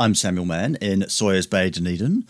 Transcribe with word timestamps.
I'm 0.00 0.14
Samuel 0.14 0.44
Mann 0.44 0.76
in 0.76 1.08
Sawyers 1.08 1.48
Bay, 1.48 1.70
Dunedin. 1.70 2.24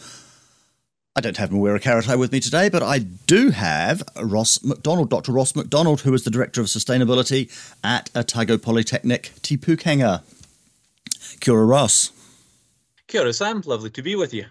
I 1.14 1.20
don't 1.20 1.36
have 1.36 1.50
Mawera 1.50 1.78
Karetai 1.78 2.18
with 2.18 2.32
me 2.32 2.40
today, 2.40 2.70
but 2.70 2.82
I 2.82 3.00
do 3.00 3.50
have 3.50 4.02
Ross 4.16 4.64
McDonald, 4.64 5.10
Dr. 5.10 5.32
Ross 5.32 5.54
McDonald, 5.54 6.00
who 6.00 6.14
is 6.14 6.24
the 6.24 6.30
Director 6.30 6.62
of 6.62 6.68
Sustainability 6.68 7.50
at 7.84 8.08
Otago 8.14 8.56
Polytechnic 8.56 9.32
Te 9.42 9.58
Pūkenga. 9.58 10.22
Kia 11.40 11.52
ora, 11.52 11.66
Ross. 11.66 12.10
Kia 13.06 13.20
ora, 13.20 13.34
Sam. 13.34 13.62
Lovely 13.66 13.90
to 13.90 14.00
be 14.00 14.14
with 14.14 14.32
you. 14.32 14.46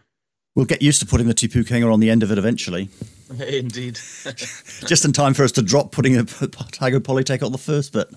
We'll 0.53 0.65
get 0.65 0.83
used 0.83 0.99
to 0.99 1.07
putting 1.07 1.27
the 1.27 1.33
Te 1.33 1.47
Pūkenga 1.47 1.91
on 1.91 1.99
the 1.99 2.11
end 2.11 2.21
of 2.21 2.31
it 2.31 2.37
eventually. 2.37 2.89
Indeed. 3.39 3.95
Just 4.35 5.05
in 5.05 5.11
time 5.11 5.33
for 5.33 5.43
us 5.43 5.53
to 5.53 5.63
drop 5.63 5.91
putting 5.91 6.17
a 6.17 6.21
Otago 6.21 6.99
Polytech 6.99 7.43
on 7.43 7.51
the 7.51 7.57
first 7.57 7.93
bit. 7.93 8.13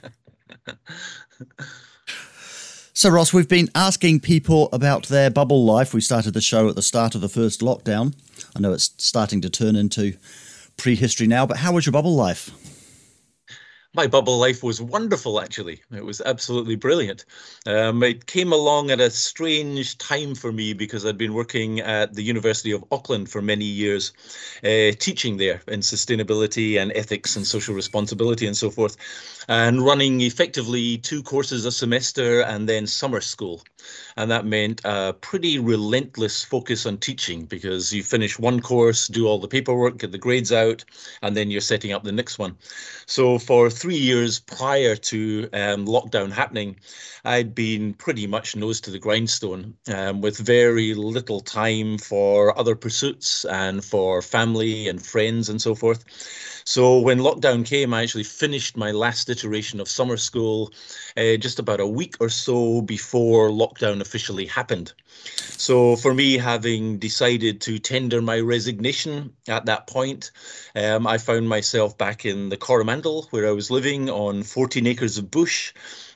So, 2.98 3.10
Ross, 3.10 3.30
we've 3.30 3.46
been 3.46 3.68
asking 3.74 4.20
people 4.20 4.70
about 4.72 5.08
their 5.08 5.28
bubble 5.28 5.66
life. 5.66 5.92
We 5.92 6.00
started 6.00 6.32
the 6.32 6.40
show 6.40 6.66
at 6.70 6.76
the 6.76 6.82
start 6.82 7.14
of 7.14 7.20
the 7.20 7.28
first 7.28 7.60
lockdown. 7.60 8.14
I 8.56 8.60
know 8.60 8.72
it's 8.72 8.90
starting 8.96 9.42
to 9.42 9.50
turn 9.50 9.76
into 9.76 10.14
prehistory 10.78 11.26
now, 11.26 11.44
but 11.44 11.58
how 11.58 11.74
was 11.74 11.84
your 11.84 11.92
bubble 11.92 12.16
life? 12.16 12.50
My 13.96 14.06
bubble 14.06 14.38
life 14.38 14.62
was 14.62 14.80
wonderful, 14.80 15.40
actually. 15.40 15.80
It 15.90 16.04
was 16.04 16.20
absolutely 16.20 16.76
brilliant. 16.76 17.24
Um, 17.66 18.02
it 18.02 18.26
came 18.26 18.52
along 18.52 18.90
at 18.90 19.00
a 19.00 19.10
strange 19.10 19.96
time 19.96 20.34
for 20.34 20.52
me 20.52 20.74
because 20.74 21.06
I'd 21.06 21.16
been 21.16 21.32
working 21.32 21.80
at 21.80 22.14
the 22.14 22.22
University 22.22 22.72
of 22.72 22.84
Auckland 22.92 23.30
for 23.30 23.40
many 23.40 23.64
years, 23.64 24.12
uh, 24.62 24.92
teaching 24.98 25.38
there 25.38 25.62
in 25.66 25.80
sustainability 25.80 26.78
and 26.80 26.92
ethics 26.94 27.36
and 27.36 27.46
social 27.46 27.74
responsibility 27.74 28.46
and 28.46 28.56
so 28.56 28.70
forth, 28.70 28.98
and 29.48 29.82
running 29.82 30.20
effectively 30.20 30.98
two 30.98 31.22
courses 31.22 31.64
a 31.64 31.72
semester 31.72 32.42
and 32.42 32.68
then 32.68 32.86
summer 32.86 33.22
school. 33.22 33.62
And 34.16 34.30
that 34.30 34.44
meant 34.44 34.80
a 34.84 35.14
pretty 35.14 35.58
relentless 35.58 36.44
focus 36.44 36.86
on 36.86 36.98
teaching 36.98 37.46
because 37.46 37.92
you 37.92 38.02
finish 38.02 38.38
one 38.38 38.60
course, 38.60 39.08
do 39.08 39.26
all 39.26 39.38
the 39.38 39.48
paperwork, 39.48 39.98
get 39.98 40.12
the 40.12 40.18
grades 40.18 40.52
out, 40.52 40.84
and 41.22 41.36
then 41.36 41.50
you're 41.50 41.60
setting 41.60 41.92
up 41.92 42.04
the 42.04 42.12
next 42.12 42.38
one. 42.38 42.56
So 43.06 43.38
for 43.38 43.70
three 43.86 43.94
years 43.94 44.40
prior 44.40 44.96
to 44.96 45.48
um, 45.52 45.86
lockdown 45.86 46.32
happening, 46.32 46.74
I'd 47.24 47.54
been 47.54 47.94
pretty 47.94 48.26
much 48.26 48.56
nose 48.56 48.80
to 48.80 48.90
the 48.90 48.98
grindstone 48.98 49.76
um, 49.94 50.20
with 50.20 50.38
very 50.38 50.92
little 50.94 51.38
time 51.38 51.96
for 51.96 52.58
other 52.58 52.74
pursuits 52.74 53.44
and 53.44 53.84
for 53.84 54.22
family 54.22 54.88
and 54.88 55.00
friends 55.00 55.48
and 55.48 55.62
so 55.62 55.76
forth. 55.76 56.04
So 56.68 56.98
when 56.98 57.20
lockdown 57.20 57.64
came, 57.64 57.94
I 57.94 58.02
actually 58.02 58.24
finished 58.24 58.76
my 58.76 58.90
last 58.90 59.30
iteration 59.30 59.78
of 59.78 59.88
summer 59.88 60.16
school 60.16 60.72
uh, 61.16 61.36
just 61.36 61.60
about 61.60 61.78
a 61.78 61.86
week 61.86 62.16
or 62.18 62.28
so 62.28 62.82
before 62.82 63.50
lockdown 63.50 64.00
officially 64.00 64.46
happened. 64.46 64.92
So 65.56 65.94
for 65.94 66.12
me, 66.12 66.36
having 66.36 66.98
decided 66.98 67.60
to 67.62 67.78
tender 67.78 68.20
my 68.20 68.40
resignation 68.40 69.32
at 69.46 69.66
that 69.66 69.86
point, 69.86 70.32
um, 70.74 71.06
I 71.06 71.18
found 71.18 71.48
myself 71.48 71.96
back 71.96 72.26
in 72.26 72.48
the 72.48 72.56
Coromandel 72.56 73.28
where 73.30 73.46
I 73.46 73.52
was 73.52 73.70
living 73.70 74.10
on 74.10 74.42
14 74.42 74.88
acres 74.88 75.18
of 75.18 75.30
bush 75.30 75.72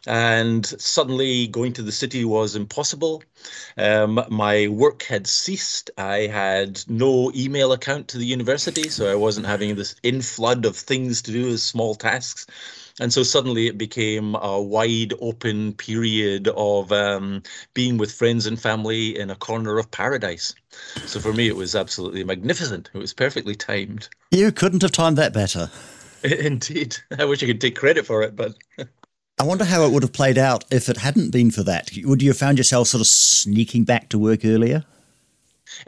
and 0.06 0.64
suddenly 0.64 1.46
going 1.46 1.72
to 1.74 1.82
the 1.82 1.92
city 1.92 2.24
was 2.24 2.56
impossible. 2.56 3.22
Um, 3.76 4.24
my 4.30 4.68
work 4.68 5.02
had 5.02 5.26
ceased. 5.26 5.90
I 5.98 6.26
had 6.26 6.82
no 6.88 7.30
email 7.34 7.72
account 7.72 8.08
to 8.08 8.18
the 8.18 8.26
university, 8.26 8.88
so 8.88 9.10
I 9.10 9.14
wasn't 9.14 9.46
having 9.46 9.74
this 9.74 9.94
inflood 10.02 10.64
of 10.64 10.76
things 10.76 11.22
to 11.22 11.32
do 11.32 11.48
as 11.48 11.62
small 11.62 11.94
tasks. 11.94 12.46
And 13.00 13.12
so 13.12 13.22
suddenly 13.22 13.66
it 13.66 13.78
became 13.78 14.34
a 14.34 14.60
wide 14.60 15.14
open 15.20 15.72
period 15.72 16.48
of 16.48 16.92
um, 16.92 17.42
being 17.72 17.96
with 17.96 18.12
friends 18.12 18.46
and 18.46 18.60
family 18.60 19.18
in 19.18 19.30
a 19.30 19.36
corner 19.36 19.78
of 19.78 19.90
paradise. 19.90 20.54
So 21.06 21.18
for 21.18 21.32
me, 21.32 21.48
it 21.48 21.56
was 21.56 21.74
absolutely 21.74 22.24
magnificent. 22.24 22.90
It 22.92 22.98
was 22.98 23.14
perfectly 23.14 23.54
timed. 23.54 24.08
You 24.30 24.52
couldn't 24.52 24.82
have 24.82 24.92
timed 24.92 25.16
that 25.16 25.32
better. 25.32 25.70
Indeed. 26.22 26.98
I 27.18 27.24
wish 27.24 27.42
I 27.42 27.46
could 27.46 27.60
take 27.60 27.76
credit 27.76 28.06
for 28.06 28.22
it, 28.22 28.36
but. 28.36 28.54
I 29.40 29.42
wonder 29.42 29.64
how 29.64 29.86
it 29.86 29.90
would 29.90 30.02
have 30.02 30.12
played 30.12 30.36
out 30.36 30.66
if 30.70 30.90
it 30.90 30.98
hadn't 30.98 31.30
been 31.30 31.50
for 31.50 31.62
that. 31.62 31.92
Would 32.04 32.20
you 32.20 32.28
have 32.28 32.36
found 32.36 32.58
yourself 32.58 32.88
sort 32.88 33.00
of 33.00 33.06
sneaking 33.06 33.84
back 33.84 34.10
to 34.10 34.18
work 34.18 34.44
earlier? 34.44 34.84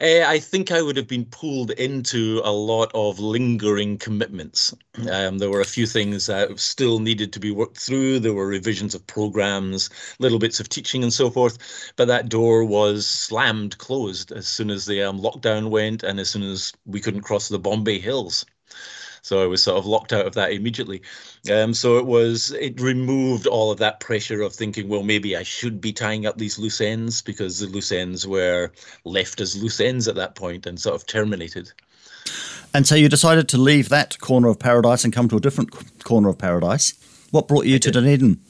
Uh, 0.00 0.24
I 0.26 0.38
think 0.38 0.70
I 0.70 0.80
would 0.80 0.96
have 0.96 1.06
been 1.06 1.26
pulled 1.26 1.70
into 1.72 2.40
a 2.44 2.50
lot 2.50 2.90
of 2.94 3.18
lingering 3.18 3.98
commitments. 3.98 4.74
Um, 5.10 5.36
there 5.36 5.50
were 5.50 5.60
a 5.60 5.66
few 5.66 5.86
things 5.86 6.24
that 6.26 6.58
still 6.58 6.98
needed 6.98 7.30
to 7.34 7.40
be 7.40 7.50
worked 7.50 7.76
through. 7.76 8.20
There 8.20 8.32
were 8.32 8.46
revisions 8.46 8.94
of 8.94 9.06
programs, 9.06 9.90
little 10.19 10.38
bits 10.38 10.58
of 10.58 10.70
teaching, 10.70 11.02
and 11.02 11.12
so 11.12 11.28
forth. 11.28 11.58
But 11.96 12.08
that 12.08 12.30
door 12.30 12.64
was 12.64 13.06
slammed 13.06 13.76
closed 13.76 14.32
as 14.32 14.48
soon 14.48 14.70
as 14.70 14.86
the 14.86 15.02
um, 15.02 15.20
lockdown 15.20 15.69
went 15.69 16.02
and 16.02 16.19
as 16.19 16.30
soon 16.30 16.42
as 16.42 16.72
we 16.86 17.00
couldn't 17.00 17.20
cross 17.20 17.48
the 17.48 17.58
Bombay 17.58 17.98
Hills. 17.98 18.46
So 19.22 19.43
I 19.43 19.47
was 19.47 19.62
sort 19.62 19.78
of 19.78 19.87
locked 19.87 20.12
out 20.12 20.27
of 20.27 20.34
that 20.34 20.53
immediately. 20.53 21.00
Um, 21.50 21.75
so 21.75 21.97
it 21.97 22.06
was, 22.06 22.50
it 22.53 22.81
removed 22.81 23.47
all 23.47 23.71
of 23.71 23.78
that 23.78 24.00
pressure 24.00 24.43
of 24.43 24.53
thinking, 24.53 24.88
well, 24.88 25.05
maybe 25.05 25.37
I 25.37 25.44
should 25.44 25.81
be 25.81 25.93
tying 25.93 26.27
up 26.27 26.38
these 26.38 26.59
loose 26.59 26.81
ends 26.81 27.22
because 27.22 27.61
the 27.61 27.66
loose 27.69 27.93
ends 27.93 28.27
were 28.27 28.72
left 29.05 29.41
as 29.41 29.61
loose 29.61 29.81
ends 29.81 30.09
at 30.09 30.16
that 30.16 30.34
point 30.34 30.66
and 30.66 30.81
sort 30.81 30.97
of 30.97 31.06
terminated. 31.06 31.72
And 32.75 32.87
so 32.87 32.94
you 32.94 33.09
decided 33.09 33.49
to 33.50 33.59
leave 33.59 33.88
that 33.91 34.19
corner 34.19 34.49
of 34.49 34.59
paradise 34.59 35.05
and 35.05 35.12
come 35.12 35.28
to 35.28 35.37
a 35.37 35.41
different 35.41 36.03
corner 36.05 36.28
of 36.28 36.38
paradise. 36.38 36.94
What 37.31 37.49
brought 37.49 37.66
you 37.66 37.78
to 37.78 37.91
Dunedin? 37.91 38.41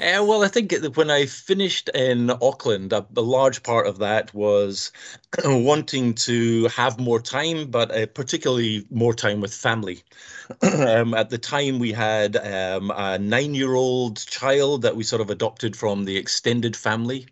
Uh, 0.00 0.24
well, 0.26 0.42
I 0.42 0.48
think 0.48 0.72
when 0.96 1.10
I 1.10 1.26
finished 1.26 1.90
in 1.90 2.30
Auckland, 2.30 2.90
a, 2.94 3.06
a 3.16 3.20
large 3.20 3.62
part 3.62 3.86
of 3.86 3.98
that 3.98 4.32
was 4.32 4.92
wanting 5.44 6.14
to 6.14 6.68
have 6.68 6.98
more 6.98 7.20
time, 7.20 7.70
but 7.70 7.90
uh, 7.94 8.06
particularly 8.06 8.86
more 8.90 9.12
time 9.12 9.42
with 9.42 9.52
family. 9.52 10.02
um, 10.62 11.12
at 11.12 11.28
the 11.28 11.36
time, 11.36 11.78
we 11.78 11.92
had 11.92 12.36
um, 12.38 12.90
a 12.96 13.18
nine 13.18 13.54
year 13.54 13.74
old 13.74 14.24
child 14.26 14.82
that 14.82 14.96
we 14.96 15.04
sort 15.04 15.20
of 15.20 15.28
adopted 15.28 15.76
from 15.76 16.06
the 16.06 16.16
extended 16.16 16.74
family 16.76 17.26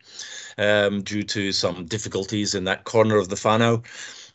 um, 0.58 1.02
due 1.02 1.22
to 1.22 1.52
some 1.52 1.86
difficulties 1.86 2.54
in 2.54 2.64
that 2.64 2.84
corner 2.84 3.16
of 3.16 3.30
the 3.30 3.36
whānau. 3.36 3.82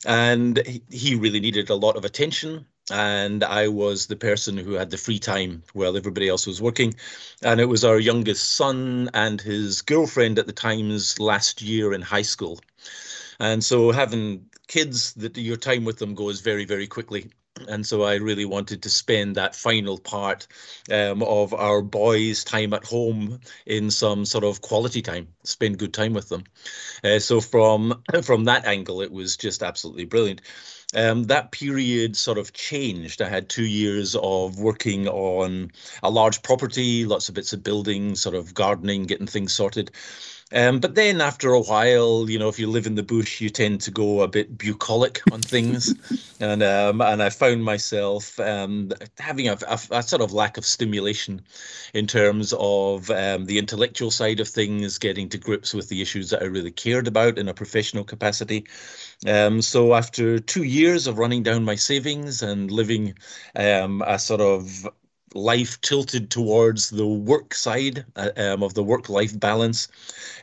And 0.06 0.82
he 0.90 1.16
really 1.16 1.40
needed 1.40 1.70
a 1.70 1.76
lot 1.76 1.98
of 1.98 2.04
attention 2.06 2.66
and 2.92 3.44
I 3.44 3.70
was 3.70 4.08
the 4.08 4.16
person 4.16 4.58
who 4.58 4.74
had 4.74 4.90
the 4.90 4.98
free 4.98 5.20
time 5.20 5.64
while 5.74 5.96
everybody 5.96 6.28
else 6.28 6.46
was 6.46 6.62
working. 6.62 6.96
And 7.42 7.62
it 7.62 7.66
was 7.66 7.84
our 7.86 8.00
youngest 8.00 8.56
son 8.56 9.10
and 9.14 9.40
his 9.40 9.82
girlfriend 9.82 10.40
at 10.40 10.48
the 10.48 10.54
time's 10.54 11.20
last 11.20 11.62
year 11.62 11.94
in 11.94 12.02
high 12.02 12.24
school. 12.24 12.60
And 13.40 13.64
so 13.64 13.92
having 13.92 14.48
kids, 14.68 15.14
that 15.14 15.38
your 15.38 15.58
time 15.58 15.86
with 15.86 15.98
them 15.98 16.16
goes 16.16 16.42
very, 16.42 16.66
very 16.66 16.88
quickly. 16.88 17.32
And 17.68 17.86
so 17.86 18.02
I 18.02 18.16
really 18.16 18.46
wanted 18.46 18.84
to 18.84 18.90
spend 18.90 19.36
that 19.36 19.56
final 19.56 20.00
part 20.00 20.48
um, 20.92 21.22
of 21.22 21.54
our 21.54 21.82
boys' 21.82 22.44
time 22.44 22.74
at 22.74 22.84
home 22.84 23.40
in 23.66 23.92
some 23.92 24.26
sort 24.26 24.44
of 24.44 24.62
quality 24.62 25.02
time. 25.02 25.28
spend 25.44 25.78
good 25.78 25.94
time 25.94 26.14
with 26.14 26.30
them. 26.30 26.44
Uh, 27.04 27.20
so 27.20 27.40
from 27.40 28.04
from 28.24 28.46
that 28.46 28.66
angle, 28.66 29.02
it 29.02 29.12
was 29.12 29.38
just 29.38 29.62
absolutely 29.62 30.06
brilliant. 30.06 30.42
Um, 30.96 31.24
that 31.26 31.52
period 31.52 32.16
sort 32.16 32.38
of 32.38 32.54
changed. 32.54 33.22
I 33.22 33.30
had 33.30 33.50
two 33.50 33.66
years 33.66 34.16
of 34.16 34.60
working 34.60 35.08
on 35.08 35.72
a 36.04 36.10
large 36.10 36.42
property, 36.44 37.06
lots 37.06 37.30
of 37.30 37.36
bits 37.36 37.54
of 37.54 37.64
building, 37.64 38.16
sort 38.16 38.36
of 38.36 38.54
gardening, 38.54 39.04
getting 39.04 39.28
things 39.28 39.54
sorted. 39.54 39.92
Um, 40.54 40.80
but 40.80 40.94
then 40.94 41.20
after 41.20 41.52
a 41.52 41.62
while, 41.62 42.30
you 42.30 42.38
know, 42.38 42.48
if 42.48 42.60
you 42.60 42.68
live 42.68 42.86
in 42.86 42.94
the 42.94 43.02
bush, 43.02 43.42
you 43.42 43.50
tend 43.50 43.82
to 43.82 43.92
go 43.92 44.22
a 44.22 44.28
bit 44.28 44.56
bucolic 44.56 45.22
on 45.32 45.42
things, 45.42 45.96
and 46.40 46.62
um, 46.62 47.02
and 47.02 47.24
I 47.24 47.30
found 47.32 47.64
myself 47.64 48.40
um, 48.40 48.92
having 49.18 49.50
a, 49.50 49.58
a, 49.68 49.80
a, 49.92 50.04
sort 50.04 50.22
of 50.22 50.32
lack 50.32 50.58
of 50.58 50.66
stimulation 50.66 51.42
in 51.96 52.06
terms 52.06 52.54
of 52.60 53.10
um, 53.10 53.46
the 53.46 53.58
intellectual 53.58 54.12
side 54.12 54.40
of 54.40 54.48
things, 54.48 55.00
getting 55.00 55.28
to 55.30 55.40
grips 55.40 55.74
with 55.74 55.90
the 55.90 56.02
issues 56.04 56.30
that 56.30 56.44
I 56.44 56.46
really 56.46 56.72
cared 56.72 57.08
about 57.08 57.40
in 57.40 57.50
a 57.50 57.54
professional 57.54 58.04
capacity. 58.04 58.68
Um, 59.26 59.62
so 59.62 59.96
after 59.96 60.38
two 60.38 60.64
years 60.64 61.08
of 61.08 61.18
running 61.18 61.42
down 61.42 61.66
my 61.66 61.76
savings 61.76 62.44
and 62.44 62.70
living 62.70 63.16
um, 63.56 64.04
a 64.06 64.20
sort 64.20 64.42
of 64.42 64.88
life 65.34 65.80
tilted 65.82 66.30
towards 66.30 66.90
the 66.90 67.06
work 67.06 67.54
side 67.54 68.06
uh, 68.16 68.30
um, 68.38 68.64
of 68.64 68.74
the 68.74 68.84
work 68.84 69.10
life 69.10 69.38
balance, 69.40 69.88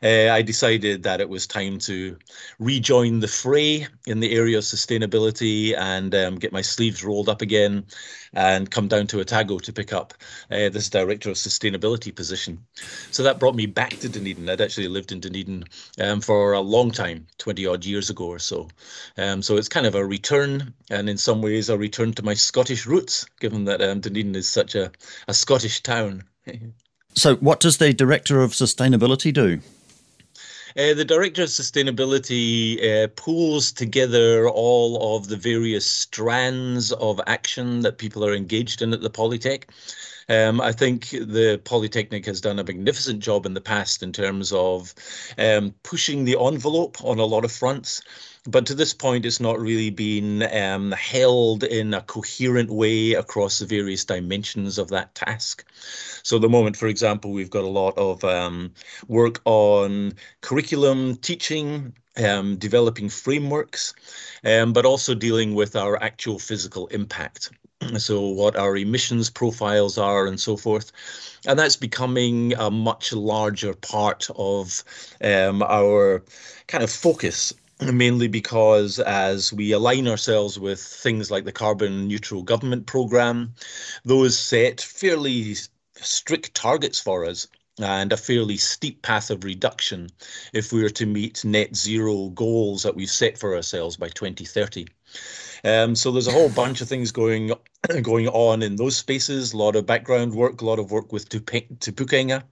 uh, 0.03 0.31
I 0.31 0.43
decided 0.43 1.03
that 1.03 1.21
it 1.21 1.29
was 1.29 1.47
time 1.47 1.79
to 1.81 2.17
rejoin 2.59 3.21
the 3.21 3.29
fray 3.29 3.87
in 4.07 4.21
the 4.21 4.35
area 4.35 4.59
of 4.59 4.65
sustainability 4.65 5.77
and 5.77 6.15
um, 6.15 6.37
get 6.37 6.53
my 6.53 6.63
sleeves 6.63 7.05
rolled 7.05 7.29
up 7.29 7.43
again 7.43 7.85
and 8.33 8.71
come 8.71 8.89
down 8.89 9.07
to 9.09 9.21
Otago 9.21 9.59
to 9.59 9.73
pick 9.73 9.93
up 9.93 10.15
uh, 10.51 10.69
this 10.69 10.89
director 10.89 11.31
of 11.31 11.37
sustainability 11.37 12.15
position. 12.15 12.65
So 13.11 13.23
that 13.25 13.41
brought 13.41 13.57
me 13.57 13.67
back 13.67 13.91
to 13.91 14.09
Dunedin. 14.09 14.49
I'd 14.49 14.61
actually 14.61 14.89
lived 14.89 15.13
in 15.13 15.21
Dunedin 15.21 15.65
um, 16.01 16.21
for 16.21 16.53
a 16.53 16.61
long 16.61 16.91
time, 16.91 17.27
20 17.39 17.67
odd 17.67 17.85
years 17.85 18.11
ago 18.11 18.27
or 18.27 18.39
so. 18.39 18.69
Um, 19.19 19.43
so 19.43 19.57
it's 19.57 19.69
kind 19.69 19.87
of 19.87 19.95
a 19.95 20.05
return, 20.05 20.73
and 20.91 21.11
in 21.11 21.17
some 21.17 21.43
ways, 21.43 21.69
a 21.69 21.79
return 21.79 22.13
to 22.15 22.23
my 22.23 22.35
Scottish 22.35 22.87
roots, 22.87 23.27
given 23.41 23.65
that 23.65 23.83
um, 23.83 24.01
Dunedin 24.01 24.37
is 24.37 24.49
such 24.49 24.75
a, 24.75 24.80
a 25.29 25.35
Scottish 25.35 25.83
town. 25.83 26.25
so, 27.15 27.37
what 27.37 27.61
does 27.61 27.79
the 27.79 27.93
director 27.93 28.43
of 28.43 28.53
sustainability 28.53 29.33
do? 29.33 29.61
Uh, 30.77 30.95
the 30.95 31.05
Director 31.05 31.43
of 31.43 31.49
Sustainability 31.49 32.79
uh, 32.81 33.09
pulls 33.17 33.73
together 33.73 34.49
all 34.49 35.17
of 35.17 35.27
the 35.27 35.37
various 35.37 35.85
strands 35.85 36.93
of 36.93 37.21
action 37.27 37.81
that 37.81 37.99
people 37.99 38.25
are 38.25 38.35
engaged 38.35 38.81
in 38.81 38.93
at 38.93 39.01
the 39.01 39.11
Polytech. 39.11 39.65
Um, 40.31 40.61
I 40.61 40.71
think 40.71 41.11
the 41.11 41.61
Polytechnic 41.65 42.25
has 42.27 42.41
done 42.41 42.61
a 42.61 42.65
magnificent 42.65 43.19
job 43.19 43.47
in 43.47 43.55
the 43.55 43.61
past 43.61 44.01
in 44.01 44.13
terms 44.13 44.53
of 44.53 44.95
um, 45.37 45.75
pushing 45.83 46.25
the 46.25 46.37
envelope 46.41 47.03
on 47.03 47.19
a 47.19 47.25
lot 47.25 47.45
of 47.45 47.51
fronts. 47.51 48.01
But 48.47 48.65
to 48.67 48.75
this 48.75 48.95
point, 48.95 49.27
it's 49.27 49.41
not 49.41 49.59
really 49.59 49.91
been 49.91 50.45
um, 50.55 50.93
held 50.93 51.65
in 51.65 51.93
a 51.93 52.01
coherent 52.03 52.71
way 52.71 53.15
across 53.15 53.59
the 53.59 53.67
various 53.67 54.05
dimensions 54.05 54.79
of 54.79 54.89
that 54.91 55.17
task. 55.17 55.65
So, 56.23 56.37
at 56.37 56.43
the 56.43 56.49
moment, 56.49 56.77
for 56.77 56.87
example, 56.87 57.33
we've 57.33 57.51
got 57.51 57.65
a 57.65 57.69
lot 57.69 57.99
of 57.99 58.23
um, 58.23 58.73
work 59.09 59.41
on 59.45 60.15
curriculum, 60.43 61.17
teaching, 61.17 61.93
um, 62.17 62.57
developing 62.57 63.09
frameworks, 63.09 63.95
um, 64.45 64.73
but 64.73 64.87
also 64.87 65.15
dealing 65.15 65.55
with 65.57 65.75
our 65.75 66.01
actual 66.01 66.39
physical 66.39 66.87
impact. 66.87 67.51
So, 67.97 68.21
what 68.21 68.57
our 68.57 68.77
emissions 68.77 69.31
profiles 69.31 69.97
are, 69.99 70.27
and 70.27 70.39
so 70.39 70.57
forth. 70.57 70.93
And 71.47 71.59
that's 71.59 71.77
becoming 71.77 72.53
a 72.55 72.71
much 72.71 73.13
larger 73.13 73.75
part 73.75 74.29
of 74.37 74.85
um, 75.25 75.63
our 75.63 76.23
kind 76.67 76.85
of 76.85 76.91
focus 76.91 77.55
mainly 77.93 78.29
because 78.29 78.99
as 78.99 79.53
we 79.53 79.73
align 79.73 80.07
ourselves 80.07 80.59
with 80.59 80.81
things 80.81 81.31
like 81.31 81.45
the 81.45 81.53
carbon 81.53 82.07
neutral 82.07 82.43
government 82.43 82.87
program, 82.87 83.55
those 84.05 84.39
set 84.39 84.81
fairly 84.81 85.57
strict 85.95 86.55
targets 86.55 87.01
for 87.01 87.25
us 87.25 87.47
and 87.79 88.13
a 88.13 88.17
fairly 88.17 88.57
steep 88.57 89.01
path 89.03 89.31
of 89.31 89.45
reduction 89.45 90.09
if 90.53 90.73
we 90.73 90.83
were 90.83 90.91
to 90.91 91.07
meet 91.07 91.45
net 91.45 91.75
zero 91.75 92.29
goals 92.31 92.83
that 92.83 92.95
we've 92.95 93.11
set 93.11 93.39
for 93.39 93.57
ourselves 93.57 93.97
by 93.97 94.09
2030. 94.09 94.87
Um, 95.65 95.95
so 95.95 96.11
there's 96.11 96.27
a 96.27 96.33
whole 96.33 96.51
bunch 96.51 96.81
of 96.81 96.89
things 96.89 97.13
going 97.13 97.53
going 98.03 98.29
on 98.29 98.63
in 98.63 98.77
those 98.77 98.97
spaces. 98.97 99.53
A 99.53 99.57
lot 99.57 99.77
of 99.77 99.87
background 99.87 100.35
work, 100.35 100.61
a 100.61 100.65
lot 100.65 100.79
of 100.79 100.91
work 100.91 101.13
with 101.13 101.29
Te 101.29 101.41
Pūkenga 101.41 102.43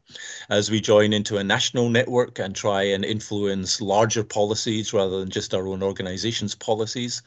as 0.48 0.70
we 0.70 0.80
join 0.80 1.12
into 1.12 1.36
a 1.36 1.44
national 1.44 1.90
network 1.90 2.38
and 2.38 2.56
try 2.56 2.82
and 2.82 3.04
influence 3.04 3.80
larger 3.80 4.25
policies 4.25 4.92
rather 4.92 5.20
than 5.20 5.30
just 5.30 5.54
our 5.54 5.66
own 5.66 5.82
organization's 5.82 6.54
policies. 6.54 7.22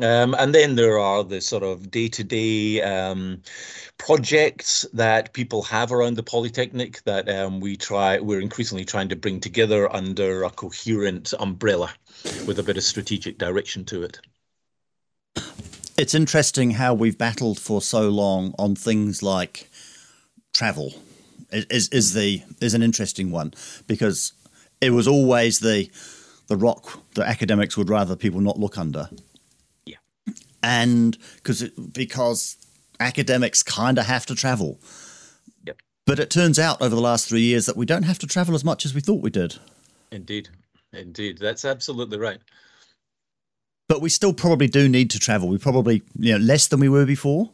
Um, 0.00 0.34
and 0.38 0.54
then 0.54 0.74
there 0.74 0.98
are 0.98 1.22
the 1.22 1.40
sort 1.40 1.62
of 1.62 1.90
day-to-day 1.90 2.82
um, 2.82 3.42
projects 3.98 4.86
that 4.92 5.32
people 5.34 5.62
have 5.62 5.92
around 5.92 6.16
the 6.16 6.22
Polytechnic 6.22 7.02
that 7.04 7.28
um, 7.28 7.60
we 7.60 7.76
try, 7.76 8.18
we're 8.18 8.40
increasingly 8.40 8.84
trying 8.84 9.08
to 9.10 9.16
bring 9.16 9.38
together 9.38 9.94
under 9.94 10.44
a 10.44 10.50
coherent 10.50 11.32
umbrella 11.38 11.92
with 12.46 12.58
a 12.58 12.62
bit 12.62 12.76
of 12.76 12.82
strategic 12.82 13.38
direction 13.38 13.84
to 13.84 14.02
it. 14.02 14.20
It's 15.96 16.14
interesting 16.14 16.72
how 16.72 16.92
we've 16.94 17.16
battled 17.16 17.60
for 17.60 17.80
so 17.80 18.08
long 18.08 18.54
on 18.58 18.74
things 18.74 19.22
like 19.22 19.70
travel. 20.52 20.94
Is 21.52 21.88
is 21.90 22.14
the 22.14 22.42
is 22.60 22.74
an 22.74 22.82
interesting 22.82 23.30
one 23.30 23.54
because 23.86 24.32
it 24.80 24.90
was 24.90 25.06
always 25.06 25.60
the 25.60 25.88
the 26.48 26.56
rock 26.56 27.00
that 27.14 27.28
academics 27.28 27.76
would 27.76 27.88
rather 27.88 28.16
people 28.16 28.40
not 28.40 28.58
look 28.58 28.76
under. 28.76 29.08
Yeah, 29.86 29.98
and 30.62 31.16
because 31.36 31.68
because 31.70 32.56
academics 32.98 33.62
kind 33.62 33.98
of 33.98 34.06
have 34.06 34.26
to 34.26 34.34
travel. 34.34 34.80
Yep. 35.64 35.76
But 36.06 36.18
it 36.18 36.28
turns 36.28 36.58
out 36.58 36.82
over 36.82 36.94
the 36.94 37.00
last 37.00 37.28
three 37.28 37.42
years 37.42 37.66
that 37.66 37.76
we 37.76 37.86
don't 37.86 38.02
have 38.02 38.18
to 38.20 38.26
travel 38.26 38.56
as 38.56 38.64
much 38.64 38.84
as 38.84 38.94
we 38.94 39.00
thought 39.00 39.22
we 39.22 39.30
did. 39.30 39.56
Indeed, 40.10 40.48
indeed, 40.92 41.38
that's 41.38 41.64
absolutely 41.64 42.18
right 42.18 42.40
but 43.88 44.00
we 44.00 44.08
still 44.08 44.32
probably 44.32 44.66
do 44.66 44.88
need 44.88 45.10
to 45.10 45.18
travel. 45.18 45.48
We 45.48 45.58
probably 45.58 46.02
you 46.18 46.32
know 46.32 46.44
less 46.44 46.66
than 46.66 46.80
we 46.80 46.88
were 46.88 47.06
before, 47.06 47.50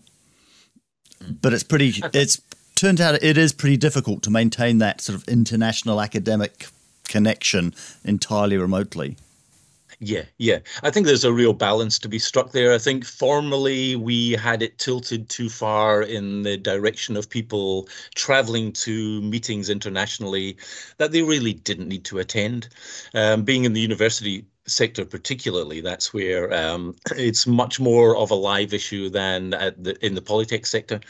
but 1.41 1.53
it's 1.53 1.63
pretty. 1.63 2.03
It's 2.13 2.41
turned 2.75 3.01
out 3.01 3.23
it 3.23 3.37
is 3.37 3.53
pretty 3.53 3.77
difficult 3.77 4.23
to 4.23 4.31
maintain 4.31 4.79
that 4.79 5.01
sort 5.01 5.17
of 5.17 5.29
international 5.29 6.01
academic 6.01 6.67
connection 7.09 7.75
entirely 8.05 8.57
remotely. 8.57 9.17
Yeah, 10.03 10.23
yeah. 10.39 10.61
I 10.83 10.91
think 10.91 11.05
there's 11.05 11.25
a 11.25 11.33
real 11.33 11.53
balance 11.53 11.99
to 11.99 12.09
be 12.09 12.19
struck 12.19 12.53
there. 12.53 12.73
I 12.73 12.79
think 12.79 13.05
formally 13.05 13.97
we 13.97 14.33
had 14.33 14.63
it 14.63 14.79
tilted 14.79 15.29
too 15.29 15.51
far 15.51 16.01
in 16.01 16.43
the 16.43 16.57
direction 16.57 17.19
of 17.19 17.29
people 17.29 17.87
traveling 18.15 18.73
to 18.73 19.21
meetings 19.21 19.69
internationally 19.69 20.57
that 20.97 21.13
they 21.13 21.21
really 21.21 21.53
didn't 21.53 21.89
need 21.89 22.05
to 22.07 22.19
attend. 22.19 22.71
Um, 23.13 23.43
being 23.43 23.65
in 23.65 23.75
the 23.75 23.81
university 23.83 24.47
sector 24.71 25.05
particularly 25.05 25.81
that's 25.81 26.13
where 26.15 26.53
um, 26.53 26.95
it's 27.17 27.47
much 27.47 27.81
more 27.81 28.17
of 28.17 28.31
a 28.31 28.35
live 28.35 28.73
issue 28.73 29.09
than 29.09 29.51
the, 29.51 29.97
in 30.01 30.15
the 30.15 30.23
polytech 30.23 30.67
sector. 30.67 31.01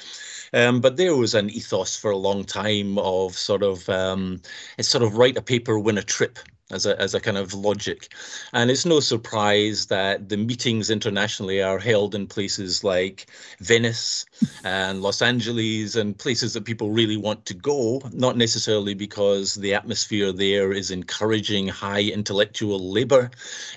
Um, 0.52 0.80
but 0.80 0.96
there 0.96 1.14
was 1.14 1.34
an 1.34 1.50
ethos 1.50 1.96
for 1.96 2.10
a 2.10 2.16
long 2.16 2.44
time 2.44 2.98
of 2.98 3.34
sort 3.36 3.62
of 3.62 3.88
um, 3.88 4.40
it's 4.78 4.88
sort 4.88 5.04
of 5.04 5.16
write 5.16 5.36
a 5.36 5.42
paper 5.42 5.78
win 5.78 5.98
a 5.98 6.02
trip 6.02 6.38
as 6.70 6.86
a, 6.86 7.00
as 7.00 7.14
a 7.14 7.20
kind 7.20 7.36
of 7.36 7.54
logic. 7.54 8.12
And 8.52 8.70
it's 8.70 8.86
no 8.86 9.00
surprise 9.00 9.86
that 9.86 10.28
the 10.28 10.36
meetings 10.36 10.90
internationally 10.90 11.62
are 11.62 11.78
held 11.78 12.14
in 12.14 12.26
places 12.26 12.84
like 12.84 13.26
Venice 13.60 14.24
and 14.64 15.02
Los 15.02 15.22
Angeles 15.22 15.96
and 15.96 16.16
places 16.18 16.54
that 16.54 16.64
people 16.64 16.90
really 16.90 17.16
want 17.16 17.46
to 17.46 17.54
go, 17.54 18.00
not 18.12 18.36
necessarily 18.36 18.94
because 18.94 19.54
the 19.54 19.74
atmosphere 19.74 20.32
there 20.32 20.72
is 20.72 20.90
encouraging 20.90 21.68
high 21.68 22.02
intellectual 22.02 22.90
labor, 22.90 23.30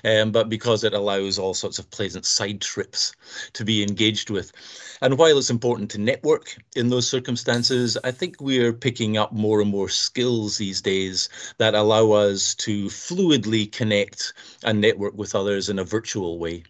um, 0.04 0.32
but 0.32 0.48
because 0.48 0.84
it 0.84 0.94
allows 0.94 1.38
all 1.38 1.54
sorts 1.54 1.78
of 1.78 1.90
pleasant 1.90 2.26
side 2.26 2.60
trips 2.60 3.14
to 3.52 3.64
be 3.64 3.82
engaged 3.82 4.30
with. 4.30 4.52
And 5.02 5.18
while 5.18 5.36
it's 5.38 5.50
important 5.50 5.90
to 5.90 6.00
network 6.00 6.56
in 6.76 6.88
those 6.88 7.06
circumstances, 7.06 7.98
I 8.04 8.10
think 8.10 8.40
we're 8.40 8.72
picking 8.72 9.18
up 9.18 9.32
more 9.32 9.60
and 9.60 9.70
more 9.70 9.88
skills 9.88 10.56
these 10.56 10.80
days 10.80 11.28
that 11.58 11.74
allow 11.74 12.12
us 12.12 12.54
to 12.56 12.83
fluidly 12.88 13.70
connect 13.70 14.32
and 14.62 14.80
network 14.80 15.16
with 15.16 15.34
others 15.34 15.68
in 15.68 15.78
a 15.78 15.84
virtual 15.84 16.38
way. 16.38 16.64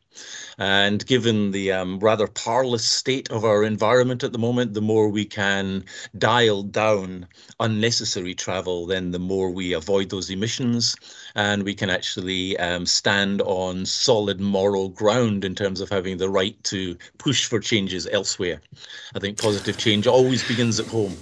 And 0.59 1.05
given 1.07 1.51
the 1.51 1.73
um, 1.73 1.99
rather 1.99 2.29
parlous 2.29 2.85
state 2.85 3.31
of 3.31 3.45
our 3.45 3.65
environment 3.65 4.23
at 4.23 4.33
the 4.33 4.39
moment, 4.39 4.75
the 4.75 4.81
more 4.81 5.09
we 5.09 5.25
can 5.25 5.85
dial 6.17 6.63
down 6.63 7.27
unnecessary 7.59 8.35
travel, 8.35 8.87
then 8.87 9.11
the 9.11 9.19
more 9.19 9.51
we 9.51 9.73
avoid 9.73 10.11
those 10.11 10.31
emissions 10.31 10.95
and 11.35 11.65
we 11.65 11.75
can 11.75 11.91
actually 11.91 12.57
um, 12.59 12.87
stand 12.87 13.43
on 13.43 13.85
solid 13.85 14.41
moral 14.41 14.89
ground 14.89 15.45
in 15.45 15.55
terms 15.55 15.81
of 15.81 15.89
having 15.89 16.19
the 16.19 16.31
right 16.31 16.63
to 16.65 16.97
push 17.19 17.47
for 17.47 17.59
changes 17.59 18.07
elsewhere. 18.07 18.61
I 19.15 19.19
think 19.19 19.39
positive 19.39 19.79
change 19.79 20.07
always 20.07 20.47
begins 20.47 20.79
at 20.79 20.87
home. 20.87 21.17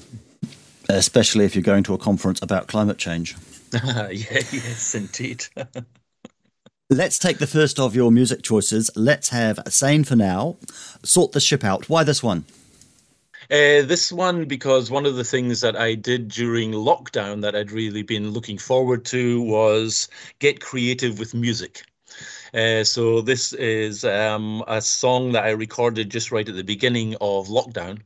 Especially 0.88 1.46
if 1.46 1.54
you're 1.54 1.62
going 1.62 1.84
to 1.84 1.94
a 1.94 1.98
conference 1.98 2.42
about 2.42 2.66
climate 2.66 2.98
change. 2.98 3.34
yeah, 3.84 4.08
yes, 4.10 4.94
indeed. 4.94 5.44
Let's 6.90 7.18
take 7.18 7.38
the 7.38 7.46
first 7.46 7.80
of 7.80 7.96
your 7.96 8.12
music 8.12 8.42
choices. 8.42 8.90
Let's 8.94 9.30
have 9.30 9.60
Sane 9.68 10.04
for 10.04 10.14
now. 10.14 10.56
Sort 11.02 11.32
the 11.32 11.40
ship 11.40 11.64
out. 11.64 11.88
Why 11.88 12.04
this 12.04 12.22
one? 12.22 12.44
Uh, 13.50 13.80
this 13.82 14.12
one, 14.12 14.44
because 14.44 14.90
one 14.90 15.06
of 15.06 15.16
the 15.16 15.24
things 15.24 15.62
that 15.62 15.74
I 15.74 15.94
did 15.94 16.28
during 16.28 16.72
lockdown 16.72 17.40
that 17.42 17.56
I'd 17.56 17.72
really 17.72 18.02
been 18.02 18.30
looking 18.30 18.58
forward 18.58 19.06
to 19.06 19.40
was 19.40 20.08
get 20.38 20.60
creative 20.60 21.18
with 21.18 21.34
music. 21.34 21.82
Uh, 22.52 22.84
so 22.84 23.22
this 23.22 23.54
is 23.54 24.04
um, 24.04 24.62
a 24.68 24.82
song 24.82 25.32
that 25.32 25.44
I 25.44 25.50
recorded 25.50 26.10
just 26.10 26.30
right 26.30 26.48
at 26.48 26.54
the 26.54 26.64
beginning 26.64 27.14
of 27.22 27.48
lockdown. 27.48 28.02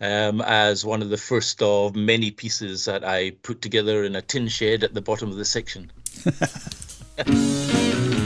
Um, 0.00 0.40
as 0.42 0.84
one 0.84 1.02
of 1.02 1.08
the 1.08 1.16
first 1.16 1.62
of 1.62 1.96
many 1.96 2.30
pieces 2.30 2.84
that 2.84 3.04
I 3.04 3.30
put 3.30 3.62
together 3.62 4.04
in 4.04 4.16
a 4.16 4.22
tin 4.22 4.48
shed 4.48 4.84
at 4.84 4.94
the 4.94 5.00
bottom 5.00 5.30
of 5.30 5.36
the 5.36 5.44
section. 5.44 5.90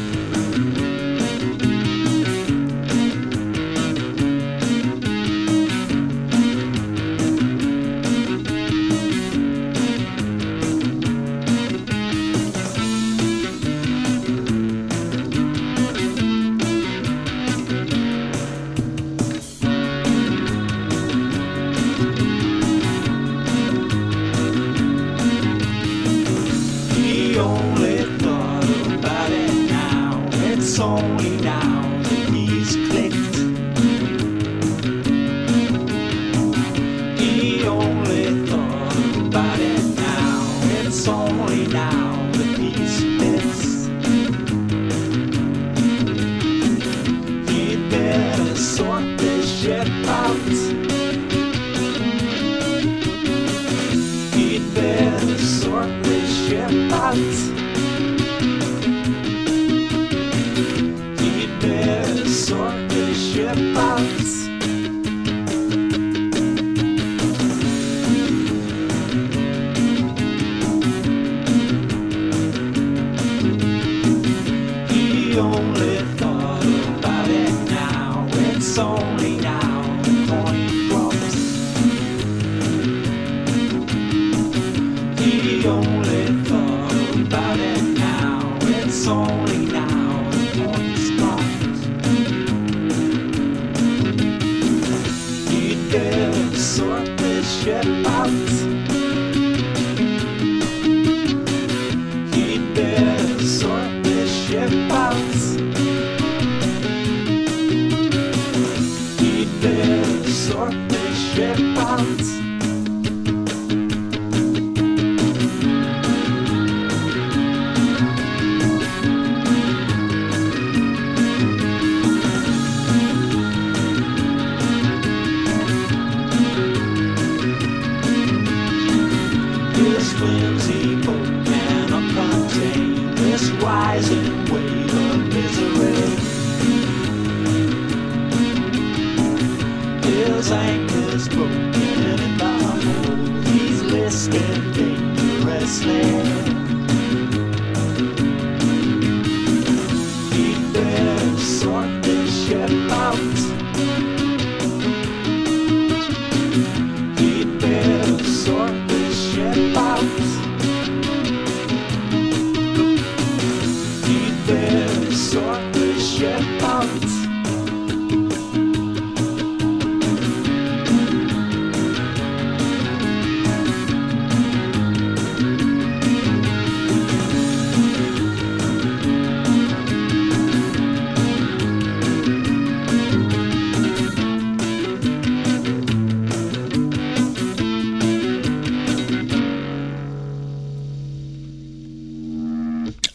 I 110.62 110.68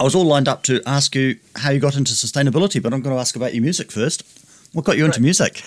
was 0.06 0.16
all 0.16 0.26
lined 0.26 0.48
up 0.48 0.64
to 0.64 0.82
ask 0.86 1.16
you 1.16 1.38
how 1.56 1.72
you 1.72 1.80
got 1.80 1.98
into 1.98 2.14
sustainability, 2.14 2.82
but 2.82 2.94
I'm 2.94 3.02
going 3.02 3.16
to 3.16 3.20
ask 3.20 3.36
about 3.36 3.54
your 3.54 3.64
music 3.64 3.92
first. 3.92 4.24
What 4.74 4.86
got 4.86 4.98
you 4.98 5.04
right. 5.04 5.10
into 5.10 5.22
music? 5.22 5.64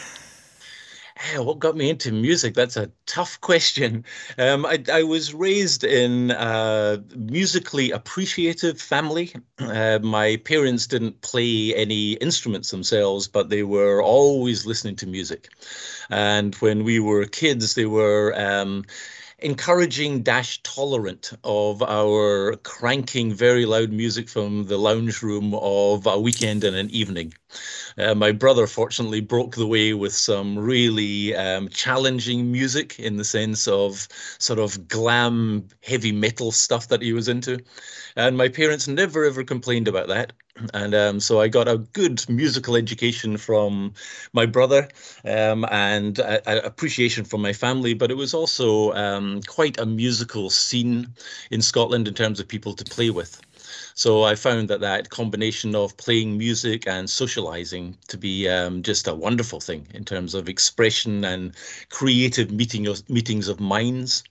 what 1.37 1.59
got 1.59 1.77
me 1.77 1.91
into 1.91 2.13
music? 2.13 2.55
That's 2.55 2.77
a 2.77 2.91
tough 3.07 3.41
question. 3.41 4.05
Um, 4.39 4.65
I, 4.65 4.83
I, 4.93 5.03
was 5.03 5.35
raised 5.35 5.83
in 5.83 6.31
a 6.31 7.03
musically 7.17 7.91
appreciative 7.91 8.81
family. 8.81 9.35
Uh, 9.59 9.99
my 10.01 10.37
parents 10.45 10.87
didn't 10.87 11.21
play 11.23 11.75
any 11.75 12.13
instruments 12.13 12.71
themselves, 12.71 13.27
but 13.27 13.51
they 13.51 13.65
were 13.65 14.01
always 14.01 14.67
listening 14.67 14.95
to 14.97 15.07
music. 15.07 15.49
And 16.11 16.55
when 16.57 16.85
we 16.85 17.01
were 17.01 17.27
kids, 17.27 17.75
they 17.75 17.87
were. 17.87 18.33
Um, 18.37 18.85
encouraging 19.41 20.23
dash 20.23 20.61
tolerant 20.63 21.33
of 21.45 21.83
our 21.83 22.57
cranking 22.65 23.33
very 23.33 23.67
loud 23.67 23.93
music 23.93 24.29
from 24.29 24.67
the 24.67 24.79
lounge 24.79 25.23
room 25.23 25.55
of 25.55 26.07
a 26.07 26.19
weekend 26.19 26.65
and 26.65 26.77
an 26.77 26.91
evening. 26.91 27.33
Uh, 27.97 28.15
my 28.15 28.33
brother 28.33 28.67
fortunately 28.67 29.21
broke 29.21 29.57
the 29.57 29.67
way 29.67 29.95
with 29.95 30.13
some 30.13 30.59
really 30.59 31.35
um, 31.35 31.69
challenging 31.69 32.51
music 32.53 32.99
in 32.99 33.17
the 33.17 33.25
sense 33.25 33.67
of 33.67 34.07
sort 34.39 34.59
of 34.59 34.89
glam 34.89 35.67
heavy 35.83 36.13
metal 36.13 36.53
stuff 36.53 36.89
that 36.89 37.03
he 37.03 37.13
was 37.13 37.29
into. 37.29 37.59
And 38.17 38.37
my 38.37 38.49
parents 38.49 38.89
never 38.89 39.25
ever 39.25 39.45
complained 39.45 39.89
about 39.89 40.09
that. 40.09 40.33
And 40.75 40.95
um, 40.95 41.21
so 41.21 41.41
I 41.41 41.49
got 41.49 41.69
a 41.69 41.79
good 41.79 42.29
musical 42.29 42.77
education 42.77 43.37
from 43.37 43.95
my 44.33 44.45
brother 44.45 44.89
um, 45.25 45.65
and 45.71 46.19
a, 46.19 46.51
a 46.51 46.67
appreciation 46.67 47.25
from 47.25 47.43
my 47.43 47.53
family, 47.53 47.95
but 47.95 48.11
it 48.11 48.17
was 48.17 48.35
also 48.35 48.93
um, 48.93 49.41
quite 49.47 49.79
a 49.79 49.87
musical 49.87 50.51
scene 50.51 51.15
in 51.51 51.63
Scotland 51.63 52.09
in 52.09 52.15
terms 52.15 52.41
of 52.41 52.49
people 52.49 52.75
to 52.75 52.85
play 52.85 53.11
with. 53.11 53.41
So 53.99 54.23
I 54.23 54.35
found 54.35 54.71
that 54.71 54.81
that 54.81 55.11
combination 55.11 55.75
of 55.75 55.97
playing 55.99 56.39
music 56.39 56.87
and 56.87 57.11
socializing 57.11 57.99
to 58.09 58.17
be 58.17 58.49
um, 58.49 58.83
just 58.83 59.09
a 59.09 59.15
wonderful 59.15 59.61
thing 59.61 59.89
in 59.93 60.05
terms 60.05 60.35
of 60.35 60.49
expression 60.49 61.25
and 61.25 61.55
creative 61.91 62.51
meeting 62.51 62.87
meetings 63.11 63.49
of 63.49 63.61
minds. 63.61 64.23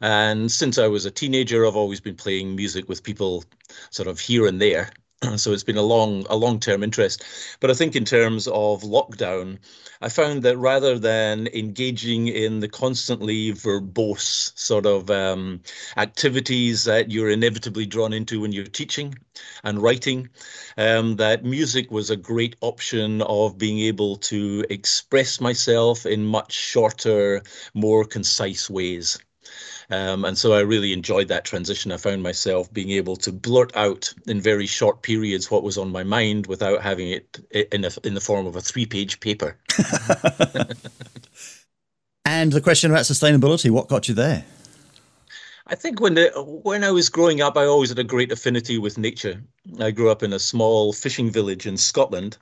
And 0.00 0.50
since 0.52 0.78
I 0.78 0.88
was 0.88 1.06
a 1.06 1.10
teenager, 1.12 1.66
I've 1.66 1.76
always 1.76 2.00
been 2.00 2.16
playing 2.16 2.56
music 2.56 2.88
with 2.88 3.04
people 3.04 3.44
sort 3.90 4.08
of 4.08 4.20
here 4.20 4.46
and 4.46 4.60
there. 4.60 4.90
so 5.36 5.52
it's 5.52 5.64
been 5.64 5.76
a 5.76 5.82
long 5.82 6.26
a 6.30 6.36
long 6.36 6.60
term 6.60 6.82
interest. 6.82 7.24
But 7.60 7.70
i 7.70 7.74
think 7.74 7.96
in 7.96 8.04
terms 8.04 8.46
of 8.48 8.82
lockdown 8.82 9.58
i 10.00 10.08
found 10.08 10.42
that 10.42 10.56
rather 10.58 10.98
than 10.98 11.46
engaging 11.48 12.28
in 12.28 12.60
the 12.60 12.68
constantly 12.68 13.52
verbose 13.52 14.52
sort 14.58 14.86
of 14.86 15.10
um, 15.10 15.60
activities 15.96 16.84
that 16.84 17.10
you're 17.10 17.30
inevitably 17.30 17.86
drawn 17.86 18.12
into 18.12 18.40
when 18.40 18.52
you're 18.52 18.64
teaching 18.64 19.14
and 19.62 19.82
writing 19.82 20.28
um, 20.78 21.16
that 21.16 21.44
music 21.44 21.90
was 21.90 22.10
a 22.10 22.16
great 22.16 22.56
option 22.60 23.22
of 23.22 23.58
being 23.58 23.78
able 23.80 24.16
to 24.16 24.64
express 24.70 25.40
myself 25.40 26.06
in 26.06 26.24
much 26.24 26.52
shorter 26.52 27.42
more 27.74 28.04
concise 28.04 28.68
ways 28.68 29.18
um, 29.90 30.24
and 30.24 30.36
so 30.38 30.52
I 30.52 30.60
really 30.60 30.92
enjoyed 30.92 31.28
that 31.28 31.44
transition. 31.44 31.92
I 31.92 31.96
found 31.96 32.22
myself 32.22 32.72
being 32.72 32.90
able 32.90 33.16
to 33.16 33.32
blurt 33.32 33.74
out 33.76 34.12
in 34.26 34.40
very 34.40 34.66
short 34.66 35.02
periods 35.02 35.50
what 35.50 35.62
was 35.62 35.76
on 35.78 35.92
my 35.92 36.02
mind 36.02 36.46
without 36.46 36.82
having 36.82 37.10
it 37.10 37.38
in, 37.72 37.84
a, 37.84 37.90
in 38.04 38.14
the 38.14 38.20
form 38.20 38.46
of 38.46 38.56
a 38.56 38.60
three 38.60 38.86
page 38.86 39.20
paper. 39.20 39.56
and 42.24 42.52
the 42.52 42.60
question 42.60 42.90
about 42.90 43.04
sustainability, 43.04 43.70
what 43.70 43.88
got 43.88 44.08
you 44.08 44.14
there? 44.14 44.44
I 45.66 45.74
think 45.74 46.00
when 46.00 46.14
the, 46.14 46.30
when 46.62 46.84
I 46.84 46.90
was 46.90 47.08
growing 47.08 47.40
up, 47.40 47.56
I 47.56 47.64
always 47.64 47.88
had 47.88 47.98
a 47.98 48.04
great 48.04 48.30
affinity 48.30 48.76
with 48.76 48.98
nature. 48.98 49.42
I 49.80 49.90
grew 49.92 50.10
up 50.10 50.22
in 50.22 50.34
a 50.34 50.38
small 50.38 50.92
fishing 50.92 51.30
village 51.30 51.66
in 51.66 51.78
Scotland, 51.78 52.36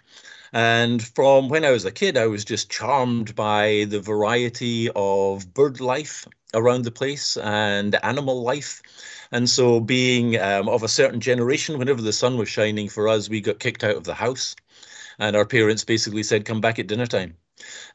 and 0.53 1.03
from 1.03 1.49
when 1.49 1.65
I 1.65 1.71
was 1.71 1.85
a 1.85 1.93
kid, 1.93 2.17
I 2.17 2.27
was 2.27 2.45
just 2.45 2.69
charmed 2.69 3.37
by 3.37 3.87
the 3.89 4.01
variety 4.01 4.91
of 4.97 5.55
bird 5.55 5.81
life 5.81 6.27
around 6.55 6.85
the 6.85 6.91
place 6.91 7.37
and 7.37 7.95
animal 8.05 8.43
life. 8.43 8.83
And 9.31 9.49
so, 9.49 9.81
being 9.81 10.39
um, 10.39 10.69
of 10.69 10.83
a 10.83 10.89
certain 10.89 11.21
generation, 11.21 11.79
whenever 11.79 12.03
the 12.03 12.13
sun 12.13 12.37
was 12.39 12.49
shining 12.49 12.89
for 12.89 13.09
us, 13.09 13.29
we 13.29 13.41
got 13.41 13.59
kicked 13.61 13.85
out 13.85 13.97
of 13.97 14.05
the 14.05 14.15
house. 14.15 14.55
And 15.19 15.37
our 15.37 15.47
parents 15.47 15.85
basically 15.85 16.23
said, 16.23 16.45
Come 16.45 16.61
back 16.61 16.79
at 16.79 16.87
dinner 16.87 17.07
time. 17.07 17.37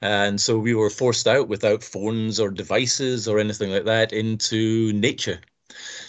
And 0.01 0.39
so 0.41 0.57
we 0.57 0.73
were 0.73 0.89
forced 0.89 1.27
out 1.27 1.47
without 1.47 1.83
phones 1.83 2.39
or 2.39 2.49
devices 2.49 3.27
or 3.27 3.39
anything 3.39 3.71
like 3.71 3.85
that 3.85 4.13
into 4.13 4.93
nature 4.93 5.41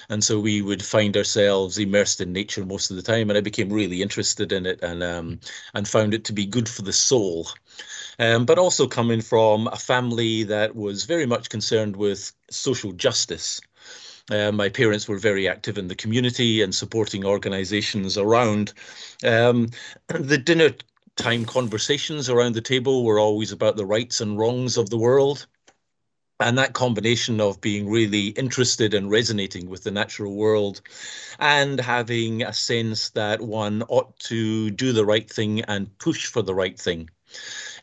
and 0.08 0.22
so 0.22 0.38
we 0.40 0.62
would 0.62 0.82
find 0.82 1.16
ourselves 1.16 1.78
immersed 1.78 2.20
in 2.20 2.32
nature 2.32 2.64
most 2.64 2.90
of 2.90 2.96
the 2.96 3.02
time 3.02 3.28
and 3.28 3.36
i 3.36 3.40
became 3.40 3.72
really 3.72 4.02
interested 4.02 4.52
in 4.52 4.66
it 4.66 4.82
and 4.82 5.02
um, 5.02 5.40
and 5.74 5.88
found 5.88 6.14
it 6.14 6.24
to 6.24 6.32
be 6.32 6.46
good 6.46 6.68
for 6.68 6.82
the 6.82 6.92
soul. 6.92 7.48
Um, 8.18 8.44
but 8.44 8.58
also 8.58 8.86
coming 8.86 9.20
from 9.20 9.68
a 9.68 9.76
family 9.76 10.42
that 10.44 10.74
was 10.74 11.04
very 11.04 11.26
much 11.26 11.48
concerned 11.48 11.96
with 11.96 12.32
social 12.50 12.92
justice. 12.92 13.60
Uh, 14.30 14.52
my 14.52 14.68
parents 14.68 15.08
were 15.08 15.18
very 15.18 15.48
active 15.48 15.78
in 15.78 15.88
the 15.88 15.94
community 15.94 16.62
and 16.62 16.74
supporting 16.74 17.24
organizations 17.24 18.18
around 18.18 18.72
um, 19.24 19.68
the 20.08 20.38
dinner 20.38 20.70
time 21.16 21.44
conversations 21.44 22.28
around 22.28 22.54
the 22.54 22.60
table 22.60 23.04
were 23.04 23.18
always 23.18 23.52
about 23.52 23.76
the 23.76 23.86
rights 23.86 24.20
and 24.20 24.38
wrongs 24.38 24.76
of 24.76 24.90
the 24.90 24.98
world 24.98 25.46
and 26.40 26.58
that 26.58 26.72
combination 26.72 27.40
of 27.40 27.60
being 27.60 27.88
really 27.88 28.28
interested 28.28 28.94
and 28.94 29.10
resonating 29.10 29.68
with 29.68 29.82
the 29.82 29.90
natural 29.90 30.34
world 30.34 30.80
and 31.38 31.80
having 31.80 32.42
a 32.42 32.52
sense 32.52 33.10
that 33.10 33.40
one 33.40 33.82
ought 33.88 34.16
to 34.20 34.70
do 34.70 34.92
the 34.92 35.04
right 35.04 35.28
thing 35.28 35.62
and 35.62 35.96
push 35.98 36.26
for 36.26 36.42
the 36.42 36.54
right 36.54 36.78
thing 36.78 37.08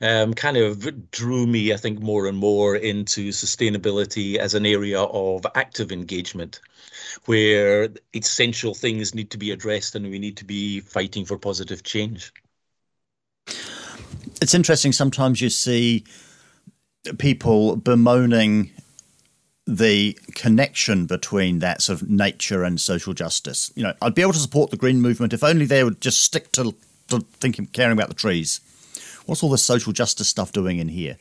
um, 0.02 0.34
kind 0.34 0.58
of 0.58 1.12
drew 1.12 1.46
me, 1.46 1.74
I 1.74 1.78
think, 1.78 2.00
more 2.00 2.28
and 2.28 2.38
more 2.38 2.76
into 2.76 3.30
sustainability 3.30 4.38
as 4.38 4.54
an 4.54 4.66
area 4.66 5.02
of 5.02 5.46
active 5.56 5.92
engagement 5.92 6.62
where 7.26 7.90
essential 8.14 8.74
things 8.74 9.16
need 9.16 9.32
to 9.32 9.38
be 9.38 9.52
addressed 9.52 9.96
and 9.96 10.10
we 10.10 10.20
need 10.20 10.38
to 10.38 10.46
be 10.46 10.80
fighting 10.80 11.26
for 11.26 11.38
positive 11.38 11.84
change. 11.84 12.34
It's 14.42 14.54
interesting, 14.54 14.92
sometimes 14.92 15.42
you 15.42 15.50
see 15.50 16.04
people 17.18 17.76
bemoaning 17.76 18.72
the 19.68 20.18
connection 20.36 21.06
between 21.08 21.60
that 21.60 21.82
sort 21.82 22.02
of 22.02 22.10
nature 22.10 22.64
and 22.64 22.80
social 22.80 23.14
justice. 23.14 23.72
You 23.76 23.84
know, 23.84 23.94
I'd 24.02 24.14
be 24.14 24.22
able 24.22 24.34
to 24.34 24.40
support 24.40 24.70
the 24.70 24.78
green 24.78 25.02
movement 25.02 25.34
if 25.34 25.44
only 25.44 25.66
they 25.66 25.84
would 25.84 26.02
just 26.02 26.22
stick 26.22 26.52
to, 26.54 26.76
to 27.10 27.20
thinking, 27.40 27.66
caring 27.68 27.94
about 27.94 28.10
the 28.10 28.16
trees. 28.16 28.62
What's 29.26 29.42
all 29.42 29.50
this 29.50 29.64
social 29.64 29.92
justice 29.92 30.28
stuff 30.28 30.52
doing 30.52 30.78
in 30.78 30.90
here? 30.90 31.18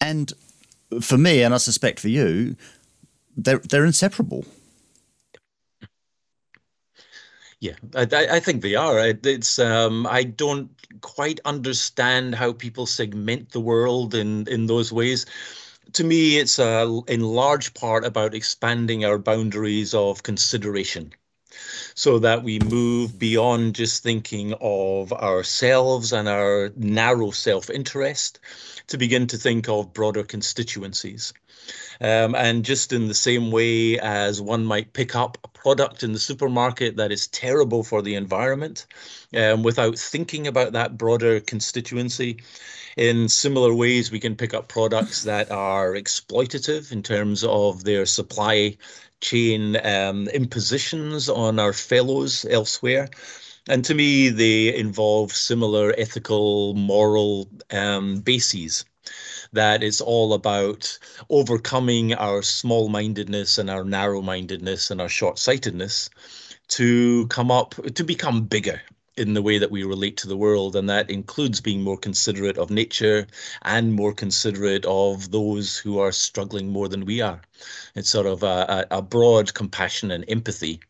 And 0.00 0.32
for 1.02 1.18
me, 1.18 1.42
and 1.42 1.52
I 1.52 1.58
suspect 1.58 2.00
for 2.00 2.08
you, 2.08 2.56
they're 3.36 3.58
they're 3.58 3.84
inseparable. 3.84 4.46
Yeah, 7.60 7.76
I, 7.94 8.06
I 8.36 8.40
think 8.40 8.62
they 8.62 8.74
are. 8.74 8.98
It's 8.98 9.58
um, 9.58 10.06
I 10.06 10.22
don't 10.24 10.70
quite 11.02 11.40
understand 11.44 12.34
how 12.34 12.52
people 12.54 12.86
segment 12.86 13.50
the 13.52 13.60
world 13.60 14.14
in 14.14 14.46
in 14.48 14.66
those 14.66 14.92
ways. 14.92 15.26
To 15.94 16.04
me, 16.04 16.38
it's 16.38 16.58
uh, 16.58 17.00
in 17.08 17.20
large 17.22 17.74
part 17.74 18.04
about 18.04 18.34
expanding 18.34 19.04
our 19.04 19.18
boundaries 19.18 19.94
of 19.94 20.22
consideration 20.22 21.12
so 21.94 22.18
that 22.20 22.42
we 22.44 22.58
move 22.60 23.18
beyond 23.18 23.74
just 23.76 24.02
thinking 24.02 24.54
of 24.60 25.12
ourselves 25.12 26.12
and 26.12 26.28
our 26.28 26.72
narrow 26.76 27.30
self 27.32 27.70
interest 27.70 28.40
to 28.88 28.98
begin 28.98 29.26
to 29.28 29.38
think 29.38 29.68
of 29.68 29.92
broader 29.94 30.24
constituencies. 30.24 31.32
Um, 32.02 32.34
and 32.34 32.64
just 32.64 32.92
in 32.92 33.08
the 33.08 33.14
same 33.14 33.50
way 33.50 33.98
as 33.98 34.40
one 34.40 34.64
might 34.64 34.94
pick 34.94 35.14
up 35.14 35.36
a 35.44 35.48
product 35.48 36.02
in 36.02 36.12
the 36.12 36.18
supermarket 36.18 36.96
that 36.96 37.12
is 37.12 37.26
terrible 37.26 37.84
for 37.84 38.00
the 38.00 38.14
environment 38.14 38.86
um, 39.36 39.62
without 39.62 39.98
thinking 39.98 40.46
about 40.46 40.72
that 40.72 40.96
broader 40.96 41.40
constituency, 41.40 42.38
in 42.96 43.28
similar 43.28 43.74
ways, 43.74 44.10
we 44.10 44.18
can 44.18 44.34
pick 44.34 44.54
up 44.54 44.68
products 44.68 45.22
that 45.30 45.50
are 45.50 45.92
exploitative 45.92 46.90
in 46.90 47.02
terms 47.02 47.44
of 47.44 47.84
their 47.84 48.06
supply 48.06 48.76
chain 49.20 49.76
um, 49.84 50.28
impositions 50.28 51.28
on 51.28 51.58
our 51.58 51.72
fellows 51.72 52.46
elsewhere. 52.48 53.08
And 53.68 53.84
to 53.84 53.94
me, 53.94 54.30
they 54.30 54.74
involve 54.74 55.32
similar 55.32 55.94
ethical, 55.98 56.74
moral 56.74 57.48
um, 57.70 58.20
bases 58.20 58.84
that 59.52 59.82
it's 59.82 60.00
all 60.00 60.32
about 60.32 60.98
overcoming 61.28 62.14
our 62.14 62.42
small 62.42 62.88
mindedness 62.88 63.58
and 63.58 63.68
our 63.70 63.84
narrow 63.84 64.22
mindedness 64.22 64.90
and 64.90 65.00
our 65.00 65.08
short 65.08 65.38
sightedness 65.38 66.10
to 66.68 67.26
come 67.26 67.50
up 67.50 67.74
to 67.94 68.04
become 68.04 68.44
bigger 68.44 68.80
in 69.16 69.34
the 69.34 69.42
way 69.42 69.58
that 69.58 69.70
we 69.70 69.82
relate 69.84 70.16
to 70.16 70.28
the 70.28 70.36
world. 70.36 70.74
And 70.74 70.88
that 70.88 71.10
includes 71.10 71.60
being 71.60 71.82
more 71.82 71.98
considerate 71.98 72.56
of 72.56 72.70
nature 72.70 73.26
and 73.62 73.92
more 73.92 74.14
considerate 74.14 74.84
of 74.86 75.30
those 75.30 75.76
who 75.76 75.98
are 75.98 76.12
struggling 76.12 76.68
more 76.68 76.88
than 76.88 77.04
we 77.04 77.20
are. 77.20 77.42
It's 77.94 78.08
sort 78.08 78.26
of 78.26 78.42
a, 78.42 78.86
a, 78.90 79.02
broad 79.02 79.52
compassion 79.52 80.10
and 80.10 80.24
empathy 80.28 80.80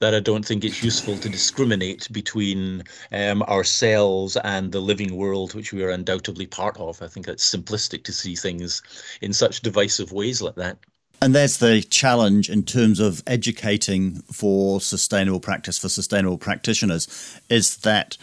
that 0.00 0.14
I 0.14 0.20
don't 0.20 0.44
think 0.44 0.64
it's 0.64 0.82
useful 0.82 1.16
to 1.18 1.28
discriminate 1.28 2.08
between 2.12 2.82
um, 3.12 3.42
ourselves 3.42 4.36
and 4.36 4.72
the 4.72 4.80
living 4.80 5.16
world, 5.16 5.54
which 5.54 5.72
we 5.72 5.82
are 5.82 5.90
undoubtedly 5.90 6.46
part 6.46 6.76
of. 6.78 7.00
I 7.02 7.08
think 7.08 7.28
it's 7.28 7.48
simplistic 7.48 8.04
to 8.04 8.12
see 8.12 8.34
things 8.34 8.82
in 9.20 9.32
such 9.32 9.60
divisive 9.60 10.12
ways 10.12 10.42
like 10.42 10.56
that. 10.56 10.78
And 11.22 11.34
there's 11.34 11.58
the 11.58 11.80
challenge 11.80 12.50
in 12.50 12.64
terms 12.64 13.00
of 13.00 13.22
educating 13.26 14.16
for 14.32 14.80
sustainable 14.80 15.40
practice 15.40 15.78
for 15.78 15.88
sustainable 15.88 16.38
practitioners 16.38 17.40
is 17.48 17.78
that 17.78 18.18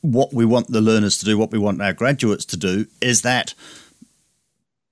what 0.00 0.32
we 0.32 0.44
want 0.44 0.68
the 0.68 0.80
learners 0.80 1.18
to 1.18 1.24
do, 1.24 1.36
what 1.36 1.50
we 1.50 1.58
want 1.58 1.82
our 1.82 1.92
graduates 1.92 2.44
to 2.46 2.56
do, 2.56 2.86
is 3.00 3.22
that 3.22 3.54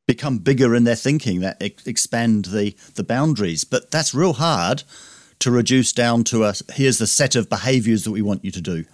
become 0.07 0.39
bigger 0.39 0.75
in 0.75 0.85
their 0.85 0.97
thinking, 0.97 1.41
that 1.41 1.61
expand 1.61 2.47
the, 2.47 2.75
the 2.95 3.05
boundaries. 3.05 3.65
But 3.65 3.91
that's 3.91 4.15
real 4.15 4.35
hard 4.35 4.85
to 5.41 5.51
reduce 5.51 5.93
down 5.93 6.25
to 6.25 6.45
a 6.45 6.55
here's 6.73 6.99
the 6.99 7.07
set 7.07 7.37
of 7.37 7.49
behaviors 7.51 8.05
that 8.05 8.13
we 8.13 8.23
want 8.23 8.45
you 8.45 8.51
to 8.53 8.61
do. 8.61 8.85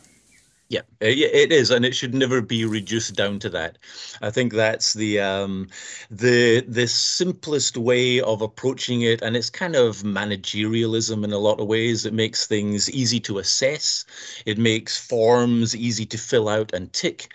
Yeah, 0.72 0.80
it 1.00 1.52
is, 1.52 1.70
and 1.70 1.84
it 1.84 1.94
should 1.94 2.14
never 2.14 2.40
be 2.40 2.64
reduced 2.64 3.14
down 3.14 3.38
to 3.40 3.50
that. 3.50 3.76
I 4.22 4.30
think 4.30 4.54
that's 4.54 4.94
the 4.94 5.20
um, 5.20 5.68
the 6.10 6.64
the 6.66 6.86
simplest 6.86 7.76
way 7.76 8.22
of 8.22 8.40
approaching 8.40 9.02
it, 9.02 9.20
and 9.20 9.36
it's 9.36 9.50
kind 9.50 9.76
of 9.76 9.98
managerialism 9.98 11.24
in 11.24 11.32
a 11.32 11.38
lot 11.38 11.60
of 11.60 11.66
ways. 11.66 12.06
It 12.06 12.14
makes 12.14 12.46
things 12.46 12.90
easy 12.90 13.20
to 13.20 13.36
assess. 13.38 14.06
It 14.46 14.56
makes 14.56 14.96
forms 14.96 15.76
easy 15.76 16.06
to 16.06 16.16
fill 16.16 16.48
out 16.48 16.72
and 16.72 16.90
tick. 16.94 17.28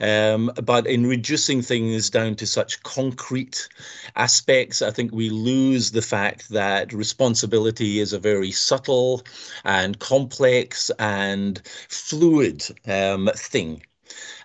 Um, 0.00 0.52
but 0.62 0.86
in 0.86 1.06
reducing 1.06 1.62
things 1.62 2.10
down 2.10 2.36
to 2.36 2.46
such 2.46 2.82
concrete 2.84 3.68
aspects, 4.16 4.82
I 4.82 4.90
think 4.90 5.12
we 5.12 5.30
lose 5.30 5.90
the 5.90 6.02
fact 6.02 6.48
that 6.50 6.92
responsibility 6.92 7.98
is 7.98 8.12
a 8.12 8.18
very 8.18 8.50
subtle 8.52 9.22
and 9.64 9.98
complex 9.98 10.90
and 10.98 11.60
fluid 11.88 12.62
um, 12.86 13.30
thing. 13.34 13.82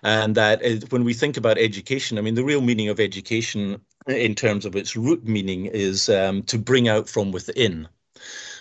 And 0.02 0.34
that 0.34 0.62
is, 0.62 0.84
when 0.90 1.04
we 1.04 1.14
think 1.14 1.36
about 1.36 1.58
education, 1.58 2.18
I 2.18 2.22
mean, 2.22 2.34
the 2.34 2.44
real 2.44 2.62
meaning 2.62 2.88
of 2.88 3.00
education 3.00 3.80
in 4.06 4.34
terms 4.34 4.64
of 4.64 4.76
its 4.76 4.96
root 4.96 5.24
meaning 5.24 5.66
is 5.66 6.08
um, 6.08 6.42
to 6.44 6.58
bring 6.58 6.88
out 6.88 7.08
from 7.08 7.32
within. 7.32 7.88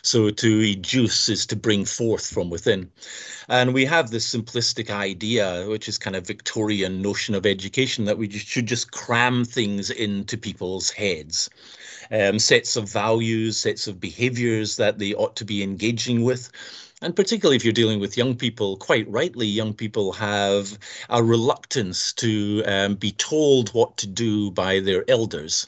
So 0.01 0.29
to 0.29 0.61
educe 0.61 1.29
is 1.29 1.45
to 1.47 1.55
bring 1.55 1.85
forth 1.85 2.27
from 2.27 2.49
within. 2.49 2.89
And 3.49 3.73
we 3.73 3.85
have 3.85 4.09
this 4.09 4.33
simplistic 4.33 4.89
idea, 4.89 5.65
which 5.67 5.89
is 5.89 5.97
kind 5.97 6.15
of 6.15 6.27
Victorian 6.27 7.01
notion 7.01 7.35
of 7.35 7.45
education, 7.45 8.05
that 8.05 8.17
we 8.17 8.27
just 8.27 8.47
should 8.47 8.67
just 8.67 8.91
cram 8.91 9.43
things 9.43 9.89
into 9.89 10.37
people's 10.37 10.89
heads. 10.89 11.49
Um, 12.11 12.39
sets 12.39 12.75
of 12.75 12.89
values, 12.89 13.57
sets 13.57 13.87
of 13.87 13.99
behaviors 13.99 14.77
that 14.77 14.99
they 14.99 15.13
ought 15.13 15.35
to 15.35 15.45
be 15.45 15.61
engaging 15.61 16.23
with. 16.23 16.49
And 17.01 17.15
particularly 17.15 17.55
if 17.55 17.63
you're 17.63 17.71
dealing 17.71 18.01
with 18.01 18.17
young 18.17 18.35
people, 18.35 18.75
quite 18.75 19.09
rightly, 19.09 19.47
young 19.47 19.73
people 19.73 20.11
have 20.13 20.77
a 21.09 21.23
reluctance 21.23 22.11
to 22.13 22.61
um, 22.65 22.95
be 22.95 23.13
told 23.13 23.69
what 23.69 23.95
to 23.97 24.07
do 24.07 24.51
by 24.51 24.81
their 24.81 25.09
elders. 25.09 25.65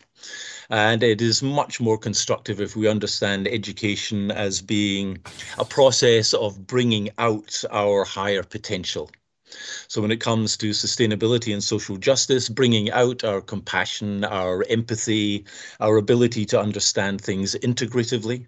And 0.69 1.01
it 1.01 1.21
is 1.21 1.41
much 1.41 1.79
more 1.79 1.97
constructive 1.97 2.59
if 2.59 2.75
we 2.75 2.87
understand 2.87 3.47
education 3.47 4.29
as 4.29 4.61
being 4.61 5.19
a 5.57 5.63
process 5.63 6.33
of 6.33 6.67
bringing 6.67 7.09
out 7.17 7.63
our 7.71 8.03
higher 8.03 8.43
potential. 8.43 9.09
So, 9.87 10.01
when 10.01 10.11
it 10.11 10.21
comes 10.21 10.55
to 10.57 10.69
sustainability 10.69 11.53
and 11.53 11.63
social 11.63 11.97
justice, 11.97 12.47
bringing 12.47 12.89
out 12.91 13.23
our 13.23 13.41
compassion, 13.41 14.23
our 14.23 14.65
empathy, 14.69 15.45
our 15.81 15.97
ability 15.97 16.45
to 16.47 16.59
understand 16.59 17.19
things 17.19 17.55
integratively, 17.55 18.45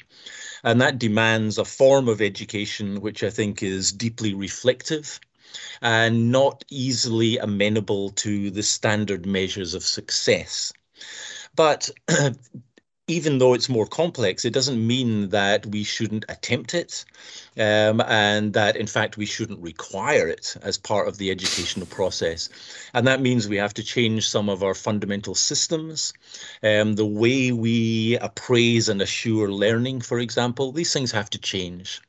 and 0.63 0.82
that 0.82 0.99
demands 0.99 1.58
a 1.58 1.65
form 1.65 2.08
of 2.08 2.21
education 2.21 3.02
which 3.02 3.23
I 3.23 3.30
think 3.30 3.63
is 3.63 3.91
deeply 3.91 4.34
reflective 4.34 5.19
and 5.82 6.32
not 6.32 6.63
easily 6.69 7.38
amenable 7.38 8.12
to 8.12 8.49
the 8.52 8.63
standard 8.63 9.26
measures 9.26 9.73
of 9.73 9.84
success. 9.84 10.73
But 11.56 11.89
even 13.07 13.37
though 13.37 13.53
it's 13.53 13.67
more 13.67 13.85
complex, 13.85 14.45
it 14.45 14.53
doesn't 14.53 14.87
mean 14.87 15.27
that 15.29 15.65
we 15.65 15.83
shouldn't 15.83 16.23
attempt 16.29 16.73
it 16.73 17.03
um, 17.57 17.99
and 18.01 18.53
that, 18.53 18.77
in 18.77 18.87
fact, 18.87 19.17
we 19.17 19.25
shouldn't 19.25 19.59
require 19.59 20.29
it 20.29 20.55
as 20.61 20.77
part 20.77 21.09
of 21.09 21.17
the 21.17 21.29
educational 21.29 21.85
process. 21.85 22.47
And 22.93 23.05
that 23.07 23.19
means 23.19 23.47
we 23.47 23.57
have 23.57 23.73
to 23.73 23.83
change 23.83 24.29
some 24.29 24.47
of 24.47 24.63
our 24.63 24.73
fundamental 24.73 25.35
systems, 25.35 26.13
um, 26.63 26.93
the 26.93 27.05
way 27.05 27.51
we 27.51 28.17
appraise 28.19 28.87
and 28.87 29.01
assure 29.01 29.51
learning, 29.51 29.99
for 29.99 30.19
example. 30.19 30.71
These 30.71 30.93
things 30.93 31.11
have 31.11 31.29
to 31.31 31.37
change. 31.37 32.01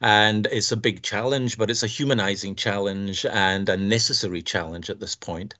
And 0.00 0.48
it's 0.50 0.72
a 0.72 0.76
big 0.76 1.02
challenge, 1.02 1.58
but 1.58 1.68
it's 1.68 1.82
a 1.82 1.86
humanizing 1.86 2.54
challenge 2.54 3.26
and 3.26 3.68
a 3.68 3.76
necessary 3.76 4.40
challenge 4.40 4.88
at 4.88 5.00
this 5.00 5.14
point. 5.14 5.54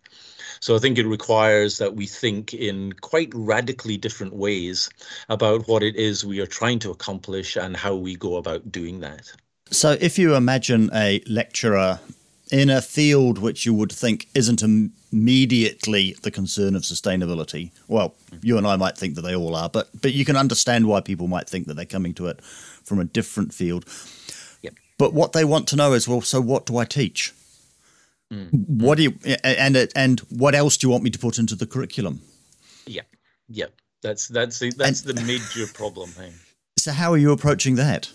So 0.60 0.76
I 0.76 0.78
think 0.78 0.98
it 0.98 1.06
requires 1.06 1.78
that 1.78 1.96
we 1.96 2.06
think 2.06 2.52
in 2.52 2.92
quite 2.92 3.30
radically 3.34 3.96
different 3.96 4.34
ways 4.34 4.90
about 5.28 5.66
what 5.66 5.82
it 5.82 5.96
is 5.96 6.24
we 6.24 6.40
are 6.40 6.46
trying 6.46 6.78
to 6.80 6.90
accomplish 6.90 7.56
and 7.56 7.76
how 7.76 7.94
we 7.94 8.14
go 8.14 8.36
about 8.36 8.70
doing 8.70 9.00
that. 9.00 9.32
So 9.70 9.96
if 10.00 10.18
you 10.18 10.34
imagine 10.34 10.90
a 10.92 11.22
lecturer 11.26 11.98
in 12.50 12.68
a 12.68 12.82
field 12.82 13.38
which 13.38 13.64
you 13.64 13.72
would 13.72 13.92
think 13.92 14.28
isn't 14.34 14.62
immediately 15.12 16.16
the 16.22 16.30
concern 16.30 16.74
of 16.74 16.82
sustainability. 16.82 17.70
Well, 17.88 18.14
you 18.42 18.58
and 18.58 18.66
I 18.66 18.76
might 18.76 18.98
think 18.98 19.14
that 19.14 19.22
they 19.22 19.34
all 19.34 19.54
are, 19.54 19.68
but 19.68 19.88
but 20.00 20.12
you 20.12 20.24
can 20.24 20.36
understand 20.36 20.86
why 20.86 21.00
people 21.00 21.28
might 21.28 21.48
think 21.48 21.66
that 21.68 21.74
they're 21.74 21.84
coming 21.84 22.14
to 22.14 22.26
it 22.26 22.42
from 22.44 22.98
a 22.98 23.04
different 23.04 23.54
field. 23.54 23.84
Yep. 24.62 24.74
But 24.98 25.14
what 25.14 25.32
they 25.32 25.44
want 25.44 25.68
to 25.68 25.76
know 25.76 25.92
is, 25.92 26.08
well, 26.08 26.20
so 26.20 26.40
what 26.40 26.66
do 26.66 26.76
I 26.76 26.84
teach? 26.84 27.32
Mm. 28.32 28.50
What 28.52 28.96
do 28.96 29.04
you 29.04 29.18
and 29.42 29.88
and 29.96 30.20
what 30.30 30.54
else 30.54 30.76
do 30.76 30.86
you 30.86 30.90
want 30.90 31.02
me 31.02 31.10
to 31.10 31.18
put 31.18 31.38
into 31.38 31.56
the 31.56 31.66
curriculum? 31.66 32.22
Yeah, 32.86 33.02
yeah, 33.48 33.66
that's 34.02 34.28
that's 34.28 34.58
the 34.60 34.70
that's 34.70 35.04
and, 35.04 35.16
the 35.16 35.22
major 35.22 35.66
problem. 35.72 36.10
So 36.78 36.92
how 36.92 37.12
are 37.12 37.18
you 37.18 37.32
approaching 37.32 37.74
that? 37.74 38.10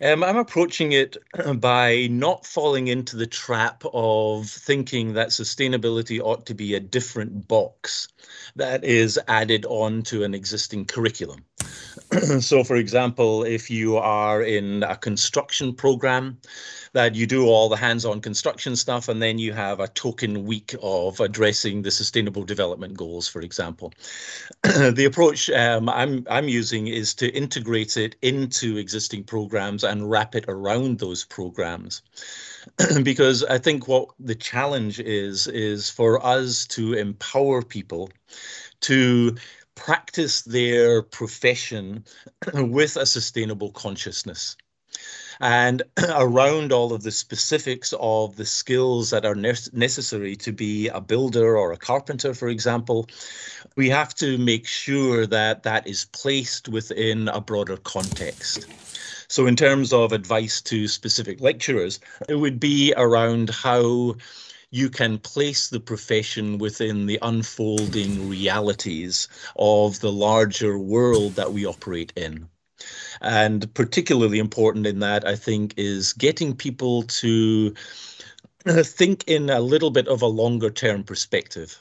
Um, 0.00 0.22
I'm 0.22 0.36
approaching 0.36 0.92
it 0.92 1.16
by 1.60 2.08
not 2.10 2.46
falling 2.46 2.88
into 2.88 3.16
the 3.16 3.26
trap 3.26 3.82
of 3.92 4.48
thinking 4.48 5.14
that 5.14 5.28
sustainability 5.28 6.20
ought 6.20 6.46
to 6.46 6.54
be 6.54 6.74
a 6.74 6.80
different 6.80 7.48
box 7.48 8.08
that 8.56 8.84
is 8.84 9.18
added 9.28 9.64
on 9.66 10.02
to 10.04 10.24
an 10.24 10.34
existing 10.34 10.84
curriculum. 10.84 11.44
so, 12.40 12.64
for 12.64 12.76
example, 12.76 13.42
if 13.44 13.70
you 13.70 13.96
are 13.96 14.42
in 14.42 14.82
a 14.84 14.96
construction 14.96 15.74
program, 15.74 16.38
that 16.92 17.14
you 17.14 17.26
do 17.26 17.46
all 17.46 17.68
the 17.68 17.76
hands-on 17.76 18.20
construction 18.20 18.76
stuff 18.76 19.08
and 19.08 19.20
then 19.22 19.38
you 19.38 19.52
have 19.52 19.80
a 19.80 19.88
token 19.88 20.44
week 20.44 20.74
of 20.82 21.20
addressing 21.20 21.82
the 21.82 21.90
sustainable 21.90 22.44
development 22.44 22.96
goals 22.96 23.28
for 23.28 23.40
example. 23.40 23.92
The 24.98 25.04
approach 25.04 25.50
um, 25.50 25.88
I'm, 25.88 26.26
I'm 26.30 26.48
using 26.48 26.86
is 26.88 27.14
to 27.14 27.28
integrate 27.28 27.96
it 27.96 28.16
into 28.22 28.76
existing 28.76 29.24
programs 29.24 29.84
and 29.84 30.10
wrap 30.10 30.34
it 30.34 30.44
around 30.48 30.98
those 30.98 31.24
programs. 31.24 32.02
Because 33.02 33.44
i 33.44 33.58
think 33.58 33.88
what 33.88 34.08
the 34.18 34.34
challenge 34.34 35.00
is 35.00 35.46
is 35.46 35.90
for 35.90 36.24
us 36.24 36.66
to 36.66 36.94
empower 36.94 37.62
people 37.62 38.10
to 38.80 39.36
practice 39.74 40.42
their 40.42 41.02
profession 41.02 42.04
with 42.54 42.96
a 42.96 43.06
sustainable 43.06 43.70
consciousness 43.70 44.56
and 45.40 45.82
around 46.14 46.72
all 46.72 46.92
of 46.92 47.02
the 47.02 47.10
specifics 47.10 47.94
of 48.00 48.36
the 48.36 48.44
skills 48.44 49.10
that 49.10 49.24
are 49.24 49.34
ne- 49.34 49.54
necessary 49.72 50.36
to 50.36 50.52
be 50.52 50.88
a 50.88 51.00
builder 51.00 51.56
or 51.56 51.72
a 51.72 51.76
carpenter, 51.76 52.34
for 52.34 52.48
example, 52.48 53.06
we 53.76 53.88
have 53.88 54.14
to 54.16 54.38
make 54.38 54.66
sure 54.66 55.26
that 55.26 55.62
that 55.62 55.86
is 55.86 56.06
placed 56.06 56.68
within 56.68 57.28
a 57.28 57.40
broader 57.40 57.76
context. 57.76 58.66
So, 59.28 59.46
in 59.46 59.56
terms 59.56 59.92
of 59.92 60.12
advice 60.12 60.60
to 60.62 60.88
specific 60.88 61.40
lecturers, 61.40 62.00
it 62.28 62.36
would 62.36 62.58
be 62.58 62.94
around 62.96 63.50
how 63.50 64.16
you 64.70 64.90
can 64.90 65.18
place 65.18 65.68
the 65.68 65.80
profession 65.80 66.58
within 66.58 67.06
the 67.06 67.18
unfolding 67.22 68.28
realities 68.28 69.28
of 69.56 70.00
the 70.00 70.12
larger 70.12 70.78
world 70.78 71.34
that 71.34 71.52
we 71.52 71.64
operate 71.64 72.12
in. 72.16 72.48
And 73.20 73.72
particularly 73.74 74.38
important 74.38 74.86
in 74.86 75.00
that, 75.00 75.26
I 75.26 75.36
think, 75.36 75.74
is 75.76 76.12
getting 76.12 76.54
people 76.54 77.02
to 77.04 77.74
uh, 78.66 78.82
think 78.82 79.24
in 79.26 79.50
a 79.50 79.60
little 79.60 79.90
bit 79.90 80.08
of 80.08 80.22
a 80.22 80.26
longer 80.26 80.70
term 80.70 81.04
perspective. 81.04 81.80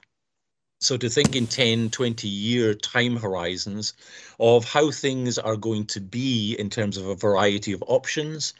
So, 0.79 0.95
to 0.97 1.09
think 1.09 1.35
in 1.35 1.47
10, 1.47 1.89
20 1.89 2.27
year 2.27 2.75
time 2.75 3.17
horizons 3.17 3.93
of 4.39 4.63
how 4.63 4.91
things 4.91 5.39
are 5.39 5.57
going 5.57 5.87
to 5.87 5.99
be 5.99 6.55
in 6.59 6.69
terms 6.69 6.97
of 6.97 7.07
a 7.07 7.15
variety 7.15 7.73
of 7.73 7.83
options 7.87 8.53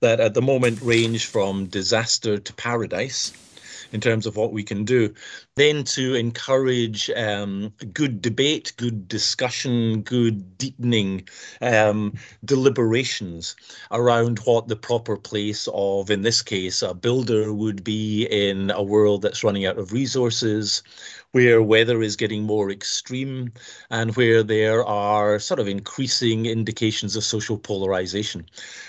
that 0.00 0.18
at 0.18 0.34
the 0.34 0.42
moment 0.42 0.80
range 0.82 1.26
from 1.26 1.66
disaster 1.66 2.38
to 2.38 2.52
paradise 2.54 3.32
in 3.92 4.00
terms 4.00 4.26
of 4.26 4.36
what 4.36 4.52
we 4.52 4.62
can 4.62 4.84
do. 4.84 5.12
Then 5.56 5.84
to 5.84 6.14
encourage 6.14 7.10
um, 7.10 7.72
good 7.92 8.22
debate, 8.22 8.72
good 8.76 9.08
discussion, 9.08 10.02
good 10.02 10.58
deepening 10.58 11.28
um, 11.60 12.14
deliberations 12.44 13.56
around 13.90 14.38
what 14.40 14.68
the 14.68 14.76
proper 14.76 15.16
place 15.16 15.68
of, 15.72 16.10
in 16.10 16.22
this 16.22 16.42
case, 16.42 16.82
a 16.82 16.94
builder 16.94 17.52
would 17.52 17.84
be 17.84 18.26
in 18.26 18.70
a 18.70 18.82
world 18.82 19.22
that's 19.22 19.44
running 19.44 19.66
out 19.66 19.78
of 19.78 19.92
resources, 19.92 20.82
where 21.32 21.62
weather 21.62 22.02
is 22.02 22.16
getting 22.16 22.42
more 22.42 22.70
extreme 22.70 23.52
and 23.90 24.16
where 24.16 24.42
there 24.42 24.84
are 24.84 25.38
sort 25.38 25.60
of 25.60 25.68
increasing 25.68 26.46
indications 26.46 27.14
of 27.16 27.24
social 27.24 27.56
polarization. 27.56 28.44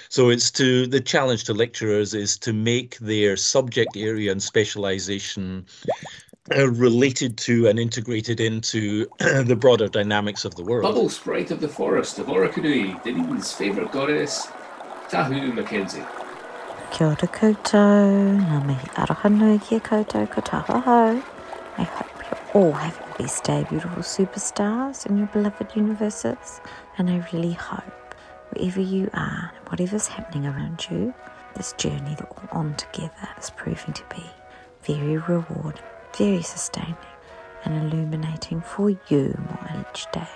So 0.10 0.30
it's 0.30 0.50
to 0.52 0.88
the 0.88 1.02
challenge 1.02 1.44
to 1.46 1.54
lecturers 1.54 2.14
is 2.14 2.38
to 2.40 2.54
make 2.54 2.98
their 2.98 3.38
subject 3.38 3.96
area 3.96 4.32
and 4.32 4.42
specialization 4.42 5.66
uh, 6.58 6.70
related 6.70 7.38
to 7.38 7.68
and 7.68 7.80
integrated 7.80 8.40
into 8.40 9.06
the 9.20 9.56
broader 9.56 9.88
dynamics 9.88 10.44
of 10.44 10.56
the 10.56 10.64
world. 10.64 10.84
Bubble 10.84 11.10
sprite 11.10 11.52
of 11.52 11.62
the 11.62 11.68
forest 11.68 12.18
of 12.18 12.28
Orokonui, 12.28 13.02
Dunedin's 13.04 13.52
favourite 13.52 13.92
goddess, 13.92 14.48
Tahu 15.10 15.54
Mackenzie. 15.54 16.04
Kia 16.92 17.08
ora 17.08 17.28
koutou, 17.28 18.36
ngā 18.42 18.66
mihi 18.66 18.88
aroha 19.00 19.32
nui 19.32 19.60
ki 19.60 19.80
koutou 19.80 20.30
ko 20.30 20.42
tahoho. 20.42 21.24
I 21.78 21.84
hope 21.84 22.06
you're 22.06 22.11
Oh, 22.32 22.38
all 22.54 22.72
having 22.72 23.04
a 23.14 23.18
best 23.18 23.44
day, 23.44 23.66
beautiful 23.70 24.04
superstars 24.04 25.06
in 25.06 25.18
your 25.18 25.28
beloved 25.28 25.76
universes. 25.76 26.62
And 26.98 27.10
I 27.10 27.26
really 27.34 27.54
hope, 27.54 28.16
wherever 28.52 28.82
you 28.82 29.10
are, 29.14 29.52
whatever's 29.68 30.08
happening 30.08 30.46
around 30.46 30.88
you, 30.90 31.14
this 31.56 31.74
journey 31.74 32.16
that 32.16 32.30
we're 32.38 32.58
on 32.58 32.76
together 32.76 33.30
is 33.38 33.50
proving 33.50 33.94
to 33.94 34.04
be 34.10 34.24
very 34.84 35.18
rewarding, 35.18 35.84
very 36.18 36.42
sustaining, 36.42 36.96
and 37.64 37.94
illuminating 37.94 38.62
for 38.62 38.90
you 38.90 39.38
more 39.48 39.86
each 39.92 40.08
day. 40.12 40.28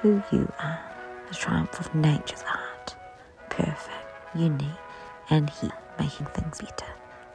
Who 0.00 0.22
you 0.32 0.50
are, 0.58 0.80
the 1.28 1.34
triumph 1.34 1.78
of 1.80 1.94
nature's 1.94 2.42
art, 2.42 2.96
perfect, 3.48 3.90
unique, 4.34 4.66
and 5.30 5.48
here, 5.48 5.72
making 5.98 6.26
things 6.26 6.60
better. 6.60 6.86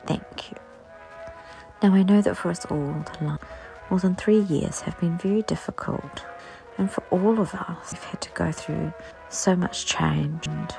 Thank 0.05 0.51
you. 0.51 0.57
Now 1.81 1.93
I 1.93 2.03
know 2.03 2.21
that 2.21 2.35
for 2.35 2.49
us 2.49 2.65
all, 2.65 3.05
the 3.19 3.25
last 3.25 3.43
more 3.89 3.99
than 3.99 4.15
three 4.15 4.39
years 4.41 4.81
have 4.81 4.99
been 4.99 5.17
very 5.17 5.41
difficult, 5.43 6.25
and 6.77 6.91
for 6.91 7.03
all 7.11 7.39
of 7.39 7.53
us, 7.53 7.91
we've 7.91 8.03
had 8.03 8.21
to 8.21 8.29
go 8.31 8.51
through 8.51 8.93
so 9.29 9.55
much 9.55 9.85
change 9.85 10.47
and 10.47 10.75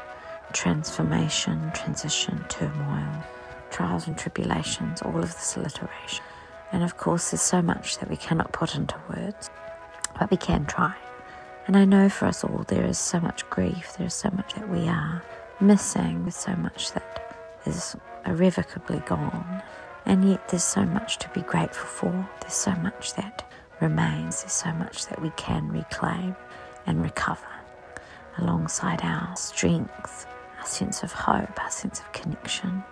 transformation, 0.52 1.70
transition, 1.74 2.44
turmoil, 2.48 3.24
trials 3.70 4.06
and 4.06 4.16
tribulations, 4.16 5.02
all 5.02 5.18
of 5.18 5.32
this 5.32 5.56
alliteration. 5.56 6.24
And 6.72 6.82
of 6.82 6.96
course, 6.96 7.30
there's 7.30 7.42
so 7.42 7.62
much 7.62 7.98
that 7.98 8.08
we 8.08 8.16
cannot 8.16 8.52
put 8.52 8.74
into 8.74 8.96
words, 9.08 9.50
but 10.18 10.30
we 10.30 10.36
can 10.36 10.66
try. 10.66 10.94
And 11.66 11.76
I 11.76 11.84
know 11.84 12.08
for 12.08 12.26
us 12.26 12.42
all, 12.42 12.64
there 12.68 12.84
is 12.84 12.98
so 12.98 13.20
much 13.20 13.48
grief, 13.50 13.94
there 13.96 14.06
is 14.06 14.14
so 14.14 14.30
much 14.30 14.54
that 14.54 14.68
we 14.68 14.88
are 14.88 15.22
missing, 15.60 16.22
there's 16.22 16.36
so 16.36 16.54
much 16.56 16.92
that 16.92 17.36
is 17.66 17.96
irrevocably 18.26 19.00
gone. 19.00 19.62
And 20.06 20.28
yet, 20.28 20.48
there's 20.48 20.64
so 20.64 20.84
much 20.84 21.18
to 21.18 21.28
be 21.30 21.42
grateful 21.42 21.86
for, 21.86 22.28
there's 22.40 22.54
so 22.54 22.72
much 22.76 23.14
that 23.14 23.44
remains, 23.80 24.42
there's 24.42 24.52
so 24.52 24.72
much 24.72 25.06
that 25.06 25.20
we 25.20 25.30
can 25.36 25.68
reclaim 25.68 26.34
and 26.86 27.02
recover 27.02 27.46
alongside 28.38 29.02
our 29.02 29.36
strength, 29.36 30.26
our 30.58 30.66
sense 30.66 31.02
of 31.02 31.12
hope, 31.12 31.62
our 31.62 31.70
sense 31.70 32.00
of 32.00 32.10
connection, 32.12 32.82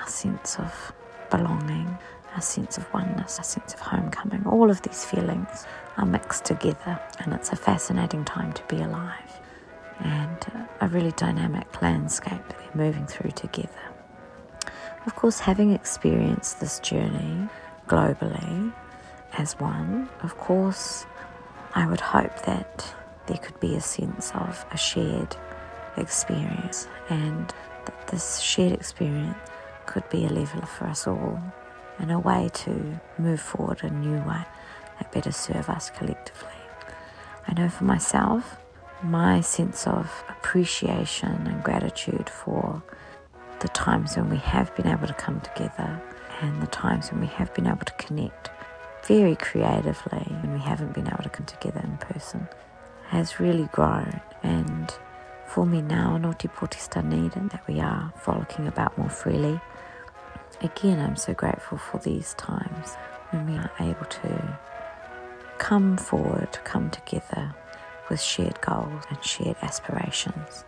our 0.00 0.08
sense 0.08 0.58
of 0.58 0.92
belonging, 1.30 1.96
our 2.34 2.42
sense 2.42 2.76
of 2.76 2.92
oneness, 2.92 3.38
our 3.38 3.44
sense 3.44 3.72
of 3.74 3.80
homecoming. 3.80 4.44
All 4.46 4.70
of 4.70 4.82
these 4.82 5.04
feelings 5.04 5.66
are 5.96 6.06
mixed 6.06 6.44
together, 6.44 7.00
and 7.20 7.32
it's 7.32 7.50
a 7.50 7.56
fascinating 7.56 8.24
time 8.24 8.52
to 8.52 8.62
be 8.64 8.82
alive 8.82 9.40
and 10.00 10.36
uh, 10.54 10.66
a 10.82 10.88
really 10.88 11.12
dynamic 11.12 11.80
landscape 11.80 12.46
that 12.48 12.58
we're 12.74 12.84
moving 12.86 13.06
through 13.06 13.30
together. 13.30 13.70
Of 15.06 15.14
course, 15.14 15.38
having 15.38 15.72
experienced 15.72 16.60
this 16.60 16.80
journey 16.80 17.48
globally 17.86 18.72
as 19.38 19.54
one, 19.60 20.08
of 20.22 20.36
course, 20.36 21.06
I 21.74 21.86
would 21.86 22.00
hope 22.00 22.42
that 22.42 22.94
there 23.26 23.38
could 23.38 23.58
be 23.60 23.76
a 23.76 23.80
sense 23.80 24.32
of 24.34 24.64
a 24.72 24.76
shared 24.76 25.36
experience 25.96 26.88
and 27.08 27.52
that 27.84 28.08
this 28.08 28.40
shared 28.40 28.72
experience 28.72 29.36
could 29.86 30.08
be 30.10 30.26
a 30.26 30.28
leveler 30.28 30.66
for 30.66 30.86
us 30.86 31.06
all 31.06 31.40
and 31.98 32.10
a 32.10 32.18
way 32.18 32.50
to 32.52 33.00
move 33.18 33.40
forward 33.40 33.84
a 33.84 33.90
new 33.90 34.18
way 34.28 34.42
that 34.98 35.12
better 35.12 35.32
serve 35.32 35.68
us 35.68 35.90
collectively. 35.90 36.48
I 37.46 37.54
know 37.54 37.68
for 37.68 37.84
myself, 37.84 38.58
my 39.02 39.40
sense 39.40 39.86
of 39.86 40.24
appreciation 40.28 41.46
and 41.46 41.62
gratitude 41.62 42.28
for 42.28 42.82
the 43.60 43.68
times 43.68 44.16
when 44.16 44.28
we 44.28 44.36
have 44.36 44.74
been 44.76 44.86
able 44.86 45.06
to 45.06 45.14
come 45.14 45.40
together 45.40 46.00
and 46.40 46.62
the 46.62 46.66
times 46.66 47.10
when 47.10 47.20
we 47.20 47.26
have 47.26 47.52
been 47.54 47.66
able 47.66 47.84
to 47.84 47.92
connect 47.94 48.50
very 49.04 49.36
creatively 49.36 50.26
when 50.42 50.52
we 50.52 50.58
haven't 50.60 50.92
been 50.92 51.06
able 51.06 51.22
to 51.22 51.28
come 51.28 51.46
together 51.46 51.80
in 51.82 51.96
person 51.98 52.48
has 53.08 53.38
really 53.38 53.68
grown. 53.72 54.20
And 54.42 54.92
for 55.46 55.64
me 55.64 55.80
now 55.80 56.18
Ngāti 56.18 56.52
Pōti 56.52 56.90
Dunedin 56.90 57.48
that 57.48 57.66
we 57.66 57.80
are 57.80 58.12
frolicking 58.16 58.66
about 58.66 58.98
more 58.98 59.08
freely 59.08 59.60
again 60.60 60.98
I'm 60.98 61.16
so 61.16 61.34
grateful 61.34 61.78
for 61.78 61.98
these 61.98 62.34
times 62.34 62.94
when 63.30 63.46
we 63.50 63.56
are 63.56 63.70
able 63.80 64.06
to 64.06 64.58
come 65.58 65.96
forward 65.96 66.52
come 66.64 66.90
together 66.90 67.54
with 68.10 68.20
shared 68.20 68.60
goals 68.60 69.04
and 69.08 69.22
shared 69.24 69.56
aspirations 69.62 70.64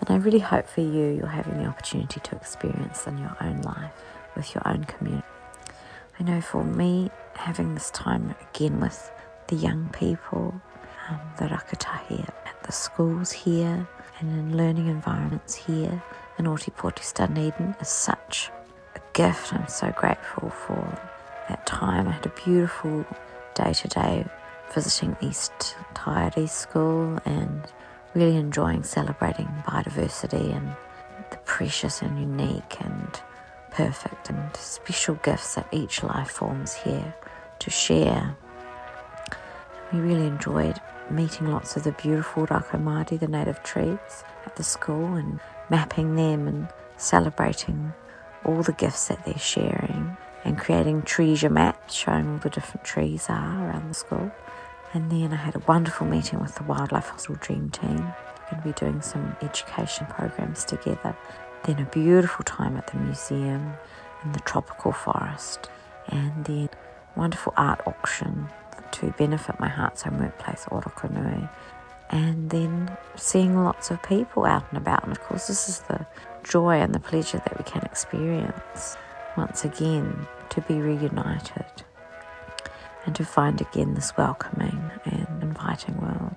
and 0.00 0.10
I 0.10 0.16
really 0.16 0.38
hope 0.38 0.66
for 0.66 0.80
you 0.80 1.08
you're 1.16 1.26
having 1.26 1.58
the 1.58 1.66
opportunity 1.66 2.20
to 2.20 2.36
experience 2.36 3.06
in 3.06 3.18
your 3.18 3.36
own 3.40 3.62
life 3.62 3.92
with 4.36 4.54
your 4.54 4.66
own 4.66 4.84
community 4.84 5.26
I 6.18 6.22
know 6.22 6.40
for 6.40 6.64
me 6.64 7.10
having 7.34 7.74
this 7.74 7.90
time 7.90 8.34
again 8.50 8.80
with 8.80 9.10
the 9.48 9.56
young 9.56 9.88
people 9.90 10.60
um, 11.08 11.20
the 11.38 11.46
rakatahi 11.46 12.28
at 12.46 12.62
the 12.62 12.72
schools 12.72 13.32
here 13.32 13.88
and 14.20 14.30
in 14.38 14.56
learning 14.56 14.86
environments 14.86 15.54
here 15.54 16.02
in 16.38 16.44
Ōtepoti 16.44 17.14
Dunedin 17.14 17.74
is 17.80 17.88
such 17.88 18.50
a 18.94 19.00
gift. 19.12 19.52
I'm 19.52 19.68
so 19.68 19.90
grateful 19.92 20.50
for 20.50 20.98
that 21.48 21.66
time. 21.66 22.06
I 22.08 22.12
had 22.12 22.26
a 22.26 22.32
beautiful 22.44 23.04
day 23.54 23.72
today 23.72 24.26
visiting 24.72 25.16
East 25.20 25.76
Taieri 25.94 26.48
School 26.48 27.18
and 27.24 27.62
really 28.14 28.36
enjoying 28.36 28.82
celebrating 28.82 29.48
biodiversity 29.66 30.54
and 30.54 30.74
the 31.30 31.36
precious 31.38 32.02
and 32.02 32.18
unique 32.18 32.76
and 32.80 33.20
perfect 33.70 34.30
and 34.30 34.56
special 34.56 35.14
gifts 35.16 35.54
that 35.54 35.68
each 35.72 36.02
life 36.02 36.30
forms 36.30 36.74
here 36.74 37.14
to 37.60 37.70
share. 37.70 38.36
We 39.92 40.00
really 40.00 40.26
enjoyed 40.26 40.80
meeting 41.10 41.50
lots 41.50 41.76
of 41.76 41.84
the 41.84 41.92
beautiful 41.92 42.46
rakamari, 42.46 43.18
the 43.18 43.28
native 43.28 43.62
trees, 43.62 44.24
at 44.46 44.56
the 44.56 44.62
school 44.62 45.14
and 45.14 45.40
mapping 45.68 46.16
them 46.16 46.48
and 46.48 46.68
celebrating 46.96 47.92
all 48.44 48.62
the 48.62 48.72
gifts 48.72 49.08
that 49.08 49.24
they're 49.24 49.38
sharing 49.38 50.16
and 50.44 50.58
creating 50.58 51.02
treasure 51.02 51.50
maps 51.50 51.94
showing 51.94 52.28
all 52.30 52.38
the 52.38 52.50
different 52.50 52.84
trees 52.84 53.26
are 53.28 53.68
around 53.68 53.90
the 53.90 53.94
school. 53.94 54.30
And 54.92 55.10
then 55.10 55.32
I 55.32 55.36
had 55.36 55.54
a 55.54 55.60
wonderful 55.60 56.06
meeting 56.06 56.40
with 56.40 56.56
the 56.56 56.64
Wildlife 56.64 57.08
Hospital 57.10 57.36
Dream 57.40 57.70
Team. 57.70 57.96
We're 57.96 58.50
going 58.50 58.62
to 58.62 58.68
be 58.68 58.72
doing 58.72 59.00
some 59.02 59.36
education 59.40 60.06
programs 60.06 60.64
together. 60.64 61.16
Then 61.64 61.78
a 61.78 61.84
beautiful 61.84 62.44
time 62.44 62.76
at 62.76 62.88
the 62.88 62.98
museum 62.98 63.74
in 64.24 64.32
the 64.32 64.40
tropical 64.40 64.90
forest. 64.90 65.70
And 66.08 66.44
then 66.44 66.70
wonderful 67.14 67.54
art 67.56 67.82
auction 67.86 68.48
to 68.92 69.14
benefit 69.16 69.60
my 69.60 69.68
Heart's 69.68 70.02
Home 70.02 70.18
Workplace, 70.18 70.64
Orokonui. 70.64 71.48
And 72.10 72.50
then 72.50 72.96
seeing 73.14 73.62
lots 73.62 73.92
of 73.92 74.02
people 74.02 74.44
out 74.44 74.64
and 74.70 74.78
about. 74.78 75.04
And 75.04 75.12
of 75.12 75.20
course, 75.20 75.46
this 75.46 75.68
is 75.68 75.80
the 75.80 76.04
joy 76.42 76.80
and 76.80 76.92
the 76.92 76.98
pleasure 76.98 77.38
that 77.38 77.56
we 77.56 77.62
can 77.62 77.82
experience 77.82 78.96
once 79.36 79.64
again 79.64 80.26
to 80.48 80.60
be 80.62 80.74
reunited 80.74 81.84
and 83.10 83.16
to 83.16 83.24
find 83.24 83.60
again 83.60 83.94
this 83.94 84.16
welcoming 84.16 84.88
and 85.04 85.42
inviting 85.42 86.00
world. 86.00 86.36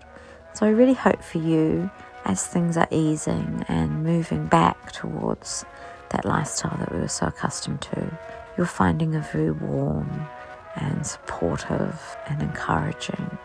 So 0.54 0.66
I 0.66 0.70
really 0.70 0.96
hope 0.96 1.22
for 1.22 1.38
you 1.38 1.92
as 2.26 2.48
things 2.48 2.78
are 2.78 2.88
easing 2.90 3.64
and 3.68 4.04
moving 4.04 4.48
back 4.48 4.92
towards 4.92 5.66
that 6.10 6.26
lifestyle 6.26 6.76
that 6.80 6.92
we 6.92 7.00
were 7.00 7.08
so 7.08 7.28
accustomed 7.28 7.82
to, 7.82 8.18
you're 8.58 8.66
finding 8.66 9.14
a 9.14 9.20
very 9.20 9.52
warm 9.52 10.28
and 10.76 11.06
supportive 11.06 12.18
and 12.28 12.42
encouraging 12.42 13.38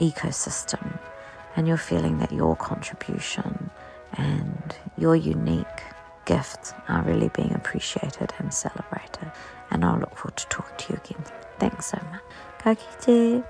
ecosystem. 0.00 0.98
And 1.54 1.68
you're 1.68 1.76
feeling 1.76 2.18
that 2.18 2.32
your 2.32 2.56
contribution 2.56 3.70
and 4.14 4.74
your 4.98 5.14
unique 5.14 5.84
gifts 6.24 6.74
are 6.88 7.02
really 7.02 7.28
being 7.28 7.54
appreciated 7.54 8.32
and 8.40 8.52
celebrated. 8.52 9.30
And 9.70 9.84
I'll 9.84 10.00
look 10.00 10.16
forward 10.16 10.36
to 10.38 10.48
talking 10.48 10.76
to 10.78 10.92
you 10.94 11.00
again. 11.04 11.43
Thanks 11.58 11.86
so 11.86 11.98
much. 12.10 12.20
Ka 12.58 12.74
kite. 12.74 13.44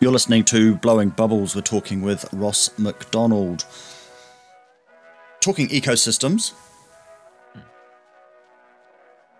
You're 0.00 0.12
listening 0.12 0.44
to 0.44 0.76
Blowing 0.76 1.10
Bubbles. 1.10 1.56
We're 1.56 1.62
talking 1.62 2.02
with 2.02 2.32
Ross 2.32 2.70
McDonald. 2.78 3.64
Talking 5.40 5.68
ecosystems, 5.68 6.52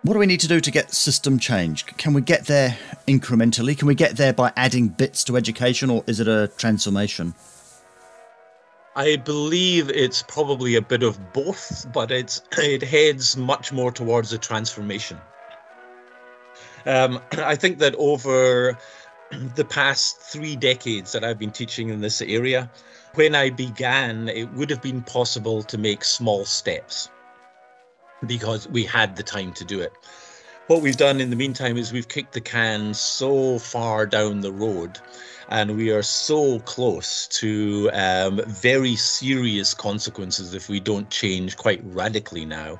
what 0.01 0.13
do 0.13 0.19
we 0.19 0.25
need 0.25 0.39
to 0.39 0.47
do 0.47 0.59
to 0.61 0.71
get 0.71 0.93
system 0.93 1.39
change? 1.39 1.85
Can 1.85 2.13
we 2.13 2.21
get 2.21 2.45
there 2.45 2.77
incrementally? 3.07 3.77
Can 3.77 3.87
we 3.87 3.95
get 3.95 4.15
there 4.15 4.33
by 4.33 4.51
adding 4.55 4.87
bits 4.87 5.23
to 5.25 5.35
education, 5.35 5.89
or 5.89 6.03
is 6.07 6.19
it 6.19 6.27
a 6.27 6.49
transformation? 6.57 7.35
I 8.95 9.17
believe 9.17 9.89
it's 9.89 10.23
probably 10.23 10.75
a 10.75 10.81
bit 10.81 11.03
of 11.03 11.33
both, 11.33 11.85
but 11.93 12.11
it's 12.11 12.41
it 12.57 12.81
heads 12.81 13.37
much 13.37 13.71
more 13.71 13.91
towards 13.91 14.33
a 14.33 14.37
transformation. 14.37 15.17
Um, 16.85 17.19
I 17.31 17.55
think 17.55 17.79
that 17.79 17.95
over 17.95 18.77
the 19.55 19.65
past 19.65 20.19
three 20.21 20.55
decades 20.55 21.11
that 21.11 21.23
I've 21.23 21.39
been 21.39 21.51
teaching 21.51 21.89
in 21.89 22.01
this 22.01 22.21
area, 22.21 22.69
when 23.15 23.35
I 23.35 23.49
began, 23.49 24.29
it 24.29 24.51
would 24.53 24.69
have 24.69 24.81
been 24.81 25.01
possible 25.01 25.63
to 25.63 25.77
make 25.77 26.03
small 26.03 26.45
steps 26.45 27.09
because 28.25 28.67
we 28.67 28.83
had 28.83 29.15
the 29.15 29.23
time 29.23 29.53
to 29.53 29.65
do 29.65 29.79
it. 29.79 29.93
What 30.67 30.83
we've 30.83 30.97
done 30.97 31.19
in 31.19 31.31
the 31.31 31.35
meantime 31.35 31.77
is 31.77 31.91
we've 31.91 32.07
kicked 32.07 32.33
the 32.33 32.41
can 32.41 32.93
so 32.93 33.57
far 33.57 34.05
down 34.05 34.41
the 34.41 34.51
road 34.51 34.99
and 35.47 35.75
we 35.75 35.89
are 35.89 36.03
so 36.03 36.59
close 36.59 37.27
to 37.39 37.89
um, 37.91 38.39
very 38.45 38.95
serious 38.95 39.73
consequences 39.73 40.53
if 40.53 40.69
we 40.69 40.79
don't 40.79 41.09
change 41.09 41.57
quite 41.57 41.81
radically 41.85 42.45
now 42.45 42.79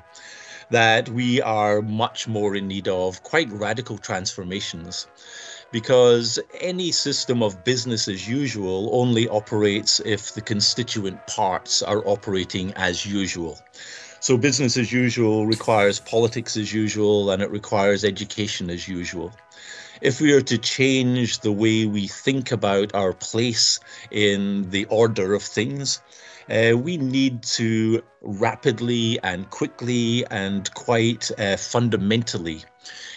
that 0.70 1.08
we 1.08 1.42
are 1.42 1.82
much 1.82 2.28
more 2.28 2.54
in 2.56 2.68
need 2.68 2.88
of 2.88 3.22
quite 3.22 3.50
radical 3.52 3.98
transformations 3.98 5.06
because 5.72 6.38
any 6.60 6.90
system 6.90 7.42
of 7.42 7.64
business 7.64 8.08
as 8.08 8.28
usual 8.28 8.90
only 8.92 9.28
operates 9.28 10.00
if 10.04 10.32
the 10.34 10.40
constituent 10.40 11.24
parts 11.26 11.82
are 11.82 12.06
operating 12.06 12.72
as 12.74 13.06
usual. 13.06 13.58
So, 14.20 14.36
business 14.36 14.76
as 14.76 14.92
usual 14.92 15.46
requires 15.46 16.00
politics 16.00 16.56
as 16.56 16.74
usual 16.74 17.30
and 17.30 17.42
it 17.42 17.50
requires 17.50 18.04
education 18.04 18.68
as 18.68 18.86
usual. 18.86 19.32
If 20.02 20.20
we 20.20 20.32
are 20.32 20.42
to 20.42 20.58
change 20.58 21.40
the 21.40 21.52
way 21.52 21.86
we 21.86 22.06
think 22.06 22.52
about 22.52 22.94
our 22.94 23.12
place 23.12 23.80
in 24.10 24.68
the 24.70 24.84
order 24.86 25.34
of 25.34 25.42
things, 25.42 26.00
uh, 26.50 26.76
we 26.76 26.96
need 26.96 27.42
to 27.42 28.02
rapidly 28.22 29.18
and 29.22 29.48
quickly 29.50 30.24
and 30.30 30.72
quite 30.74 31.30
uh, 31.38 31.56
fundamentally 31.56 32.64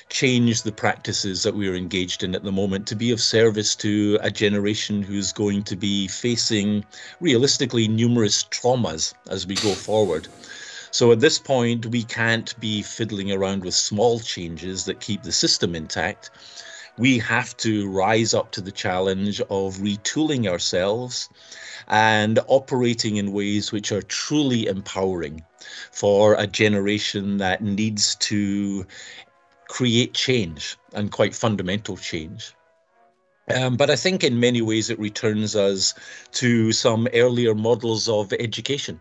change 0.09 0.61
the 0.61 0.71
practices 0.71 1.41
that 1.43 1.55
we 1.55 1.67
are 1.67 1.75
engaged 1.75 2.23
in 2.23 2.35
at 2.35 2.43
the 2.43 2.51
moment 2.51 2.85
to 2.87 2.95
be 2.95 3.11
of 3.11 3.19
service 3.19 3.75
to 3.75 4.17
a 4.21 4.29
generation 4.29 5.01
who's 5.01 5.33
going 5.33 5.63
to 5.63 5.75
be 5.75 6.07
facing 6.07 6.85
realistically 7.19 7.87
numerous 7.87 8.43
traumas 8.43 9.13
as 9.29 9.47
we 9.47 9.55
go 9.55 9.73
forward. 9.73 10.27
So 10.91 11.11
at 11.11 11.19
this 11.19 11.39
point, 11.39 11.87
we 11.87 12.03
can't 12.03 12.57
be 12.59 12.83
fiddling 12.83 13.31
around 13.31 13.65
with 13.65 13.73
small 13.73 14.19
changes 14.19 14.85
that 14.85 14.99
keep 14.99 15.23
the 15.23 15.31
system 15.31 15.73
intact. 15.73 16.29
We 16.97 17.17
have 17.19 17.57
to 17.57 17.89
rise 17.89 18.33
up 18.33 18.51
to 18.51 18.61
the 18.61 18.71
challenge 18.71 19.41
of 19.41 19.77
retooling 19.77 20.47
ourselves 20.47 21.29
and 21.87 22.39
operating 22.47 23.17
in 23.17 23.31
ways 23.33 23.71
which 23.71 23.91
are 23.91 24.01
truly 24.01 24.67
empowering 24.67 25.43
for 25.91 26.35
a 26.35 26.45
generation 26.45 27.37
that 27.37 27.63
needs 27.63 28.15
to 28.15 28.85
create 29.67 30.13
change 30.13 30.77
and 30.93 31.11
quite 31.11 31.33
fundamental 31.33 31.97
change. 31.97 32.53
Um, 33.53 33.75
but 33.75 33.89
I 33.89 33.95
think 33.95 34.23
in 34.23 34.39
many 34.39 34.61
ways 34.61 34.89
it 34.89 34.99
returns 34.99 35.55
us 35.55 35.93
to 36.33 36.71
some 36.71 37.07
earlier 37.13 37.53
models 37.53 38.07
of 38.07 38.31
education. 38.33 38.99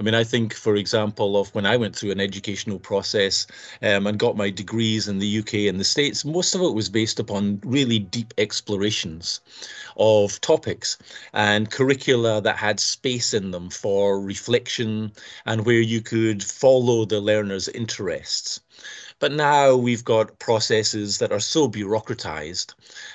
I 0.00 0.02
mean, 0.02 0.14
I 0.14 0.24
think, 0.24 0.54
for 0.54 0.76
example, 0.76 1.38
of 1.38 1.54
when 1.54 1.66
I 1.66 1.76
went 1.76 1.94
through 1.94 2.12
an 2.12 2.22
educational 2.22 2.78
process 2.78 3.46
um, 3.82 4.06
and 4.06 4.18
got 4.18 4.34
my 4.34 4.48
degrees 4.48 5.08
in 5.08 5.18
the 5.18 5.40
UK 5.40 5.54
and 5.68 5.78
the 5.78 5.84
States, 5.84 6.24
most 6.24 6.54
of 6.54 6.62
it 6.62 6.72
was 6.72 6.88
based 6.88 7.20
upon 7.20 7.60
really 7.66 7.98
deep 7.98 8.32
explorations 8.38 9.42
of 9.98 10.40
topics 10.40 10.96
and 11.34 11.70
curricula 11.70 12.40
that 12.40 12.56
had 12.56 12.80
space 12.80 13.34
in 13.34 13.50
them 13.50 13.68
for 13.68 14.18
reflection 14.18 15.12
and 15.44 15.66
where 15.66 15.82
you 15.82 16.00
could 16.00 16.42
follow 16.42 17.04
the 17.04 17.20
learner's 17.20 17.68
interests. 17.68 18.60
But 19.20 19.32
now 19.32 19.76
we've 19.76 20.02
got 20.02 20.38
processes 20.38 21.18
that 21.18 21.30
are 21.30 21.40
so 21.40 21.68
bureaucratized 21.68 22.72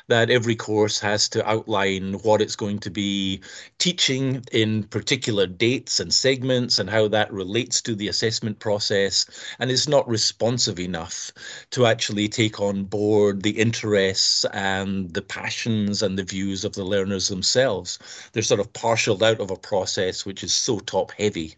that 0.07 0.29
every 0.29 0.55
course 0.55 0.99
has 0.99 1.27
to 1.29 1.49
outline 1.49 2.13
what 2.21 2.43
it's 2.43 2.55
going 2.55 2.77
to 2.81 2.91
be 2.91 3.41
teaching 3.79 4.45
in 4.51 4.83
particular 4.83 5.47
dates 5.47 5.99
and 5.99 6.13
segments 6.13 6.77
and 6.77 6.91
how 6.91 7.07
that 7.07 7.33
relates 7.33 7.81
to 7.81 7.95
the 7.95 8.07
assessment 8.07 8.59
process. 8.59 9.25
And 9.57 9.71
it's 9.71 9.87
not 9.87 10.07
responsive 10.07 10.79
enough 10.79 11.31
to 11.71 11.87
actually 11.87 12.29
take 12.29 12.61
on 12.61 12.83
board 12.83 13.41
the 13.41 13.59
interests 13.59 14.45
and 14.53 15.11
the 15.11 15.23
passions 15.23 16.03
and 16.03 16.19
the 16.19 16.23
views 16.23 16.63
of 16.63 16.73
the 16.73 16.85
learners 16.85 17.29
themselves. 17.29 17.97
They're 18.31 18.43
sort 18.43 18.59
of 18.59 18.71
partialed 18.73 19.23
out 19.23 19.39
of 19.39 19.49
a 19.49 19.57
process 19.57 20.23
which 20.23 20.43
is 20.43 20.53
so 20.53 20.77
top 20.81 21.13
heavy 21.13 21.55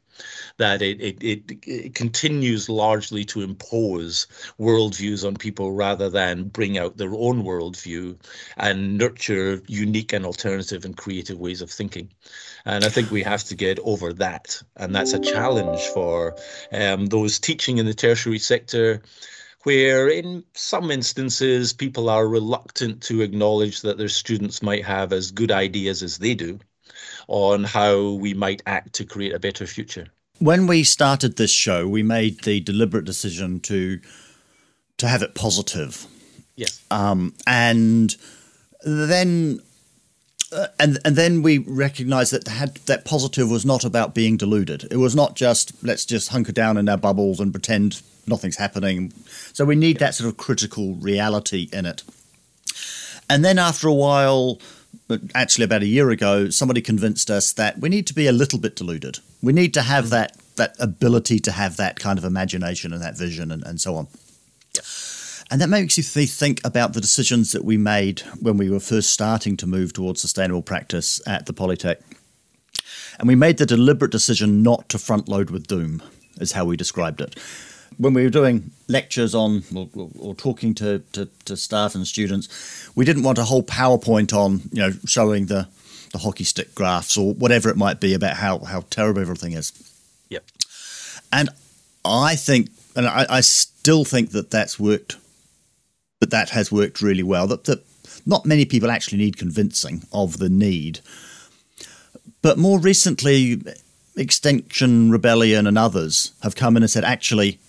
that 0.57 0.81
it, 0.81 1.01
it, 1.01 1.23
it, 1.23 1.43
it, 1.67 1.95
continues 1.95 2.69
largely 2.69 3.23
to 3.25 3.41
impose 3.41 4.27
worldviews 4.59 5.25
on 5.25 5.35
people 5.35 5.71
rather 5.71 6.09
than 6.09 6.47
bring 6.49 6.77
out 6.77 6.97
their 6.97 7.13
own 7.13 7.43
worldview 7.43 8.17
and 8.57 8.97
nurture 8.97 9.61
unique 9.67 10.13
and 10.13 10.25
alternative 10.25 10.85
and 10.85 10.97
creative 10.97 11.39
ways 11.39 11.61
of 11.61 11.69
thinking. 11.69 12.09
And 12.65 12.83
I 12.83 12.89
think 12.89 13.11
we 13.11 13.23
have 13.23 13.43
to 13.45 13.55
get 13.55 13.79
over 13.83 14.13
that. 14.13 14.61
And 14.75 14.95
that's 14.95 15.13
a 15.13 15.19
challenge 15.19 15.81
for 15.93 16.35
um, 16.71 17.05
those 17.07 17.39
teaching 17.39 17.77
in 17.77 17.85
the 17.85 17.93
tertiary 17.93 18.39
sector 18.39 19.01
where 19.63 20.07
in 20.07 20.43
some 20.53 20.91
instances 20.91 21.73
people 21.73 22.09
are 22.09 22.27
reluctant 22.27 23.01
to 23.03 23.21
acknowledge 23.21 23.81
that 23.81 23.97
their 23.97 24.07
students 24.07 24.61
might 24.61 24.85
have 24.85 25.11
as 25.11 25.31
good 25.31 25.51
ideas 25.51 26.01
as 26.03 26.17
they 26.19 26.33
do 26.33 26.59
on 27.27 27.63
how 27.63 28.11
we 28.13 28.33
might 28.33 28.63
act 28.65 28.93
to 28.93 29.05
create 29.05 29.33
a 29.33 29.39
better 29.39 29.67
future. 29.67 30.07
When 30.39 30.67
we 30.67 30.83
started 30.83 31.35
this 31.35 31.51
show, 31.51 31.87
we 31.87 32.03
made 32.03 32.43
the 32.43 32.59
deliberate 32.61 33.05
decision 33.05 33.59
to 33.61 33.99
to 34.97 35.07
have 35.07 35.21
it 35.21 35.35
positive. 35.35 36.05
Yes. 36.55 36.83
Um, 36.89 37.35
and 37.45 38.15
then 38.83 39.61
uh, 40.51 40.67
and 40.79 40.99
and 41.03 41.15
then 41.15 41.41
we 41.41 41.57
recognised 41.57 42.31
that 42.33 42.47
had, 42.47 42.75
that 42.85 43.05
positive 43.05 43.49
was 43.49 43.65
not 43.65 43.83
about 43.83 44.15
being 44.15 44.37
deluded. 44.37 44.85
It 44.91 44.97
was 44.97 45.15
not 45.15 45.35
just 45.35 45.83
let's 45.83 46.05
just 46.05 46.29
hunker 46.29 46.51
down 46.51 46.77
in 46.77 46.87
our 46.87 46.97
bubbles 46.97 47.39
and 47.39 47.51
pretend 47.51 48.01
nothing's 48.27 48.57
happening. 48.57 49.11
So 49.53 49.65
we 49.65 49.75
need 49.75 49.99
that 49.99 50.15
sort 50.15 50.29
of 50.29 50.37
critical 50.37 50.95
reality 50.95 51.69
in 51.73 51.85
it. 51.85 52.03
And 53.29 53.43
then 53.43 53.59
after 53.59 53.87
a 53.87 53.93
while, 53.93 54.59
actually 55.33 55.65
about 55.65 55.81
a 55.83 55.87
year 55.87 56.09
ago, 56.09 56.49
somebody 56.49 56.81
convinced 56.81 57.29
us 57.29 57.53
that 57.53 57.79
we 57.79 57.89
need 57.89 58.07
to 58.07 58.13
be 58.13 58.27
a 58.27 58.31
little 58.31 58.59
bit 58.59 58.75
deluded. 58.75 59.19
We 59.41 59.53
need 59.53 59.73
to 59.75 59.81
have 59.81 60.09
that 60.09 60.37
that 60.57 60.75
ability 60.79 61.37
to 61.37 61.51
have 61.51 61.77
that 61.77 61.99
kind 61.99 62.17
of 62.17 62.25
imagination 62.25 62.91
and 62.91 62.99
that 63.01 63.15
vision 63.15 63.51
and, 63.51 63.63
and 63.63 63.79
so 63.79 63.95
on. 63.95 64.07
Yeah. 64.75 64.81
And 65.51 65.61
that 65.61 65.69
makes 65.69 65.97
you 65.97 66.03
th- 66.03 66.31
think 66.31 66.59
about 66.65 66.93
the 66.93 66.99
decisions 66.99 67.51
that 67.51 67.63
we 67.63 67.77
made 67.77 68.21
when 68.41 68.57
we 68.57 68.69
were 68.69 68.79
first 68.79 69.11
starting 69.11 69.55
to 69.57 69.67
move 69.67 69.93
towards 69.93 70.19
sustainable 70.19 70.63
practice 70.63 71.21
at 71.27 71.45
the 71.45 71.53
Polytech. 71.53 72.01
And 73.19 73.27
we 73.27 73.35
made 73.35 73.57
the 73.57 73.67
deliberate 73.67 74.11
decision 74.11 74.63
not 74.63 74.89
to 74.89 74.97
front 74.97 75.29
load 75.29 75.51
with 75.51 75.67
doom, 75.67 76.01
is 76.41 76.53
how 76.53 76.65
we 76.65 76.75
described 76.75 77.21
it 77.21 77.39
when 77.97 78.13
we 78.13 78.23
were 78.23 78.29
doing 78.29 78.71
lectures 78.87 79.33
on 79.33 79.63
or, 79.75 79.89
or 80.19 80.35
talking 80.35 80.73
to, 80.75 80.99
to, 81.13 81.27
to, 81.45 81.57
staff 81.57 81.95
and 81.95 82.07
students, 82.07 82.89
we 82.95 83.05
didn't 83.05 83.23
want 83.23 83.37
a 83.37 83.43
whole 83.43 83.63
PowerPoint 83.63 84.33
on 84.33 84.61
you 84.71 84.81
know 84.81 84.91
showing 85.05 85.47
the 85.47 85.67
the 86.13 86.19
hockey 86.19 86.43
stick 86.43 86.73
graphs 86.73 87.17
or 87.17 87.33
whatever 87.33 87.69
it 87.69 87.77
might 87.77 87.99
be 87.99 88.13
about 88.13 88.37
how 88.37 88.59
how 88.59 88.81
terrible 88.89 89.21
everything 89.21 89.53
is. 89.53 89.73
Yep. 90.29 90.45
And 91.31 91.49
I 92.05 92.35
think, 92.35 92.69
and 92.95 93.07
I, 93.07 93.25
I 93.29 93.41
still 93.41 94.05
think 94.05 94.31
that 94.31 94.51
that's 94.51 94.79
worked. 94.79 95.17
That 96.19 96.31
that 96.31 96.49
has 96.49 96.71
worked 96.71 97.01
really 97.01 97.23
well. 97.23 97.47
That 97.47 97.65
that 97.65 97.83
not 98.25 98.45
many 98.45 98.65
people 98.65 98.91
actually 98.91 99.19
need 99.19 99.37
convincing 99.37 100.03
of 100.11 100.37
the 100.37 100.49
need. 100.49 100.99
But 102.41 102.57
more 102.57 102.79
recently, 102.79 103.61
Extinction 104.15 105.11
Rebellion 105.11 105.67
and 105.67 105.77
others 105.77 106.31
have 106.41 106.55
come 106.55 106.75
in 106.75 106.83
and 106.83 106.89
said, 106.89 107.03
actually, 107.03 107.59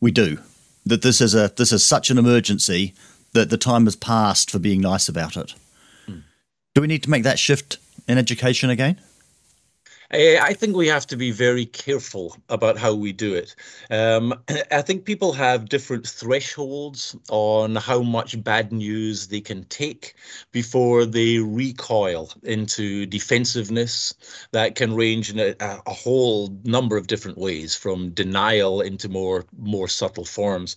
we 0.00 0.10
do. 0.10 0.38
That 0.86 1.02
this 1.02 1.20
is 1.20 1.34
a 1.34 1.52
this 1.56 1.72
is 1.72 1.84
such 1.84 2.10
an 2.10 2.18
emergency 2.18 2.94
that 3.34 3.50
the 3.50 3.58
time 3.58 3.84
has 3.84 3.96
passed 3.96 4.50
for 4.50 4.58
being 4.58 4.80
nice 4.80 5.08
about 5.08 5.36
it. 5.36 5.54
Mm. 6.08 6.22
Do 6.74 6.80
we 6.80 6.86
need 6.86 7.02
to 7.02 7.10
make 7.10 7.24
that 7.24 7.38
shift 7.38 7.78
in 8.06 8.16
education 8.16 8.70
again? 8.70 8.98
I 10.10 10.54
think 10.54 10.74
we 10.74 10.88
have 10.88 11.06
to 11.08 11.16
be 11.16 11.30
very 11.32 11.66
careful 11.66 12.34
about 12.48 12.78
how 12.78 12.94
we 12.94 13.12
do 13.12 13.34
it. 13.34 13.54
Um, 13.90 14.32
I 14.70 14.80
think 14.80 15.04
people 15.04 15.32
have 15.34 15.68
different 15.68 16.06
thresholds 16.06 17.14
on 17.28 17.76
how 17.76 18.00
much 18.00 18.42
bad 18.42 18.72
news 18.72 19.28
they 19.28 19.42
can 19.42 19.64
take 19.64 20.14
before 20.50 21.04
they 21.04 21.38
recoil 21.38 22.32
into 22.42 23.04
defensiveness 23.04 24.14
that 24.52 24.76
can 24.76 24.94
range 24.94 25.30
in 25.30 25.38
a, 25.40 25.54
a 25.60 25.92
whole 25.92 26.56
number 26.64 26.96
of 26.96 27.06
different 27.06 27.36
ways, 27.36 27.74
from 27.74 28.10
denial 28.10 28.80
into 28.80 29.10
more 29.10 29.44
more 29.58 29.88
subtle 29.88 30.24
forms. 30.24 30.76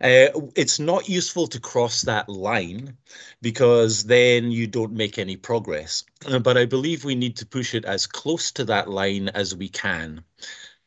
Uh, 0.00 0.28
it's 0.56 0.78
not 0.78 1.08
useful 1.08 1.46
to 1.46 1.60
cross 1.60 2.02
that 2.02 2.28
line 2.28 2.96
because 3.42 4.04
then 4.04 4.50
you 4.50 4.66
don't 4.66 4.92
make 4.92 5.18
any 5.18 5.36
progress. 5.36 6.04
Uh, 6.26 6.38
but 6.38 6.56
I 6.56 6.66
believe 6.66 7.04
we 7.04 7.14
need 7.14 7.36
to 7.36 7.46
push 7.46 7.74
it 7.74 7.84
as 7.84 8.06
close 8.06 8.50
to 8.52 8.64
that 8.64 8.90
line 8.90 9.28
as 9.30 9.54
we 9.54 9.68
can 9.68 10.24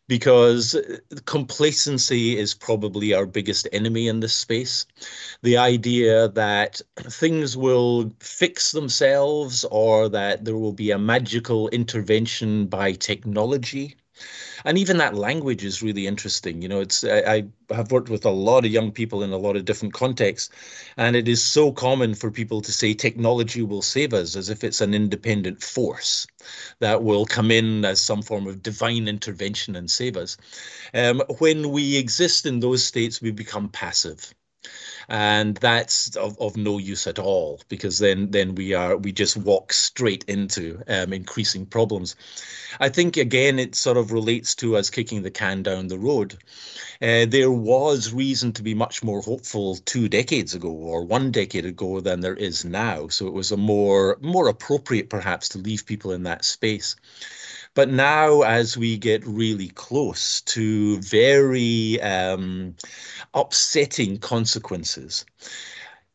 because 0.07 0.75
uh, 0.75 0.97
complacency 1.25 2.37
is 2.37 2.53
probably 2.53 3.13
our 3.13 3.25
biggest 3.25 3.67
enemy 3.73 4.07
in 4.07 4.19
this 4.19 4.35
space. 4.35 4.85
The 5.41 5.57
idea 5.57 6.29
that 6.29 6.81
things 6.95 7.57
will 7.57 8.11
fix 8.19 8.71
themselves 8.71 9.65
or 9.65 10.09
that 10.09 10.45
there 10.45 10.57
will 10.57 10.73
be 10.73 10.91
a 10.91 10.99
magical 10.99 11.69
intervention 11.69 12.67
by 12.67 12.93
technology 12.93 13.95
and 14.65 14.77
even 14.77 14.97
that 14.97 15.15
language 15.15 15.63
is 15.63 15.83
really 15.83 16.07
interesting 16.07 16.61
you 16.61 16.67
know 16.67 16.79
it's 16.79 17.03
I, 17.03 17.43
I, 17.69 17.73
have 17.73 17.91
worked 17.91 18.09
with 18.09 18.25
a 18.25 18.29
lot 18.29 18.65
of 18.65 18.71
young 18.71 18.91
people 18.91 19.23
in 19.23 19.31
a 19.31 19.37
lot 19.37 19.55
of 19.55 19.65
different 19.65 19.93
contexts 19.93 20.49
and 20.95 21.15
it 21.15 21.27
is 21.27 21.43
so 21.43 21.71
common 21.71 22.15
for 22.15 22.31
people 22.31 22.61
to 22.61 22.71
say 22.71 22.93
technology 22.93 23.61
will 23.61 23.81
save 23.81 24.13
us 24.13 24.35
as 24.35 24.49
if 24.49 24.63
it's 24.63 24.81
an 24.81 24.93
independent 24.93 25.61
force 25.61 26.27
that 26.79 27.03
will 27.03 27.25
come 27.25 27.51
in 27.51 27.83
as 27.85 27.99
some 28.01 28.21
form 28.21 28.47
of 28.47 28.63
divine 28.63 29.07
intervention 29.07 29.75
and 29.75 29.91
save 29.91 30.15
us. 30.15 30.37
Um, 30.93 31.21
when 31.39 31.71
we 31.71 31.97
exist 31.97 32.45
in 32.45 32.59
those 32.59 32.83
states 32.83 33.21
we 33.21 33.31
become 33.31 33.69
passive 33.69 34.33
and 35.09 35.55
that's 35.57 36.15
of, 36.17 36.37
of 36.39 36.57
no 36.57 36.77
use 36.77 37.07
at 37.07 37.19
all 37.19 37.61
because 37.69 37.99
then 37.99 38.29
then 38.31 38.55
we 38.55 38.73
are 38.73 38.97
we 38.97 39.11
just 39.11 39.37
walk 39.37 39.71
straight 39.71 40.25
into 40.27 40.81
um, 40.87 41.13
increasing 41.13 41.65
problems. 41.65 42.15
I 42.79 42.89
think 42.89 43.15
again 43.17 43.59
it 43.59 43.75
sort 43.75 43.97
of 43.97 44.11
relates 44.11 44.55
to 44.55 44.75
us 44.75 44.89
kicking 44.89 45.21
the 45.21 45.31
can 45.31 45.63
down 45.63 45.87
the 45.87 45.99
road. 45.99 46.37
Uh, 47.01 47.25
there 47.25 47.51
was 47.51 48.11
reason 48.11 48.51
to 48.53 48.63
be 48.63 48.73
much 48.73 49.03
more 49.03 49.21
hopeful 49.21 49.75
two 49.75 50.09
decades 50.09 50.53
ago 50.53 50.69
or 50.71 51.03
one 51.05 51.31
decade 51.31 51.65
ago 51.65 52.01
than 52.01 52.19
there 52.19 52.35
is 52.35 52.65
now. 52.65 53.07
So 53.07 53.27
it 53.27 53.33
was 53.33 53.51
a 53.51 53.57
more 53.57 54.17
more 54.21 54.49
appropriate 54.49 55.09
perhaps 55.09 55.49
to 55.49 55.57
leave 55.57 55.85
people 55.85 56.11
in 56.11 56.23
that 56.23 56.43
space. 56.43 56.95
But 57.77 57.91
now, 57.91 58.41
as 58.41 58.75
we 58.75 58.97
get 58.97 59.23
really 59.27 59.67
close 59.67 60.41
to 60.41 60.99
very 60.99 62.01
um, 62.01 62.75
upsetting 63.35 64.17
consequences, 64.17 65.23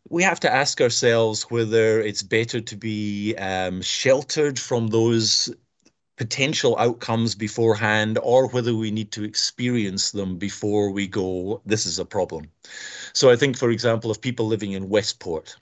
we 0.09 0.25
have 0.25 0.41
to 0.41 0.53
ask 0.53 0.81
ourselves 0.81 1.45
whether 1.53 2.01
it's 2.01 2.25
better 2.25 2.61
to 2.61 2.77
be 2.77 3.37
um, 3.37 3.81
sheltered 3.81 4.59
from 4.59 4.89
those 4.89 5.55
potential 6.17 6.77
outcomes 6.81 7.37
beforehand 7.37 8.19
or 8.25 8.49
whether 8.49 8.75
we 8.75 8.91
need 8.91 9.13
to 9.13 9.23
experience 9.23 10.11
them 10.11 10.39
before 10.39 10.91
we 10.91 11.07
go, 11.07 11.63
this 11.65 11.87
is 11.87 12.01
a 12.01 12.05
problem. 12.05 12.51
So 13.13 13.31
I 13.31 13.37
think, 13.37 13.57
for 13.57 13.71
example, 13.71 14.11
of 14.11 14.21
people 14.21 14.49
living 14.49 14.73
in 14.73 14.89
Westport, 14.89 15.55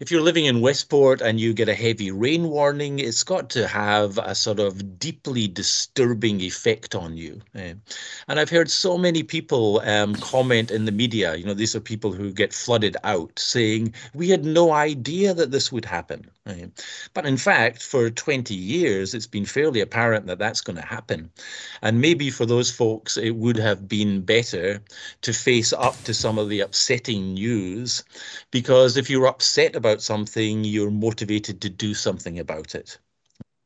if 0.00 0.10
you're 0.10 0.22
living 0.22 0.44
in 0.44 0.60
Westport 0.60 1.20
and 1.20 1.40
you 1.40 1.52
get 1.52 1.68
a 1.68 1.74
heavy 1.74 2.10
rain 2.10 2.48
warning, 2.48 2.98
it's 2.98 3.24
got 3.24 3.50
to 3.50 3.66
have 3.66 4.18
a 4.18 4.34
sort 4.34 4.60
of 4.60 4.98
deeply 4.98 5.48
disturbing 5.48 6.40
effect 6.40 6.94
on 6.94 7.16
you. 7.16 7.40
Eh? 7.54 7.74
and 8.28 8.40
I've 8.40 8.50
heard 8.50 8.70
so 8.70 8.98
many 8.98 9.22
people 9.22 9.80
um, 9.80 10.14
comment 10.16 10.70
in 10.70 10.84
the 10.84 10.92
media, 10.92 11.36
you 11.36 11.44
know, 11.44 11.54
these 11.54 11.74
are 11.76 11.80
people 11.80 12.12
who 12.12 12.32
get 12.32 12.52
flooded 12.52 12.96
out 13.04 13.38
saying, 13.38 13.94
we 14.14 14.28
had 14.28 14.44
no 14.44 14.72
idea 14.72 15.34
that 15.34 15.50
this 15.50 15.72
would 15.72 15.84
happen. 15.84 16.30
But 17.14 17.26
in 17.26 17.36
fact, 17.36 17.82
for 17.82 18.10
20 18.10 18.54
years, 18.54 19.14
it's 19.14 19.26
been 19.26 19.44
fairly 19.46 19.80
apparent 19.80 20.26
that 20.26 20.38
that's 20.38 20.60
going 20.60 20.76
to 20.76 20.82
happen. 20.86 21.30
And 21.82 22.00
maybe 22.00 22.30
for 22.30 22.46
those 22.46 22.70
folks, 22.70 23.16
it 23.16 23.32
would 23.32 23.56
have 23.56 23.88
been 23.88 24.20
better 24.22 24.82
to 25.22 25.32
face 25.32 25.72
up 25.72 26.02
to 26.04 26.14
some 26.14 26.38
of 26.38 26.48
the 26.48 26.60
upsetting 26.60 27.34
news 27.34 28.04
because 28.50 28.96
if 28.96 29.10
you're 29.10 29.26
upset 29.26 29.74
about 29.76 30.02
something, 30.02 30.64
you're 30.64 30.90
motivated 30.90 31.60
to 31.62 31.70
do 31.70 31.94
something 31.94 32.38
about 32.38 32.74
it. 32.74 32.98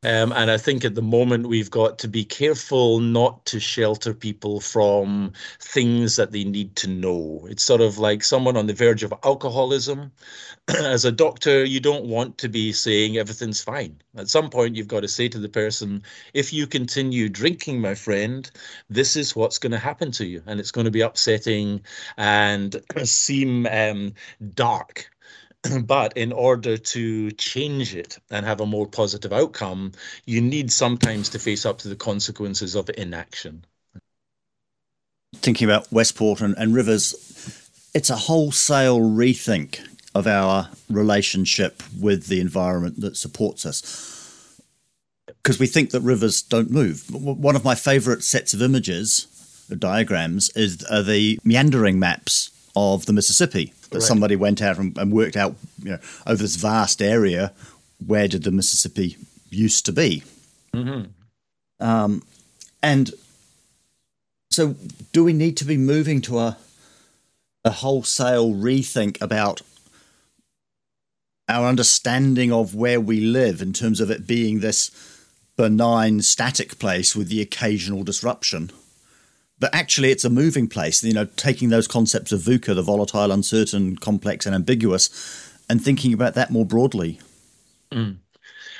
Um, 0.02 0.32
and 0.32 0.50
I 0.50 0.56
think 0.56 0.82
at 0.86 0.94
the 0.94 1.02
moment 1.02 1.46
we've 1.46 1.70
got 1.70 1.98
to 1.98 2.08
be 2.08 2.24
careful 2.24 3.00
not 3.00 3.44
to 3.46 3.60
shelter 3.60 4.14
people 4.14 4.58
from 4.60 5.34
things 5.60 6.16
that 6.16 6.32
they 6.32 6.42
need 6.42 6.74
to 6.76 6.88
know. 6.88 7.46
It's 7.50 7.62
sort 7.62 7.82
of 7.82 7.98
like 7.98 8.24
someone 8.24 8.56
on 8.56 8.66
the 8.66 8.72
verge 8.72 9.02
of 9.02 9.12
alcoholism. 9.24 10.10
As 10.68 11.04
a 11.04 11.12
doctor, 11.12 11.66
you 11.66 11.80
don't 11.80 12.06
want 12.06 12.38
to 12.38 12.48
be 12.48 12.72
saying 12.72 13.18
everything's 13.18 13.62
fine. 13.62 13.94
At 14.16 14.30
some 14.30 14.48
point, 14.48 14.74
you've 14.74 14.88
got 14.88 15.00
to 15.00 15.08
say 15.08 15.28
to 15.28 15.38
the 15.38 15.50
person, 15.50 16.02
if 16.32 16.50
you 16.50 16.66
continue 16.66 17.28
drinking, 17.28 17.82
my 17.82 17.94
friend, 17.94 18.50
this 18.88 19.16
is 19.16 19.36
what's 19.36 19.58
going 19.58 19.72
to 19.72 19.78
happen 19.78 20.12
to 20.12 20.24
you. 20.24 20.42
And 20.46 20.60
it's 20.60 20.70
going 20.70 20.86
to 20.86 20.90
be 20.90 21.02
upsetting 21.02 21.82
and 22.16 22.82
seem 23.04 23.66
um, 23.66 24.14
dark 24.54 25.10
but 25.84 26.16
in 26.16 26.32
order 26.32 26.76
to 26.76 27.30
change 27.32 27.94
it 27.94 28.18
and 28.30 28.46
have 28.46 28.60
a 28.60 28.66
more 28.66 28.86
positive 28.86 29.32
outcome, 29.32 29.92
you 30.26 30.40
need 30.40 30.72
sometimes 30.72 31.28
to 31.30 31.38
face 31.38 31.66
up 31.66 31.78
to 31.78 31.88
the 31.88 31.96
consequences 31.96 32.74
of 32.74 32.90
inaction. 32.96 33.64
Thinking 35.36 35.68
about 35.68 35.90
Westport 35.92 36.40
and, 36.40 36.54
and 36.56 36.74
rivers, 36.74 37.14
it's 37.94 38.10
a 38.10 38.16
wholesale 38.16 39.00
rethink 39.00 39.80
of 40.14 40.26
our 40.26 40.68
relationship 40.88 41.82
with 42.00 42.26
the 42.26 42.40
environment 42.40 43.00
that 43.00 43.16
supports 43.16 43.64
us. 43.64 44.60
Because 45.26 45.60
we 45.60 45.66
think 45.66 45.90
that 45.90 46.00
rivers 46.00 46.42
don't 46.42 46.70
move. 46.70 47.04
One 47.10 47.56
of 47.56 47.64
my 47.64 47.74
favourite 47.74 48.22
sets 48.22 48.52
of 48.52 48.60
images, 48.60 49.26
diagrams, 49.78 50.50
is 50.56 50.78
the 50.78 51.38
meandering 51.44 51.98
maps 51.98 52.50
of 52.74 53.06
the 53.06 53.12
Mississippi 53.12 53.72
that 53.90 53.98
right. 53.98 54.02
somebody 54.02 54.36
went 54.36 54.62
out 54.62 54.78
and, 54.78 54.96
and, 54.98 55.12
worked 55.12 55.36
out 55.36 55.54
you 55.82 55.90
know, 55.90 55.98
over 56.26 56.42
this 56.42 56.56
vast 56.56 57.02
area 57.02 57.52
where 58.04 58.28
did 58.28 58.44
the 58.44 58.50
Mississippi 58.50 59.16
used 59.50 59.84
to 59.86 59.92
be. 59.92 60.22
Mm-hmm. 60.74 61.10
Um, 61.84 62.22
and 62.82 63.10
so, 64.50 64.74
do 65.12 65.24
we 65.24 65.32
need 65.32 65.56
to 65.58 65.64
be 65.64 65.76
moving 65.76 66.20
to 66.22 66.38
a 66.38 66.56
a 67.64 67.70
wholesale 67.70 68.52
rethink 68.52 69.20
about 69.20 69.60
our 71.48 71.66
understanding 71.66 72.52
of 72.52 72.74
where 72.74 73.00
we 73.00 73.20
live 73.20 73.60
in 73.60 73.72
terms 73.72 74.00
of 74.00 74.10
it 74.10 74.26
being 74.26 74.60
this 74.60 74.90
benign, 75.56 76.22
static 76.22 76.78
place 76.78 77.14
with 77.14 77.28
the 77.28 77.42
occasional 77.42 78.02
disruption? 78.02 78.70
But 79.60 79.74
actually 79.74 80.10
it's 80.10 80.24
a 80.24 80.30
moving 80.30 80.66
place. 80.66 81.04
You 81.04 81.12
know, 81.12 81.26
taking 81.36 81.68
those 81.68 81.86
concepts 81.86 82.32
of 82.32 82.40
VUCA, 82.40 82.74
the 82.74 82.82
volatile, 82.82 83.30
uncertain, 83.30 83.96
complex, 83.96 84.46
and 84.46 84.54
ambiguous, 84.54 85.08
and 85.68 85.82
thinking 85.82 86.12
about 86.12 86.34
that 86.34 86.50
more 86.50 86.66
broadly. 86.66 87.20
Mm. 87.92 88.16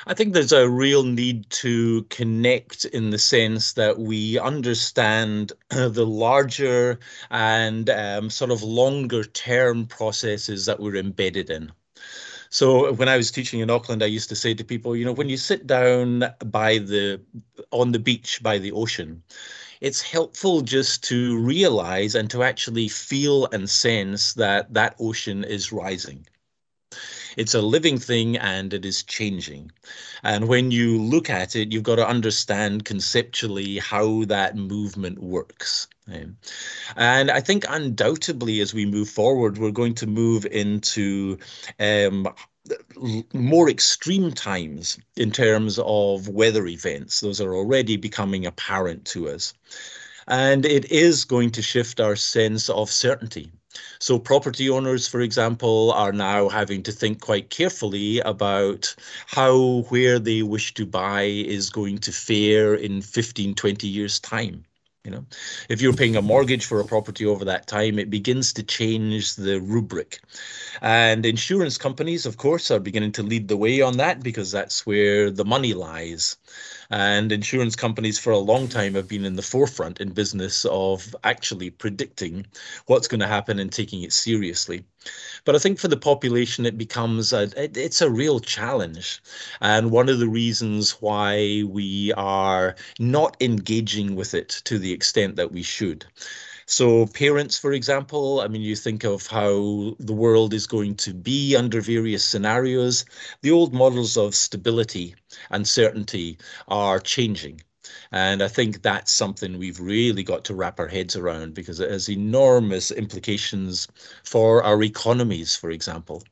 I 0.07 0.15
think 0.15 0.33
there's 0.33 0.51
a 0.51 0.67
real 0.67 1.03
need 1.03 1.47
to 1.51 2.03
connect 2.09 2.85
in 2.85 3.11
the 3.11 3.19
sense 3.19 3.73
that 3.73 3.99
we 3.99 4.39
understand 4.39 5.53
the 5.69 6.05
larger 6.05 6.99
and 7.29 7.89
um, 7.89 8.29
sort 8.31 8.49
of 8.49 8.63
longer 8.63 9.23
term 9.23 9.85
processes 9.85 10.65
that 10.65 10.79
we're 10.79 10.95
embedded 10.95 11.51
in. 11.51 11.71
So 12.49 12.91
when 12.93 13.07
I 13.07 13.15
was 13.15 13.31
teaching 13.31 13.61
in 13.61 13.69
Auckland, 13.69 14.03
I 14.03 14.07
used 14.07 14.27
to 14.29 14.35
say 14.35 14.53
to 14.53 14.63
people, 14.63 14.95
you 14.95 15.05
know, 15.05 15.13
when 15.13 15.29
you 15.29 15.37
sit 15.37 15.67
down 15.67 16.25
by 16.45 16.79
the 16.79 17.21
on 17.71 17.93
the 17.93 17.99
beach 17.99 18.43
by 18.43 18.57
the 18.57 18.73
ocean, 18.73 19.23
it's 19.81 20.01
helpful 20.01 20.61
just 20.61 21.03
to 21.05 21.37
realize 21.39 22.15
and 22.15 22.29
to 22.29 22.43
actually 22.43 22.87
feel 22.87 23.47
and 23.47 23.69
sense 23.69 24.33
that 24.33 24.73
that 24.73 24.95
ocean 24.99 25.43
is 25.43 25.71
rising. 25.71 26.25
It's 27.37 27.53
a 27.53 27.61
living 27.61 27.97
thing 27.97 28.37
and 28.37 28.73
it 28.73 28.85
is 28.85 29.03
changing. 29.03 29.71
And 30.23 30.47
when 30.47 30.71
you 30.71 31.01
look 31.01 31.29
at 31.29 31.55
it, 31.55 31.71
you've 31.71 31.83
got 31.83 31.95
to 31.95 32.07
understand 32.07 32.85
conceptually 32.85 33.79
how 33.79 34.25
that 34.25 34.55
movement 34.55 35.19
works. 35.19 35.87
And 36.97 37.31
I 37.31 37.39
think 37.39 37.65
undoubtedly, 37.69 38.59
as 38.59 38.73
we 38.73 38.85
move 38.85 39.09
forward, 39.09 39.57
we're 39.57 39.71
going 39.71 39.95
to 39.95 40.07
move 40.07 40.45
into 40.45 41.37
um, 41.79 42.27
more 43.33 43.69
extreme 43.69 44.31
times 44.31 44.99
in 45.15 45.31
terms 45.31 45.79
of 45.79 46.27
weather 46.27 46.67
events. 46.67 47.19
Those 47.19 47.41
are 47.41 47.55
already 47.55 47.97
becoming 47.97 48.45
apparent 48.45 49.05
to 49.05 49.29
us. 49.29 49.53
And 50.27 50.65
it 50.65 50.91
is 50.91 51.25
going 51.25 51.51
to 51.51 51.61
shift 51.61 51.99
our 51.99 52.15
sense 52.15 52.69
of 52.69 52.91
certainty. 52.91 53.51
So, 53.99 54.19
property 54.19 54.69
owners, 54.69 55.07
for 55.07 55.21
example, 55.21 55.91
are 55.93 56.11
now 56.11 56.49
having 56.49 56.83
to 56.83 56.91
think 56.91 57.21
quite 57.21 57.49
carefully 57.49 58.19
about 58.19 58.93
how 59.27 59.85
where 59.89 60.19
they 60.19 60.43
wish 60.43 60.73
to 60.73 60.85
buy 60.85 61.23
is 61.23 61.69
going 61.69 61.99
to 61.99 62.11
fare 62.11 62.75
in 62.75 63.01
15, 63.01 63.55
20 63.55 63.87
years' 63.87 64.19
time. 64.19 64.65
You 65.03 65.09
know, 65.09 65.25
if 65.67 65.81
you're 65.81 65.93
paying 65.93 66.15
a 66.15 66.21
mortgage 66.21 66.65
for 66.65 66.79
a 66.79 66.85
property 66.85 67.25
over 67.25 67.45
that 67.45 67.65
time, 67.65 67.97
it 67.97 68.11
begins 68.11 68.53
to 68.53 68.63
change 68.63 69.35
the 69.35 69.59
rubric. 69.59 70.19
And 70.79 71.25
insurance 71.25 71.79
companies, 71.79 72.27
of 72.27 72.37
course, 72.37 72.69
are 72.69 72.79
beginning 72.79 73.13
to 73.13 73.23
lead 73.23 73.47
the 73.47 73.57
way 73.57 73.81
on 73.81 73.97
that 73.97 74.21
because 74.21 74.51
that's 74.51 74.85
where 74.85 75.31
the 75.31 75.43
money 75.43 75.73
lies. 75.73 76.37
And 76.91 77.31
insurance 77.31 77.75
companies 77.75 78.19
for 78.19 78.31
a 78.31 78.37
long 78.37 78.67
time 78.67 78.95
have 78.95 79.07
been 79.07 79.25
in 79.25 79.37
the 79.37 79.41
forefront 79.41 80.01
in 80.01 80.09
business 80.11 80.65
of 80.65 81.15
actually 81.23 81.69
predicting 81.69 82.45
what's 82.85 83.07
going 83.07 83.21
to 83.21 83.27
happen 83.27 83.59
and 83.59 83.71
taking 83.71 84.03
it 84.03 84.11
seriously. 84.13 84.83
But 85.45 85.55
I 85.55 85.59
think 85.59 85.79
for 85.79 85.87
the 85.87 85.97
population, 85.97 86.65
it 86.65 86.77
becomes 86.77 87.33
a 87.33 87.43
it, 87.55 87.77
it's 87.77 88.01
a 88.01 88.09
real 88.11 88.39
challenge, 88.41 89.21
and 89.61 89.89
one 89.89 90.09
of 90.09 90.19
the 90.19 90.27
reasons 90.27 91.01
why 91.01 91.63
we 91.65 92.11
are 92.13 92.75
not 92.99 93.37
engaging 93.39 94.15
with 94.15 94.33
it 94.33 94.49
to 94.65 94.77
the 94.77 94.91
extent 94.91 95.37
that 95.37 95.51
we 95.51 95.63
should. 95.63 96.05
So, 96.65 97.05
parents, 97.05 97.57
for 97.59 97.71
example, 97.71 98.39
I 98.41 98.47
mean, 98.47 98.61
you 98.63 98.75
think 98.75 99.03
of 99.03 99.27
how 99.27 99.95
the 99.99 100.13
world 100.13 100.55
is 100.55 100.65
going 100.65 100.95
to 100.95 101.13
be 101.13 101.55
under 101.55 101.81
various 101.81 102.23
scenarios. 102.25 103.05
The 103.43 103.51
old 103.51 103.73
models 103.75 104.17
of 104.17 104.33
stability 104.33 105.13
and 105.51 105.67
certainty 105.67 106.39
are 106.67 106.99
changing. 106.99 107.61
And 108.11 108.41
I 108.43 108.47
think 108.47 108.81
that's 108.81 109.11
something 109.11 109.57
we've 109.57 109.79
really 109.79 110.23
got 110.23 110.43
to 110.45 110.55
wrap 110.55 110.79
our 110.79 110.87
heads 110.87 111.15
around 111.15 111.53
because 111.53 111.79
it 111.79 111.89
has 111.89 112.09
enormous 112.09 112.91
implications 112.91 113.87
for 114.23 114.63
our 114.63 114.83
economies, 114.83 115.55
for 115.55 115.71
example. 115.71 116.23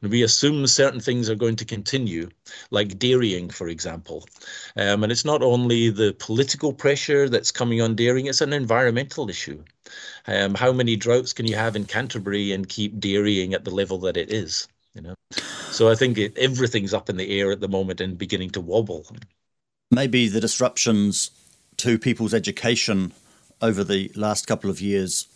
And 0.00 0.10
we 0.10 0.22
assume 0.22 0.66
certain 0.66 1.00
things 1.00 1.28
are 1.28 1.34
going 1.34 1.56
to 1.56 1.64
continue, 1.64 2.30
like 2.70 2.98
dairying, 2.98 3.50
for 3.50 3.68
example. 3.68 4.26
Um, 4.76 5.02
and 5.02 5.12
it's 5.12 5.24
not 5.24 5.42
only 5.42 5.90
the 5.90 6.14
political 6.18 6.72
pressure 6.72 7.28
that's 7.28 7.50
coming 7.50 7.82
on 7.82 7.94
dairying, 7.94 8.26
it's 8.26 8.40
an 8.40 8.52
environmental 8.52 9.28
issue. 9.28 9.62
Um, 10.26 10.54
how 10.54 10.72
many 10.72 10.96
droughts 10.96 11.32
can 11.32 11.46
you 11.46 11.56
have 11.56 11.76
in 11.76 11.84
Canterbury 11.84 12.52
and 12.52 12.68
keep 12.68 12.98
dairying 12.98 13.54
at 13.54 13.64
the 13.64 13.70
level 13.70 13.98
that 14.00 14.16
it 14.16 14.32
is? 14.32 14.68
You 14.94 15.02
know, 15.02 15.14
so 15.70 15.90
I 15.90 15.94
think 15.94 16.16
it, 16.16 16.36
everything's 16.38 16.94
up 16.94 17.10
in 17.10 17.18
the 17.18 17.38
air 17.38 17.52
at 17.52 17.60
the 17.60 17.68
moment 17.68 18.00
and 18.00 18.16
beginning 18.16 18.50
to 18.50 18.60
wobble 18.62 19.06
maybe 19.90 20.28
the 20.28 20.40
disruptions 20.40 21.30
to 21.78 21.98
people's 21.98 22.34
education 22.34 23.12
over 23.60 23.84
the 23.84 24.10
last 24.14 24.46
couple 24.46 24.70
of 24.70 24.80
years 24.80 25.26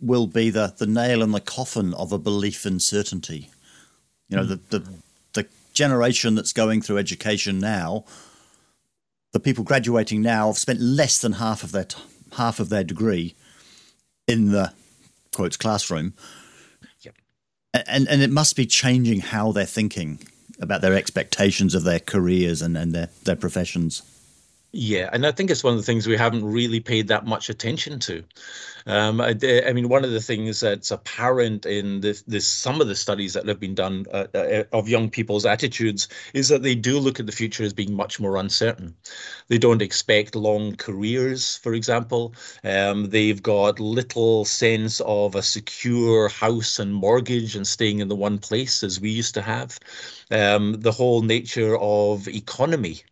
will 0.00 0.26
be 0.26 0.50
the, 0.50 0.74
the 0.78 0.86
nail 0.86 1.22
in 1.22 1.32
the 1.32 1.40
coffin 1.40 1.92
of 1.94 2.12
a 2.12 2.18
belief 2.18 2.64
in 2.64 2.80
certainty. 2.80 3.50
You 4.28 4.36
know, 4.36 4.44
mm. 4.44 4.48
the, 4.48 4.78
the 4.78 4.88
the 5.34 5.48
generation 5.72 6.34
that's 6.34 6.52
going 6.52 6.82
through 6.82 6.98
education 6.98 7.58
now, 7.58 8.04
the 9.32 9.40
people 9.40 9.64
graduating 9.64 10.22
now 10.22 10.48
have 10.48 10.58
spent 10.58 10.80
less 10.80 11.18
than 11.18 11.32
half 11.34 11.62
of 11.62 11.72
their 11.72 11.84
t- 11.84 12.00
half 12.36 12.60
of 12.60 12.68
their 12.68 12.84
degree 12.84 13.34
in 14.26 14.52
the 14.52 14.72
quotes 15.34 15.56
classroom. 15.56 16.14
Yep. 17.00 17.14
And 17.74 18.08
and 18.08 18.22
it 18.22 18.30
must 18.30 18.54
be 18.54 18.66
changing 18.66 19.20
how 19.20 19.52
they're 19.52 19.64
thinking 19.66 20.20
about 20.60 20.80
their 20.80 20.94
expectations 20.94 21.74
of 21.74 21.84
their 21.84 22.00
careers 22.00 22.62
and, 22.62 22.76
and 22.76 22.92
their, 22.92 23.08
their 23.24 23.36
professions. 23.36 24.02
Yeah, 24.72 25.08
and 25.14 25.26
I 25.26 25.32
think 25.32 25.50
it's 25.50 25.64
one 25.64 25.72
of 25.72 25.78
the 25.78 25.86
things 25.86 26.06
we 26.06 26.16
haven't 26.18 26.44
really 26.44 26.78
paid 26.78 27.08
that 27.08 27.24
much 27.24 27.48
attention 27.48 27.98
to. 28.00 28.22
Um, 28.86 29.18
I, 29.18 29.34
I, 29.66 29.72
mean, 29.72 29.88
one 29.88 30.04
of 30.04 30.10
the 30.10 30.20
things 30.20 30.60
that's 30.60 30.90
apparent 30.90 31.64
in 31.64 32.02
this, 32.02 32.20
this 32.22 32.46
some 32.46 32.82
of 32.82 32.86
the 32.86 32.94
studies 32.94 33.32
that 33.32 33.48
have 33.48 33.58
been 33.58 33.74
done 33.74 34.04
uh, 34.12 34.26
uh, 34.34 34.64
of 34.74 34.86
young 34.86 35.08
people's 35.08 35.46
attitudes 35.46 36.08
is 36.34 36.48
that 36.48 36.62
they 36.62 36.74
do 36.74 36.98
look 36.98 37.18
at 37.18 37.24
the 37.24 37.32
future 37.32 37.64
as 37.64 37.72
being 37.72 37.94
much 37.94 38.20
more 38.20 38.36
uncertain. 38.36 38.94
They 39.48 39.56
don't 39.56 39.80
expect 39.80 40.36
long 40.36 40.76
careers, 40.76 41.56
for 41.56 41.72
example. 41.72 42.34
Um, 42.62 43.08
they've 43.08 43.42
got 43.42 43.80
little 43.80 44.44
sense 44.44 45.00
of 45.00 45.34
a 45.34 45.42
secure 45.42 46.28
house 46.28 46.78
and 46.78 46.92
mortgage 46.92 47.56
and 47.56 47.66
staying 47.66 48.00
in 48.00 48.08
the 48.08 48.16
one 48.16 48.38
place 48.38 48.82
as 48.82 49.00
we 49.00 49.08
used 49.08 49.32
to 49.34 49.42
have. 49.42 49.78
Um, 50.30 50.74
the 50.78 50.92
whole 50.92 51.22
nature 51.22 51.78
of 51.78 52.28
economy 52.28 53.02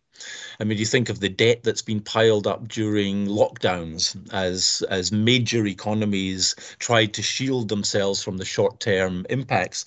I 0.59 0.63
mean, 0.63 0.79
you 0.79 0.85
think 0.85 1.09
of 1.09 1.19
the 1.19 1.29
debt 1.29 1.61
that's 1.61 1.83
been 1.83 1.99
piled 1.99 2.47
up 2.47 2.67
during 2.67 3.27
lockdowns 3.27 4.17
as 4.33 4.83
as 4.89 5.11
major 5.11 5.67
economies 5.67 6.55
tried 6.79 7.13
to 7.13 7.21
shield 7.21 7.69
themselves 7.69 8.23
from 8.23 8.37
the 8.37 8.45
short-term 8.45 9.27
impacts. 9.29 9.85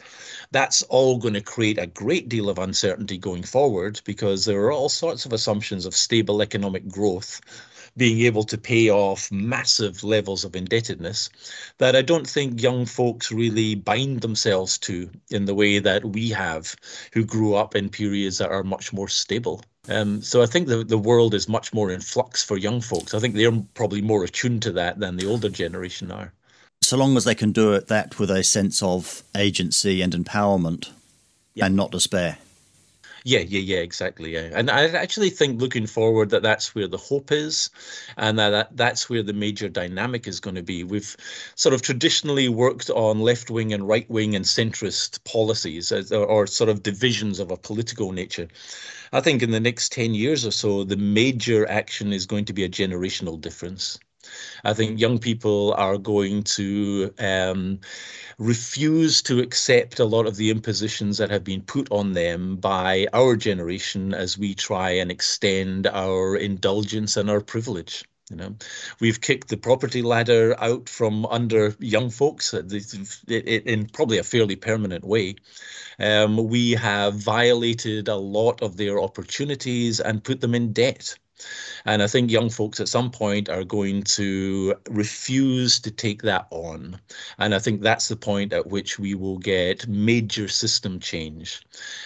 That's 0.53 0.83
all 0.85 1.19
going 1.19 1.35
to 1.35 1.41
create 1.41 1.79
a 1.79 1.87
great 1.87 2.29
deal 2.29 2.49
of 2.49 2.59
uncertainty 2.59 3.19
going 3.19 3.43
forward 3.43 4.01
because 4.05 4.45
there 4.45 4.61
are 4.61 4.73
all 4.73 4.89
sorts 4.89 5.27
of 5.27 5.33
assumptions 5.33 5.87
of 5.87 5.97
stable 5.97 6.41
economic 6.41 6.87
growth 6.89 7.41
being 7.97 8.21
able 8.21 8.45
to 8.45 8.57
pay 8.57 8.91
off 8.91 9.33
massive 9.33 10.05
levels 10.05 10.45
of 10.45 10.55
indebtedness 10.55 11.29
that 11.79 11.97
I 11.97 12.03
don't 12.03 12.27
think 12.27 12.63
young 12.63 12.87
folks 12.87 13.33
really 13.33 13.75
bind 13.75 14.21
themselves 14.21 14.79
to 14.79 15.11
in 15.31 15.47
the 15.47 15.55
way 15.55 15.81
that 15.81 16.05
we 16.05 16.29
have, 16.31 16.77
who 17.13 17.25
grew 17.25 17.55
up 17.55 17.75
in 17.75 17.89
periods 17.89 18.39
that 18.39 18.51
are 18.51 18.63
much 18.63 18.93
more 18.93 19.09
stable. 19.09 19.63
Um, 19.89 20.23
so 20.23 20.43
I 20.43 20.47
think 20.47 20.69
the, 20.69 20.85
the 20.85 20.99
world 20.99 21.35
is 21.35 21.49
much 21.49 21.73
more 21.73 21.91
in 21.91 22.01
flux 22.01 22.45
for 22.45 22.57
young 22.57 22.81
folks. 22.81 23.15
I 23.15 23.19
think 23.19 23.35
they're 23.35 23.53
probably 23.75 24.03
more 24.03 24.25
attuned 24.25 24.63
to 24.63 24.73
that 24.73 24.99
than 24.99 25.17
the 25.17 25.27
older 25.27 25.49
generation 25.49 26.11
are. 26.11 26.33
So 26.83 26.97
long 26.97 27.17
as 27.17 27.25
they 27.25 27.35
can 27.35 27.53
do 27.53 27.73
it 27.73 27.89
that 27.89 28.19
with 28.19 28.31
a 28.31 28.43
sense 28.43 28.83
of 28.83 29.23
agency 29.37 30.03
and 30.03 30.13
empowerment 30.13 30.91
and 31.61 31.77
not 31.77 31.93
despair. 31.93 32.39
Yeah, 33.25 33.41
yeah, 33.41 33.61
yeah, 33.61 33.79
exactly. 33.81 34.33
Yeah. 34.33 34.49
And 34.53 34.71
I 34.71 34.89
actually 34.89 35.29
think 35.29 35.61
looking 35.61 35.87
forward 35.87 36.31
that 36.31 36.43
that's 36.43 36.75
where 36.75 36.89
the 36.89 36.97
hope 36.97 37.31
is 37.31 37.69
and 38.17 38.39
that, 38.39 38.51
that 38.51 38.77
that's 38.77 39.11
where 39.11 39.23
the 39.23 39.35
major 39.35 39.69
dynamic 39.69 40.27
is 40.27 40.41
going 40.41 40.57
to 40.57 40.63
be. 40.63 40.85
We've 40.85 41.17
sort 41.55 41.75
of 41.75 41.83
traditionally 41.83 42.49
worked 42.49 42.89
on 42.89 43.21
left 43.21 43.51
wing 43.51 43.75
and 43.75 43.87
right 43.87 44.09
wing 44.09 44.35
and 44.35 44.45
centrist 44.45 45.23
policies 45.25 45.93
or, 45.93 46.25
or 46.25 46.47
sort 46.47 46.71
of 46.71 46.83
divisions 46.83 47.41
of 47.41 47.51
a 47.51 47.59
political 47.59 48.13
nature. 48.13 48.49
I 49.13 49.21
think 49.21 49.43
in 49.43 49.51
the 49.51 49.61
next 49.61 49.93
10 49.93 50.15
years 50.15 50.47
or 50.47 50.51
so, 50.53 50.85
the 50.85 50.97
major 50.97 51.69
action 51.69 52.13
is 52.13 52.27
going 52.27 52.45
to 52.47 52.53
be 52.53 52.65
a 52.65 52.69
generational 52.69 53.41
difference. 53.41 53.99
I 54.65 54.75
think 54.75 55.01
young 55.01 55.19
people 55.19 55.75
are 55.75 55.99
going 55.99 56.43
to 56.45 57.13
um, 57.19 57.81
refuse 58.39 59.23
to 59.23 59.41
accept 59.41 59.99
a 59.99 60.05
lot 60.05 60.27
of 60.27 60.37
the 60.37 60.51
impositions 60.51 61.19
that 61.19 61.31
have 61.31 61.45
been 61.45 61.63
put 61.63 61.91
on 61.91 62.13
them 62.13 62.57
by 62.57 63.09
our 63.13 63.37
generation 63.37 64.15
as 64.15 64.39
we 64.39 64.55
try 64.55 64.91
and 64.91 65.11
extend 65.11 65.87
our 65.87 66.37
indulgence 66.37 67.17
and 67.17 67.31
our 67.31 67.41
privilege. 67.41 68.05
You 68.31 68.37
know, 68.37 68.57
we've 69.01 69.21
kicked 69.21 69.49
the 69.49 69.57
property 69.57 70.03
ladder 70.03 70.55
out 70.61 70.89
from 70.89 71.27
under 71.27 71.75
young 71.81 72.11
folks 72.11 72.55
uh, 72.55 72.63
in 73.29 73.87
probably 73.87 74.19
a 74.19 74.23
fairly 74.23 74.55
permanent 74.55 75.05
way. 75.05 75.35
Um, 75.99 76.49
we 76.49 76.73
have 76.73 77.15
violated 77.15 78.07
a 78.09 78.17
lot 78.17 78.63
of 78.63 78.77
their 78.77 79.01
opportunities 79.01 79.99
and 79.99 80.23
put 80.23 80.41
them 80.41 80.55
in 80.55 80.73
debt. 80.73 81.19
And 81.85 82.03
I 82.03 82.07
think 82.07 82.31
young 82.31 82.51
folks 82.51 82.81
at 82.81 82.89
some 82.89 83.11
point 83.11 83.49
are 83.49 83.65
going 83.65 84.03
to 84.03 84.75
refuse 84.91 85.81
to 85.81 85.91
take 85.91 86.23
that 86.23 86.47
on. 86.51 87.01
And 87.39 87.55
I 87.55 87.59
think 87.59 87.81
that's 87.81 88.09
the 88.09 88.17
point 88.17 88.53
at 88.53 88.67
which 88.67 88.99
we 88.99 89.15
will 89.15 89.39
get 89.39 89.89
major 89.89 90.49
system 90.49 91.01
change. 91.01 91.63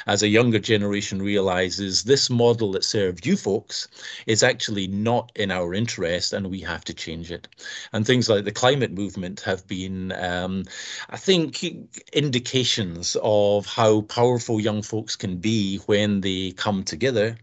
As 0.07 0.23
a 0.23 0.29
younger 0.29 0.59
generation 0.59 1.21
realizes 1.21 2.05
this 2.05 2.31
model 2.31 2.73
that 2.73 2.85
served 2.85 3.27
you 3.27 3.37
folks 3.37 3.89
is 4.27 4.43
actually 4.43 4.87
not 4.87 5.33
in 5.35 5.51
our 5.51 5.75
interest 5.75 6.33
and 6.33 6.51
we 6.51 6.61
have 6.61 6.85
to 6.85 6.95
change 6.95 7.31
it. 7.31 7.49
And 7.93 8.07
things 8.07 8.29
like 8.29 8.45
the 8.45 8.53
climate 8.53 8.93
movement 8.93 9.41
have 9.41 9.67
been, 9.67 10.13
um, 10.13 10.65
I 11.11 11.17
think, 11.17 11.65
indications 12.13 13.17
of 13.23 13.67
how 13.67 14.03
powerful 14.03 14.61
young 14.61 14.83
folks 14.83 15.17
can 15.17 15.39
be 15.39 15.79
when 15.87 16.21
they 16.21 16.53
come 16.53 16.85
together 16.85 17.37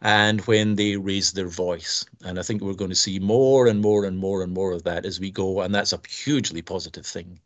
and 0.00 0.40
when 0.42 0.74
they 0.76 0.96
raise 0.96 1.31
their 1.32 1.48
voice. 1.48 2.04
And 2.24 2.38
I 2.38 2.42
think 2.42 2.62
we're 2.62 2.74
going 2.74 2.90
to 2.90 2.96
see 2.96 3.18
more 3.18 3.66
and 3.66 3.80
more 3.80 4.04
and 4.04 4.18
more 4.18 4.42
and 4.42 4.52
more 4.52 4.72
of 4.72 4.82
that 4.84 5.04
as 5.04 5.20
we 5.20 5.30
go. 5.30 5.60
And 5.60 5.74
that's 5.74 5.92
a 5.92 6.00
hugely 6.08 6.62
positive 6.62 7.06
thing. 7.06 7.38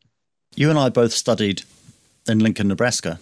You 0.55 0.71
and 0.71 0.79
I 0.79 0.89
both 0.89 1.13
studied 1.13 1.63
in 2.29 2.39
Lincoln, 2.39 2.69
Nebraska. 2.69 3.19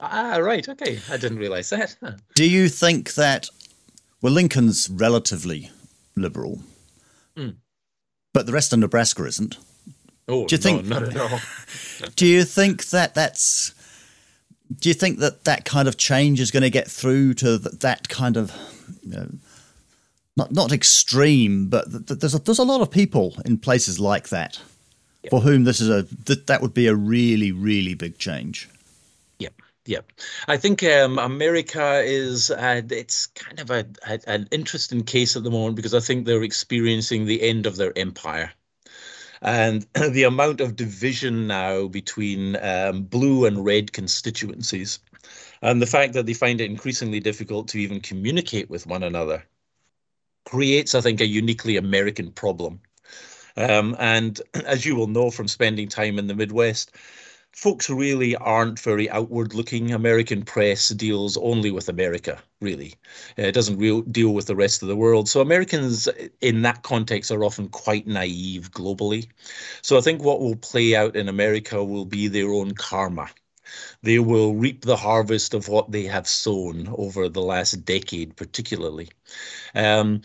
Ah, 0.00 0.36
right. 0.36 0.68
Okay. 0.68 1.00
I 1.10 1.16
didn't 1.16 1.38
realize 1.38 1.70
that. 1.70 1.96
Do 2.34 2.48
you 2.48 2.68
think 2.68 3.14
that, 3.14 3.48
well, 4.22 4.32
Lincoln's 4.32 4.88
relatively 4.90 5.70
liberal, 6.16 6.62
mm. 7.36 7.56
but 8.32 8.46
the 8.46 8.52
rest 8.52 8.72
of 8.72 8.78
Nebraska 8.78 9.24
isn't? 9.24 9.58
Oh, 10.28 10.46
do 10.46 10.54
you 10.54 10.60
think, 10.60 10.84
no, 10.84 11.00
not 11.00 11.14
at 11.14 11.16
all. 11.16 11.40
do 12.16 12.26
you 12.26 12.44
think 12.44 12.86
that 12.90 13.14
that's 13.14 13.74
do 14.76 14.88
you 14.88 14.94
think 14.94 15.18
that 15.18 15.44
that 15.44 15.64
kind 15.64 15.88
of 15.88 15.96
change 15.96 16.40
is 16.40 16.50
going 16.50 16.62
to 16.62 16.70
get 16.70 16.88
through 16.88 17.34
to 17.34 17.58
that 17.58 18.08
kind 18.08 18.36
of 18.36 18.52
you 19.02 19.10
know, 19.10 19.28
not 20.38 20.52
not 20.52 20.72
extreme, 20.72 21.68
but 21.68 21.84
there's 21.88 22.34
a, 22.34 22.38
there's 22.38 22.58
a 22.58 22.64
lot 22.64 22.80
of 22.80 22.90
people 22.90 23.36
in 23.44 23.58
places 23.58 24.00
like 24.00 24.28
that 24.30 24.58
yep. 25.22 25.30
for 25.30 25.40
whom 25.40 25.64
this 25.64 25.80
is 25.80 25.90
a 25.90 26.02
that 26.24 26.46
that 26.46 26.62
would 26.62 26.72
be 26.72 26.86
a 26.86 26.94
really 26.94 27.52
really 27.52 27.94
big 27.94 28.16
change. 28.18 28.68
Yep. 29.38 29.54
Yep. 29.86 30.12
I 30.46 30.56
think 30.56 30.82
um, 30.84 31.18
America 31.18 32.02
is, 32.04 32.50
uh, 32.50 32.82
it's 32.90 33.26
kind 33.28 33.58
of 33.58 33.70
a, 33.70 33.86
a, 34.06 34.20
an 34.26 34.46
interesting 34.50 35.02
case 35.02 35.34
at 35.34 35.44
the 35.44 35.50
moment 35.50 35.76
because 35.76 35.94
I 35.94 36.00
think 36.00 36.26
they're 36.26 36.42
experiencing 36.42 37.24
the 37.24 37.42
end 37.42 37.64
of 37.64 37.76
their 37.76 37.96
empire 37.96 38.52
and 39.40 39.86
the 40.12 40.24
amount 40.24 40.60
of 40.60 40.76
division 40.76 41.46
now 41.46 41.86
between 41.88 42.56
um, 42.56 43.02
blue 43.02 43.46
and 43.46 43.64
red 43.64 43.92
constituencies, 43.92 44.98
and 45.62 45.82
the 45.82 45.86
fact 45.86 46.12
that 46.12 46.26
they 46.26 46.34
find 46.34 46.60
it 46.60 46.70
increasingly 46.70 47.20
difficult 47.20 47.68
to 47.68 47.78
even 47.78 48.00
communicate 48.00 48.70
with 48.70 48.86
one 48.86 49.02
another, 49.02 49.42
creates, 50.48 50.94
I 50.94 51.02
think, 51.02 51.20
a 51.20 51.26
uniquely 51.26 51.76
American 51.76 52.32
problem. 52.32 52.80
Um, 53.56 53.94
and 53.98 54.40
as 54.66 54.86
you 54.86 54.96
will 54.96 55.06
know 55.06 55.30
from 55.30 55.46
spending 55.46 55.88
time 55.88 56.18
in 56.18 56.26
the 56.26 56.34
Midwest, 56.34 56.92
folks 57.52 57.90
really 57.90 58.34
aren't 58.36 58.80
very 58.80 59.10
outward 59.10 59.52
looking. 59.52 59.92
American 59.92 60.42
press 60.44 60.88
deals 60.88 61.36
only 61.36 61.70
with 61.70 61.90
America, 61.90 62.42
really. 62.60 62.94
It 63.36 63.52
doesn't 63.52 63.78
real 63.78 64.00
deal 64.02 64.32
with 64.32 64.46
the 64.46 64.56
rest 64.56 64.80
of 64.80 64.88
the 64.88 64.96
world. 64.96 65.28
So 65.28 65.42
Americans 65.42 66.08
in 66.40 66.62
that 66.62 66.82
context 66.82 67.30
are 67.30 67.44
often 67.44 67.68
quite 67.68 68.06
naive 68.06 68.70
globally. 68.70 69.26
So 69.82 69.98
I 69.98 70.00
think 70.00 70.22
what 70.22 70.40
will 70.40 70.56
play 70.56 70.96
out 70.96 71.14
in 71.14 71.28
America 71.28 71.84
will 71.84 72.06
be 72.06 72.28
their 72.28 72.50
own 72.52 72.72
karma. 72.72 73.28
They 74.02 74.18
will 74.18 74.54
reap 74.54 74.84
the 74.84 74.96
harvest 74.96 75.54
of 75.54 75.68
what 75.68 75.90
they 75.90 76.04
have 76.04 76.26
sown 76.26 76.88
over 76.96 77.28
the 77.28 77.42
last 77.42 77.84
decade, 77.84 78.36
particularly. 78.36 79.08
Um, 79.74 80.22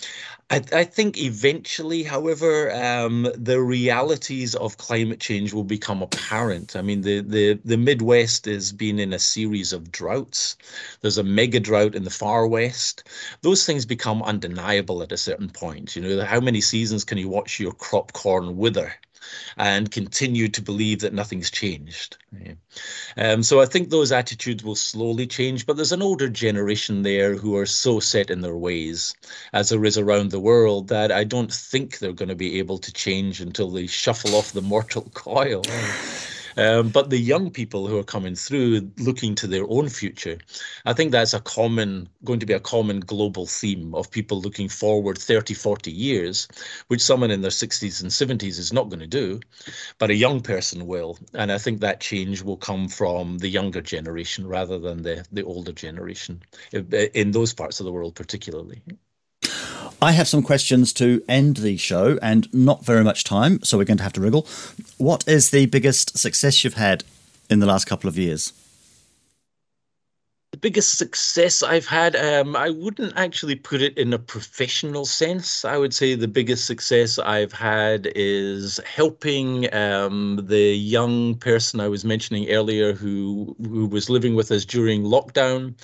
I, 0.49 0.61
I, 0.71 0.83
think 0.83 1.17
eventually, 1.17 2.03
however, 2.03 2.71
um, 2.71 3.27
the 3.35 3.61
realities 3.61 4.55
of 4.55 4.77
climate 4.77 5.19
change 5.19 5.53
will 5.53 5.63
become 5.63 6.01
apparent. 6.01 6.75
I 6.75 6.81
mean, 6.81 7.01
the, 7.01 7.21
the, 7.21 7.59
the 7.65 7.77
Midwest 7.77 8.45
has 8.45 8.71
been 8.71 8.99
in 8.99 9.13
a 9.13 9.19
series 9.19 9.73
of 9.73 9.91
droughts. 9.91 10.55
There's 11.01 11.17
a 11.17 11.23
mega 11.23 11.59
drought 11.59 11.95
in 11.95 12.03
the 12.03 12.09
far 12.09 12.47
west. 12.47 13.03
Those 13.41 13.65
things 13.65 13.85
become 13.85 14.21
undeniable 14.23 15.01
at 15.01 15.11
a 15.11 15.17
certain 15.17 15.49
point. 15.49 15.95
You 15.95 16.03
know, 16.03 16.23
how 16.23 16.39
many 16.39 16.61
seasons 16.61 17.03
can 17.03 17.17
you 17.17 17.29
watch 17.29 17.59
your 17.59 17.73
crop 17.73 18.13
corn 18.13 18.57
wither? 18.57 18.93
And 19.57 19.91
continue 19.91 20.47
to 20.49 20.61
believe 20.61 20.99
that 21.01 21.13
nothing's 21.13 21.51
changed. 21.51 22.17
Yeah. 22.41 22.53
Um, 23.17 23.43
so 23.43 23.61
I 23.61 23.65
think 23.65 23.89
those 23.89 24.11
attitudes 24.11 24.63
will 24.63 24.75
slowly 24.75 25.27
change, 25.27 25.65
but 25.65 25.75
there's 25.75 25.91
an 25.91 26.01
older 26.01 26.29
generation 26.29 27.03
there 27.03 27.35
who 27.35 27.55
are 27.57 27.65
so 27.65 27.99
set 27.99 28.29
in 28.29 28.41
their 28.41 28.57
ways, 28.57 29.13
as 29.53 29.69
there 29.69 29.85
is 29.85 29.97
around 29.97 30.31
the 30.31 30.39
world, 30.39 30.87
that 30.87 31.11
I 31.11 31.23
don't 31.23 31.53
think 31.53 31.99
they're 31.99 32.13
going 32.13 32.29
to 32.29 32.35
be 32.35 32.59
able 32.59 32.79
to 32.79 32.91
change 32.93 33.41
until 33.41 33.69
they 33.69 33.87
shuffle 33.87 34.35
off 34.35 34.53
the 34.53 34.61
mortal 34.61 35.09
coil. 35.13 35.63
Um, 36.57 36.89
but 36.89 37.09
the 37.09 37.17
young 37.17 37.51
people 37.51 37.87
who 37.87 37.97
are 37.97 38.03
coming 38.03 38.35
through 38.35 38.91
looking 38.97 39.35
to 39.35 39.47
their 39.47 39.65
own 39.69 39.89
future, 39.89 40.37
I 40.85 40.93
think 40.93 41.11
that's 41.11 41.33
a 41.33 41.39
common, 41.41 42.09
going 42.23 42.39
to 42.39 42.45
be 42.45 42.53
a 42.53 42.59
common 42.59 42.99
global 43.01 43.45
theme 43.45 43.93
of 43.95 44.11
people 44.11 44.41
looking 44.41 44.69
forward 44.69 45.17
30, 45.17 45.53
40 45.53 45.91
years, 45.91 46.47
which 46.87 47.01
someone 47.01 47.31
in 47.31 47.41
their 47.41 47.51
60s 47.51 48.01
and 48.01 48.11
70s 48.11 48.59
is 48.59 48.73
not 48.73 48.89
going 48.89 48.99
to 48.99 49.07
do, 49.07 49.39
but 49.97 50.09
a 50.09 50.15
young 50.15 50.41
person 50.41 50.85
will. 50.87 51.17
And 51.33 51.51
I 51.51 51.57
think 51.57 51.79
that 51.81 51.99
change 52.01 52.41
will 52.41 52.57
come 52.57 52.87
from 52.87 53.39
the 53.39 53.49
younger 53.49 53.81
generation 53.81 54.47
rather 54.47 54.79
than 54.79 55.03
the, 55.03 55.25
the 55.31 55.43
older 55.43 55.71
generation 55.71 56.41
in 56.71 57.31
those 57.31 57.53
parts 57.53 57.79
of 57.79 57.85
the 57.85 57.91
world, 57.91 58.15
particularly. 58.15 58.81
I 60.03 60.11
have 60.11 60.27
some 60.27 60.43
questions 60.43 60.91
to 60.93 61.23
end 61.29 61.57
the 61.57 61.77
show 61.77 62.19
and 62.21 62.53
not 62.53 62.83
very 62.83 63.05
much 63.05 63.23
time, 63.23 63.63
so 63.63 63.77
we're 63.77 63.85
going 63.85 63.99
to 63.99 64.03
have 64.03 64.11
to 64.13 64.21
wriggle. 64.21 64.45
What 64.97 65.25
is 65.29 65.51
the 65.51 65.65
biggest 65.67 66.17
success 66.17 66.61
you've 66.61 66.73
had 66.73 67.05
in 67.49 67.59
the 67.59 67.65
last 67.65 67.85
couple 67.85 68.09
of 68.09 68.17
years? 68.17 68.51
The 70.51 70.57
biggest 70.57 70.97
success 70.97 71.63
I've 71.63 71.87
had, 71.87 72.17
um, 72.17 72.53
I 72.53 72.69
wouldn't 72.69 73.13
actually 73.15 73.55
put 73.55 73.81
it 73.81 73.97
in 73.97 74.11
a 74.11 74.19
professional 74.19 75.05
sense. 75.05 75.63
I 75.63 75.77
would 75.77 75.93
say 75.93 76.15
the 76.15 76.27
biggest 76.27 76.67
success 76.67 77.17
I've 77.17 77.53
had 77.53 78.11
is 78.13 78.81
helping 78.85 79.73
um, 79.73 80.41
the 80.43 80.75
young 80.75 81.35
person 81.35 81.79
I 81.79 81.87
was 81.87 82.03
mentioning 82.03 82.51
earlier 82.51 82.91
who 82.91 83.55
who 83.69 83.85
was 83.85 84.09
living 84.09 84.35
with 84.35 84.51
us 84.51 84.65
during 84.65 85.03
lockdown 85.03 85.75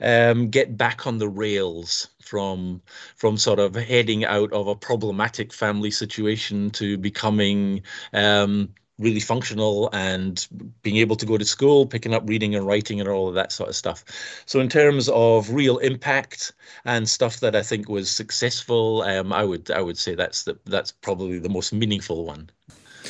um, 0.00 0.48
get 0.48 0.76
back 0.76 1.06
on 1.06 1.18
the 1.18 1.28
rails 1.28 2.08
from 2.20 2.80
from 3.16 3.36
sort 3.36 3.58
of 3.58 3.74
heading 3.74 4.24
out 4.24 4.52
of 4.52 4.68
a 4.68 4.76
problematic 4.76 5.52
family 5.52 5.90
situation 5.90 6.70
to 6.70 6.96
becoming 6.96 7.82
um, 8.12 8.72
really 9.00 9.20
functional 9.20 9.88
and 9.92 10.46
being 10.82 10.98
able 10.98 11.16
to 11.16 11.26
go 11.26 11.38
to 11.38 11.44
school, 11.44 11.86
picking 11.86 12.14
up 12.14 12.22
reading 12.28 12.54
and 12.54 12.66
writing 12.66 13.00
and 13.00 13.08
all 13.08 13.28
of 13.28 13.34
that 13.34 13.50
sort 13.50 13.68
of 13.68 13.74
stuff. 13.74 14.04
So 14.46 14.60
in 14.60 14.68
terms 14.68 15.08
of 15.08 15.50
real 15.50 15.78
impact 15.78 16.52
and 16.84 17.08
stuff 17.08 17.40
that 17.40 17.56
I 17.56 17.62
think 17.62 17.88
was 17.88 18.10
successful, 18.10 19.02
um, 19.02 19.32
I 19.32 19.42
would 19.42 19.70
I 19.70 19.80
would 19.80 19.98
say 19.98 20.14
that's 20.14 20.44
the 20.44 20.58
that's 20.66 20.92
probably 20.92 21.38
the 21.38 21.48
most 21.48 21.72
meaningful 21.72 22.24
one. 22.26 22.50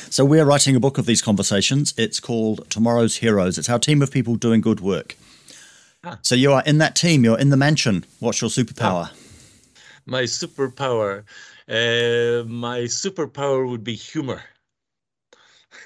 So 0.09 0.23
we're 0.23 0.45
writing 0.45 0.75
a 0.75 0.79
book 0.79 0.97
of 0.97 1.05
these 1.05 1.21
conversations. 1.21 1.93
It's 1.97 2.19
called 2.19 2.69
Tomorrow's 2.69 3.17
Heroes. 3.17 3.57
It's 3.57 3.69
our 3.69 3.79
team 3.79 4.01
of 4.01 4.09
people 4.09 4.35
doing 4.35 4.61
good 4.61 4.79
work. 4.79 5.17
Ah. 6.03 6.17
So 6.23 6.35
you 6.35 6.51
are 6.51 6.63
in 6.65 6.79
that 6.79 6.95
team. 6.95 7.23
You're 7.23 7.39
in 7.39 7.49
the 7.49 7.57
mansion. 7.57 8.05
What's 8.19 8.41
your 8.41 8.49
superpower? 8.49 9.11
My 10.05 10.23
superpower. 10.23 11.23
Uh, 11.69 12.43
my 12.47 12.81
superpower 12.81 13.69
would 13.69 13.83
be 13.83 13.93
humor. 13.95 14.41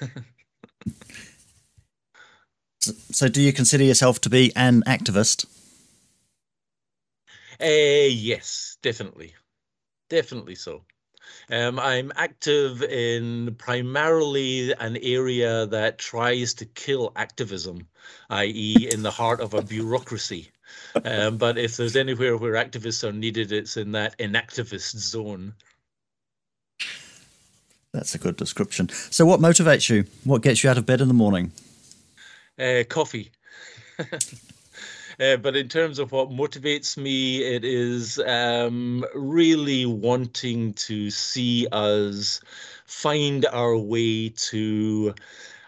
so, 2.80 2.92
so, 3.12 3.28
do 3.28 3.42
you 3.42 3.52
consider 3.52 3.84
yourself 3.84 4.20
to 4.22 4.30
be 4.30 4.54
an 4.56 4.82
activist? 4.86 5.44
Uh, 7.60 8.08
yes, 8.10 8.78
definitely. 8.82 9.34
Definitely 10.08 10.54
so. 10.54 10.84
Um, 11.50 11.78
I'm 11.78 12.12
active 12.16 12.82
in 12.82 13.54
primarily 13.56 14.72
an 14.72 14.96
area 15.02 15.66
that 15.66 15.98
tries 15.98 16.54
to 16.54 16.66
kill 16.66 17.12
activism, 17.16 17.86
i.e., 18.30 18.88
in 18.92 19.02
the 19.02 19.10
heart 19.10 19.40
of 19.40 19.54
a 19.54 19.62
bureaucracy. 19.62 20.50
Um, 21.04 21.36
but 21.36 21.58
if 21.58 21.76
there's 21.76 21.96
anywhere 21.96 22.36
where 22.36 22.54
activists 22.54 23.04
are 23.04 23.12
needed, 23.12 23.52
it's 23.52 23.76
in 23.76 23.92
that 23.92 24.18
inactivist 24.18 24.96
zone. 24.96 25.54
That's 27.92 28.14
a 28.14 28.18
good 28.18 28.36
description. 28.36 28.88
So, 28.88 29.24
what 29.24 29.40
motivates 29.40 29.88
you? 29.88 30.04
What 30.24 30.42
gets 30.42 30.62
you 30.62 30.70
out 30.70 30.76
of 30.76 30.84
bed 30.84 31.00
in 31.00 31.08
the 31.08 31.14
morning? 31.14 31.52
Uh, 32.58 32.82
coffee. 32.88 33.30
Uh, 35.18 35.36
but 35.36 35.56
in 35.56 35.68
terms 35.68 35.98
of 35.98 36.12
what 36.12 36.30
motivates 36.30 36.96
me, 36.96 37.42
it 37.42 37.64
is 37.64 38.18
um, 38.18 39.04
really 39.14 39.86
wanting 39.86 40.74
to 40.74 41.10
see 41.10 41.66
us 41.72 42.40
find 42.84 43.46
our 43.46 43.76
way 43.76 44.28
to 44.28 45.14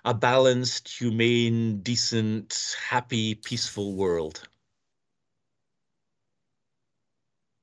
a 0.04 0.14
balanced, 0.14 0.88
humane, 0.88 1.80
decent, 1.80 2.76
happy, 2.88 3.34
peaceful 3.34 3.94
world. 3.94 4.46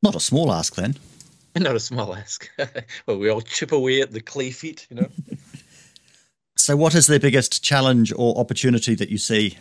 Not 0.02 0.16
a 0.16 0.20
small 0.20 0.52
ask, 0.52 0.76
then. 0.76 0.96
Not 1.56 1.76
a 1.76 1.80
small 1.80 2.16
ask. 2.16 2.50
well, 3.06 3.18
we 3.18 3.30
all 3.30 3.42
chip 3.42 3.72
away 3.72 4.02
at 4.02 4.12
the 4.12 4.22
clay 4.22 4.52
feet, 4.52 4.88
you 4.90 4.98
know. 4.98 5.10
so, 6.56 6.76
what 6.76 6.94
is 6.94 7.08
the 7.08 7.20
biggest 7.20 7.64
challenge 7.64 8.12
or 8.16 8.38
opportunity 8.38 8.94
that 8.96 9.10
you 9.10 9.18
see 9.18 9.58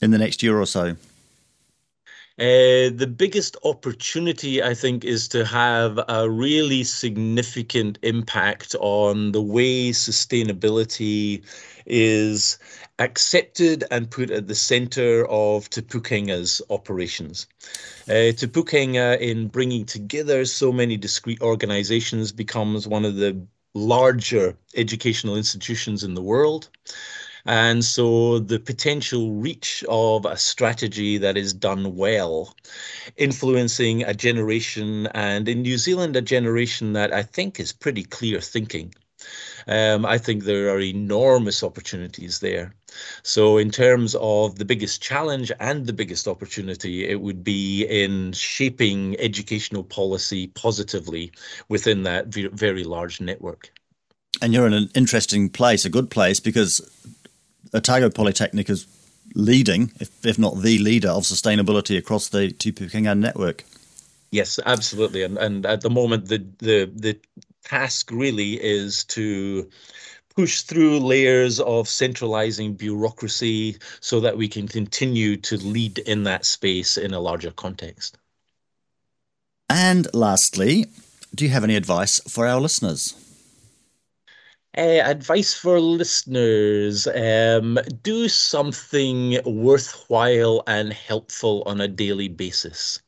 in 0.00 0.10
the 0.10 0.18
next 0.18 0.42
year 0.42 0.60
or 0.60 0.66
so? 0.66 0.96
Uh, 2.38 2.88
the 2.94 3.12
biggest 3.14 3.56
opportunity, 3.64 4.62
I 4.62 4.72
think, 4.72 5.04
is 5.04 5.28
to 5.28 5.44
have 5.44 6.00
a 6.08 6.30
really 6.30 6.82
significant 6.82 7.98
impact 8.02 8.74
on 8.80 9.32
the 9.32 9.42
way 9.42 9.90
sustainability 9.90 11.44
is 11.84 12.58
accepted 12.98 13.84
and 13.90 14.10
put 14.10 14.30
at 14.30 14.46
the 14.46 14.54
center 14.54 15.26
of 15.26 15.68
Te 15.68 15.82
Pūkenga's 15.82 16.62
operations. 16.70 17.46
Uh, 18.08 18.32
in 19.20 19.48
bringing 19.48 19.84
together 19.84 20.44
so 20.46 20.72
many 20.72 20.96
discrete 20.96 21.42
organizations, 21.42 22.32
becomes 22.32 22.88
one 22.88 23.04
of 23.04 23.16
the 23.16 23.46
larger 23.74 24.56
educational 24.74 25.36
institutions 25.36 26.04
in 26.04 26.14
the 26.14 26.22
world. 26.22 26.68
And 27.44 27.84
so 27.84 28.38
the 28.38 28.60
potential 28.60 29.32
reach 29.32 29.84
of 29.88 30.24
a 30.24 30.36
strategy 30.36 31.18
that 31.18 31.36
is 31.36 31.52
done 31.52 31.96
well, 31.96 32.54
influencing 33.16 34.02
a 34.04 34.14
generation, 34.14 35.08
and 35.08 35.48
in 35.48 35.62
New 35.62 35.78
Zealand, 35.78 36.16
a 36.16 36.22
generation 36.22 36.92
that 36.92 37.12
I 37.12 37.22
think 37.22 37.58
is 37.58 37.72
pretty 37.72 38.04
clear 38.04 38.40
thinking. 38.40 38.94
Um, 39.66 40.04
I 40.04 40.18
think 40.18 40.44
there 40.44 40.74
are 40.74 40.80
enormous 40.80 41.62
opportunities 41.62 42.40
there. 42.40 42.74
So, 43.22 43.58
in 43.58 43.70
terms 43.70 44.16
of 44.16 44.56
the 44.56 44.64
biggest 44.64 45.00
challenge 45.00 45.52
and 45.60 45.86
the 45.86 45.92
biggest 45.92 46.26
opportunity, 46.26 47.08
it 47.08 47.20
would 47.20 47.44
be 47.44 47.84
in 47.84 48.32
shaping 48.32 49.16
educational 49.20 49.84
policy 49.84 50.48
positively 50.48 51.32
within 51.68 52.02
that 52.02 52.26
very 52.26 52.84
large 52.84 53.20
network. 53.20 53.72
And 54.40 54.52
you're 54.52 54.66
in 54.66 54.72
an 54.72 54.90
interesting 54.94 55.48
place, 55.48 55.84
a 55.84 55.90
good 55.90 56.10
place, 56.10 56.40
because 56.40 56.80
Otago 57.74 58.10
Polytechnic 58.10 58.68
is 58.68 58.86
leading, 59.34 59.92
if, 60.00 60.26
if 60.26 60.38
not 60.38 60.60
the 60.60 60.78
leader, 60.78 61.08
of 61.08 61.24
sustainability 61.24 61.96
across 61.96 62.28
the 62.28 62.50
Te 62.50 62.72
network. 63.14 63.64
Yes, 64.30 64.58
absolutely. 64.64 65.22
And 65.22 65.38
and 65.38 65.66
at 65.66 65.82
the 65.82 65.90
moment, 65.90 66.28
the 66.28 66.44
the 66.58 66.90
the 66.94 67.18
task 67.64 68.10
really 68.10 68.54
is 68.54 69.04
to 69.04 69.68
push 70.34 70.62
through 70.62 70.98
layers 70.98 71.60
of 71.60 71.88
centralizing 71.88 72.74
bureaucracy 72.74 73.76
so 74.00 74.20
that 74.20 74.36
we 74.36 74.48
can 74.48 74.66
continue 74.66 75.36
to 75.36 75.58
lead 75.58 75.98
in 75.98 76.22
that 76.24 76.46
space 76.46 76.96
in 76.96 77.12
a 77.12 77.20
larger 77.20 77.50
context. 77.50 78.16
And 79.68 80.08
lastly, 80.14 80.86
do 81.34 81.44
you 81.44 81.50
have 81.50 81.64
any 81.64 81.76
advice 81.76 82.20
for 82.20 82.46
our 82.46 82.60
listeners? 82.60 83.14
Uh, 84.76 85.00
advice 85.04 85.52
for 85.54 85.80
listeners 85.80 87.06
um, 87.08 87.78
do 88.02 88.28
something 88.28 89.38
worthwhile 89.44 90.62
and 90.66 90.92
helpful 90.92 91.62
on 91.66 91.80
a 91.80 91.88
daily 91.88 92.28
basis. 92.28 93.00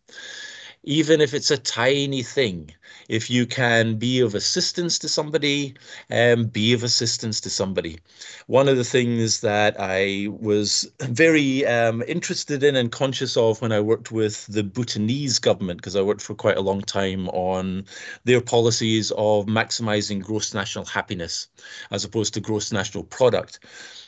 Even 0.84 1.20
if 1.20 1.34
it's 1.34 1.50
a 1.50 1.56
tiny 1.58 2.22
thing, 2.22 2.72
if 3.08 3.30
you 3.30 3.46
can 3.46 3.96
be 3.96 4.20
of 4.20 4.34
assistance 4.34 4.98
to 5.00 5.08
somebody, 5.08 5.74
um, 6.10 6.46
be 6.46 6.72
of 6.72 6.82
assistance 6.82 7.40
to 7.42 7.50
somebody. 7.50 7.98
One 8.46 8.68
of 8.68 8.76
the 8.76 8.84
things 8.84 9.40
that 9.40 9.76
I 9.78 10.28
was 10.28 10.90
very 11.00 11.66
um, 11.66 12.02
interested 12.06 12.62
in 12.62 12.76
and 12.76 12.90
conscious 12.90 13.36
of 13.36 13.60
when 13.60 13.72
I 13.72 13.80
worked 13.80 14.12
with 14.12 14.46
the 14.46 14.62
Bhutanese 14.62 15.38
government, 15.38 15.78
because 15.78 15.96
I 15.96 16.02
worked 16.02 16.22
for 16.22 16.34
quite 16.34 16.56
a 16.56 16.62
long 16.62 16.80
time 16.80 17.28
on 17.30 17.84
their 18.24 18.40
policies 18.40 19.10
of 19.12 19.46
maximizing 19.46 20.22
gross 20.22 20.54
national 20.54 20.84
happiness 20.84 21.48
as 21.90 22.04
opposed 22.04 22.34
to 22.34 22.40
gross 22.40 22.72
national 22.72 23.04
product. 23.04 23.60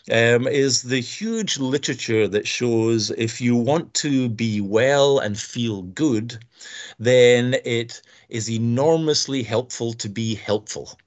Um, 0.09 0.47
is 0.47 0.83
the 0.83 1.01
huge 1.01 1.59
literature 1.59 2.29
that 2.29 2.47
shows 2.47 3.11
if 3.11 3.41
you 3.41 3.57
want 3.57 3.93
to 3.95 4.29
be 4.29 4.61
well 4.61 5.19
and 5.19 5.37
feel 5.37 5.83
good, 5.83 6.45
then 7.01 7.57
it 7.65 8.03
is 8.29 8.51
enormously 8.51 9.43
helpful 9.43 9.93
to 9.95 10.09
be 10.09 10.35
helpful. 10.35 10.99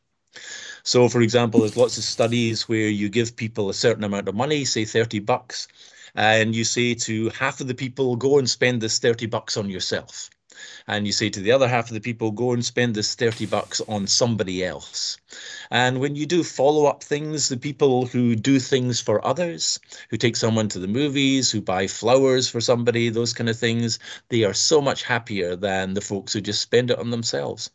So, 0.84 1.10
for 1.10 1.22
example, 1.22 1.62
there's 1.62 1.78
lots 1.78 1.98
of 1.98 2.04
studies 2.04 2.68
where 2.68 2.90
you 2.90 3.10
give 3.10 3.36
people 3.36 3.70
a 3.70 3.74
certain 3.74 4.04
amount 4.04 4.28
of 4.28 4.36
money, 4.36 4.66
say 4.66 4.86
30 4.86 5.20
bucks, 5.20 5.68
and 6.16 6.56
you 6.56 6.64
say 6.64 6.96
to 6.96 7.30
half 7.30 7.62
of 7.62 7.68
the 7.68 7.76
people, 7.76 8.16
go 8.16 8.40
and 8.40 8.50
spend 8.50 8.82
this 8.82 9.00
30 9.00 9.26
bucks 9.28 9.58
on 9.58 9.70
yourself 9.70 10.30
and 10.88 11.06
you 11.06 11.14
say 11.14 11.30
to 11.30 11.40
the 11.40 11.52
other 11.52 11.68
half 11.68 11.88
of 11.88 11.94
the 11.94 12.02
people, 12.02 12.32
go 12.32 12.54
and 12.54 12.66
spend 12.66 12.96
this 12.96 13.16
30 13.16 13.46
bucks 13.46 13.82
on 13.88 14.08
somebody 14.08 14.64
else. 14.64 15.18
And 15.72 16.00
when 16.00 16.16
you 16.16 16.26
do 16.26 16.44
follow 16.44 16.86
up 16.86 17.04
things, 17.04 17.50
the 17.50 17.58
people 17.58 18.06
who 18.08 18.36
do 18.36 18.60
things 18.60 19.00
for 19.00 19.26
others, 19.26 19.80
who 20.10 20.18
take 20.18 20.36
someone 20.36 20.68
to 20.70 20.80
the 20.80 20.88
movies, 20.88 21.52
who 21.52 21.62
buy 21.62 21.88
flowers 21.88 22.50
for 22.50 22.62
somebody, 22.62 23.10
those 23.10 23.34
kind 23.34 23.50
of 23.50 23.58
things, 23.58 24.00
they 24.30 24.44
are 24.44 24.54
so 24.54 24.82
much 24.82 25.04
happier 25.04 25.56
than 25.56 25.94
the 25.94 26.02
folks 26.02 26.34
who 26.34 26.42
just 26.42 26.62
spend 26.62 26.92
it 26.92 27.00
on 27.00 27.12
themselves. 27.12 27.70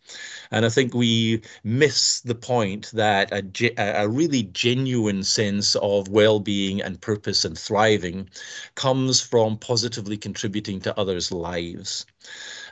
And 0.51 0.65
I 0.65 0.69
think 0.69 0.95
we 0.95 1.43
miss 1.63 2.21
the 2.21 2.35
point 2.35 2.91
that 2.93 3.33
a, 3.33 4.03
a 4.03 4.09
really 4.09 4.45
genuine 4.45 5.23
sense 5.23 5.77
of 5.77 6.09
well 6.09 6.41
being 6.41 6.83
and 6.83 7.01
purpose 7.01 7.45
and 7.45 7.59
thriving 7.59 8.29
comes 8.75 9.21
from 9.21 9.59
positively 9.59 10.17
contributing 10.17 10.81
to 10.81 10.99
others' 10.99 11.33
lives. 11.33 12.07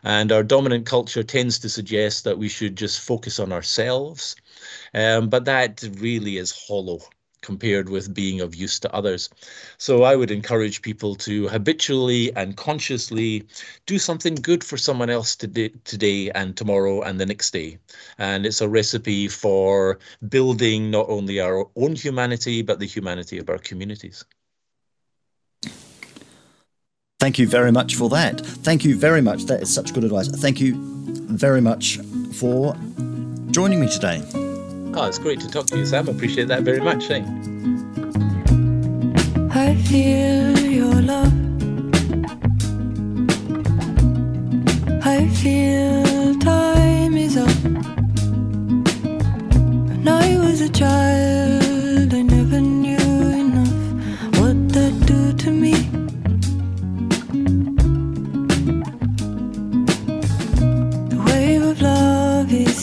And 0.05 0.33
our 0.33 0.43
dominant 0.43 0.87
culture 0.87 1.23
tends 1.23 1.59
to 1.61 1.69
suggest 1.69 2.25
that 2.25 2.39
we 2.39 2.49
should 2.49 2.77
just 2.77 3.01
focus 3.01 3.39
on 3.41 3.53
ourselves. 3.53 4.37
Um, 4.95 5.29
but 5.29 5.45
that 5.47 5.83
really 5.99 6.37
is 6.39 6.53
hollow 6.69 7.01
compared 7.43 7.89
with 7.89 8.15
being 8.15 8.41
of 8.41 8.55
use 8.55 8.79
to 8.81 8.95
others. 8.95 9.29
So 9.77 10.03
I 10.05 10.15
would 10.17 10.31
encourage 10.31 10.83
people 10.83 11.15
to 11.17 11.49
habitually 11.49 12.35
and 12.37 12.57
consciously 12.57 13.45
do 13.87 13.99
something 13.99 14.35
good 14.37 14.63
for 14.65 14.77
someone 14.77 15.11
else 15.11 15.35
today, 15.37 15.71
today 15.85 16.31
and 16.31 16.57
tomorrow 16.57 17.03
and 17.03 17.21
the 17.21 17.27
next 17.27 17.53
day. 17.53 17.79
And 18.19 18.47
it's 18.47 18.61
a 18.61 18.69
recipe 18.69 19.29
for 19.29 19.99
building 20.29 20.91
not 20.91 21.09
only 21.09 21.41
our 21.41 21.67
own 21.77 21.97
humanity, 21.97 22.63
but 22.63 22.79
the 22.79 22.87
humanity 22.87 23.39
of 23.39 23.49
our 23.51 23.59
communities. 23.59 24.25
Thank 27.23 27.39
you 27.39 27.47
very 27.47 27.71
much 27.71 27.95
for 27.95 28.09
that. 28.09 28.41
Thank 28.41 28.85
you 28.85 28.99
very 28.99 29.23
much. 29.23 29.45
That 29.45 29.63
is 29.63 29.73
such 29.73 29.95
good 29.95 30.03
advice. 30.03 30.27
Thank 30.27 30.61
you 30.61 30.75
very 31.31 31.61
much 31.61 32.01
for 32.33 32.75
joining 33.53 33.79
me 33.79 33.89
today. 33.89 34.25
Oh, 34.35 35.05
it's 35.07 35.21
great 35.21 35.39
to 35.39 35.49
talk 35.49 35.67
to 35.67 35.79
you, 35.79 35.87
Sam. 35.87 36.09
I 36.09 36.11
appreciate 36.11 36.49
that 36.49 36.65
very 36.65 36.81
much. 36.81 37.09
Eh? 37.13 37.25
I 39.53 39.77
feel 39.87 40.59
your 40.59 41.01
love. 41.01 41.33
I 45.07 45.29
feel 45.29 46.37
time 46.41 47.17
is 47.17 47.37
up. 47.37 47.49
When 49.87 50.09
I 50.09 50.39
was 50.39 50.61
a 50.61 50.69
child, 50.69 51.52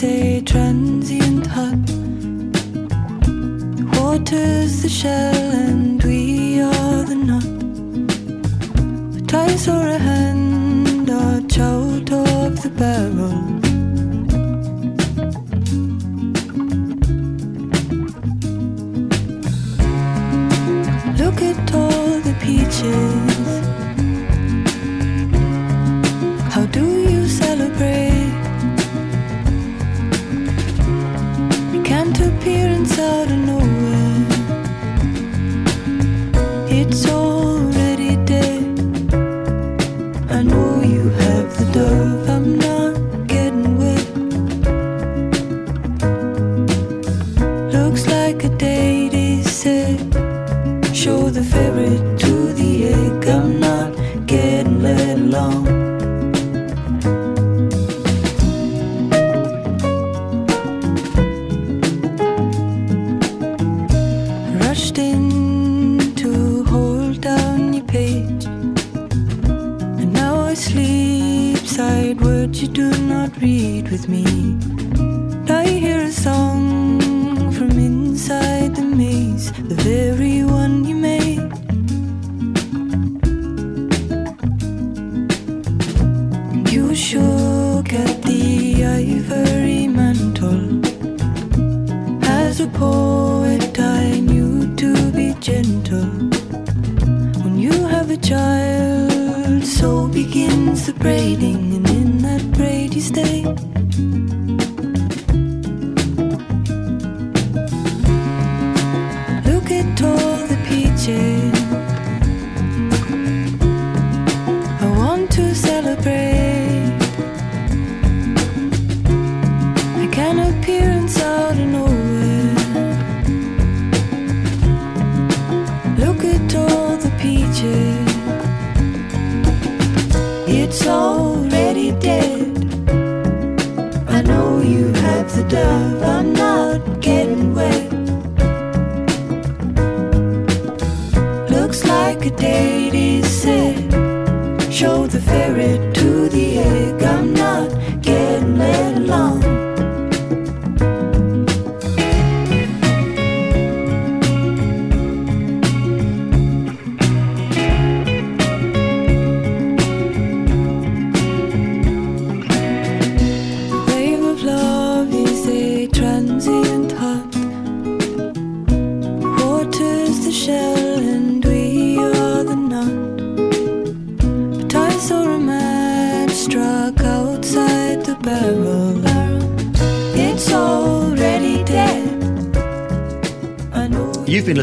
a 0.04 0.42
transient 0.42 1.48
hut. 1.48 1.86
The 3.78 3.86
water's 4.00 4.82
the 4.82 4.90
shell 4.90 5.52
and 5.52 6.02
we 6.04 6.62
are 6.62 7.04
the 7.04 7.16
nut. 7.16 7.44
The 9.14 9.22
ties 9.28 9.68
or 9.68 9.88
a 9.88 9.98
hand 9.98 11.10
arch 11.10 11.60
out 11.60 12.12
of 12.12 12.62
the 12.62 12.70
barrel. 12.70 13.49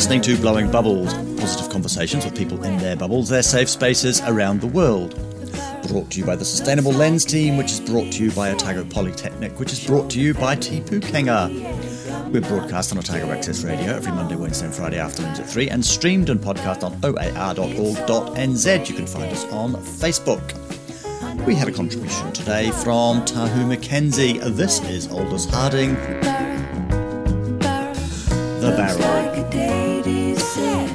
Listening 0.07 0.37
to 0.37 0.41
Blowing 0.41 0.71
Bubbles, 0.71 1.13
positive 1.37 1.69
conversations 1.69 2.25
with 2.25 2.37
people 2.37 2.63
in 2.63 2.79
their 2.79 2.95
bubbles, 2.95 3.29
their 3.29 3.43
safe 3.43 3.69
spaces 3.69 4.21
around 4.21 4.61
the 4.61 4.69
world. 4.69 5.17
Brought 5.89 6.13
to 6.13 6.21
you 6.21 6.25
by 6.25 6.37
the 6.37 6.45
Sustainable 6.45 6.93
Lens 6.93 7.25
team, 7.25 7.57
which 7.57 7.73
is 7.73 7.81
brought 7.81 8.13
to 8.13 8.23
you 8.23 8.31
by 8.31 8.53
Otago 8.53 8.85
Polytechnic, 8.85 9.59
which 9.59 9.73
is 9.73 9.85
brought 9.85 10.09
to 10.11 10.21
you 10.21 10.33
by 10.33 10.55
Te 10.55 10.81
Pūkenga. 10.81 12.31
We're 12.33 12.41
broadcast 12.41 12.93
on 12.93 12.99
Otago 12.99 13.33
Access 13.33 13.65
Radio 13.65 13.97
every 13.97 14.13
Monday, 14.13 14.37
Wednesday, 14.37 14.67
and 14.67 14.75
Friday 14.77 15.01
afternoons 15.01 15.41
at 15.41 15.51
3 15.51 15.71
and 15.71 15.85
streamed 15.85 16.31
and 16.31 16.39
podcast 16.39 16.85
on 16.85 16.93
oar.org.nz. 17.03 18.89
You 18.89 18.95
can 18.95 19.09
find 19.09 19.33
us 19.33 19.45
on 19.47 19.73
Facebook. 19.73 20.55
We 21.45 21.57
had 21.57 21.67
a 21.67 21.73
contribution 21.73 22.33
today 22.33 22.71
from 22.71 23.25
Tahu 23.25 23.77
McKenzie. 23.77 24.41
This 24.55 24.81
is 24.85 25.09
Aldous 25.11 25.47
Harding, 25.47 25.95
The 28.61 28.73
Barrel. 28.77 29.26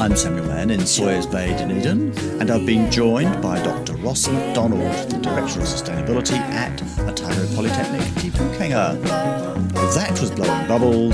I'm 0.02 0.16
Samuel 0.16 0.48
Mann 0.48 0.72
in 0.72 0.84
Sawyers 0.88 1.28
Bay, 1.28 1.56
Dunedin, 1.56 2.18
and 2.42 2.50
I've 2.50 2.66
been 2.66 2.90
joined 2.90 3.40
by 3.40 3.62
Dr. 3.62 3.94
Ross 3.98 4.28
McDonald, 4.28 4.82
the 5.12 5.20
Director 5.20 5.60
of 5.60 5.68
Sustainability 5.68 6.40
at 6.40 6.82
Otago 7.02 7.46
Polytechnic, 7.54 8.02
Te 8.16 8.32
Pūkenga. 8.32 9.00
That 9.94 10.20
was 10.20 10.32
Blowing 10.32 10.68
Bubbles. 10.68 11.14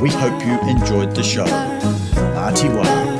We 0.00 0.10
hope 0.10 0.46
you 0.46 0.60
enjoyed 0.70 1.12
the 1.12 1.24
show. 1.24 1.44
Atiwa. 1.44 3.19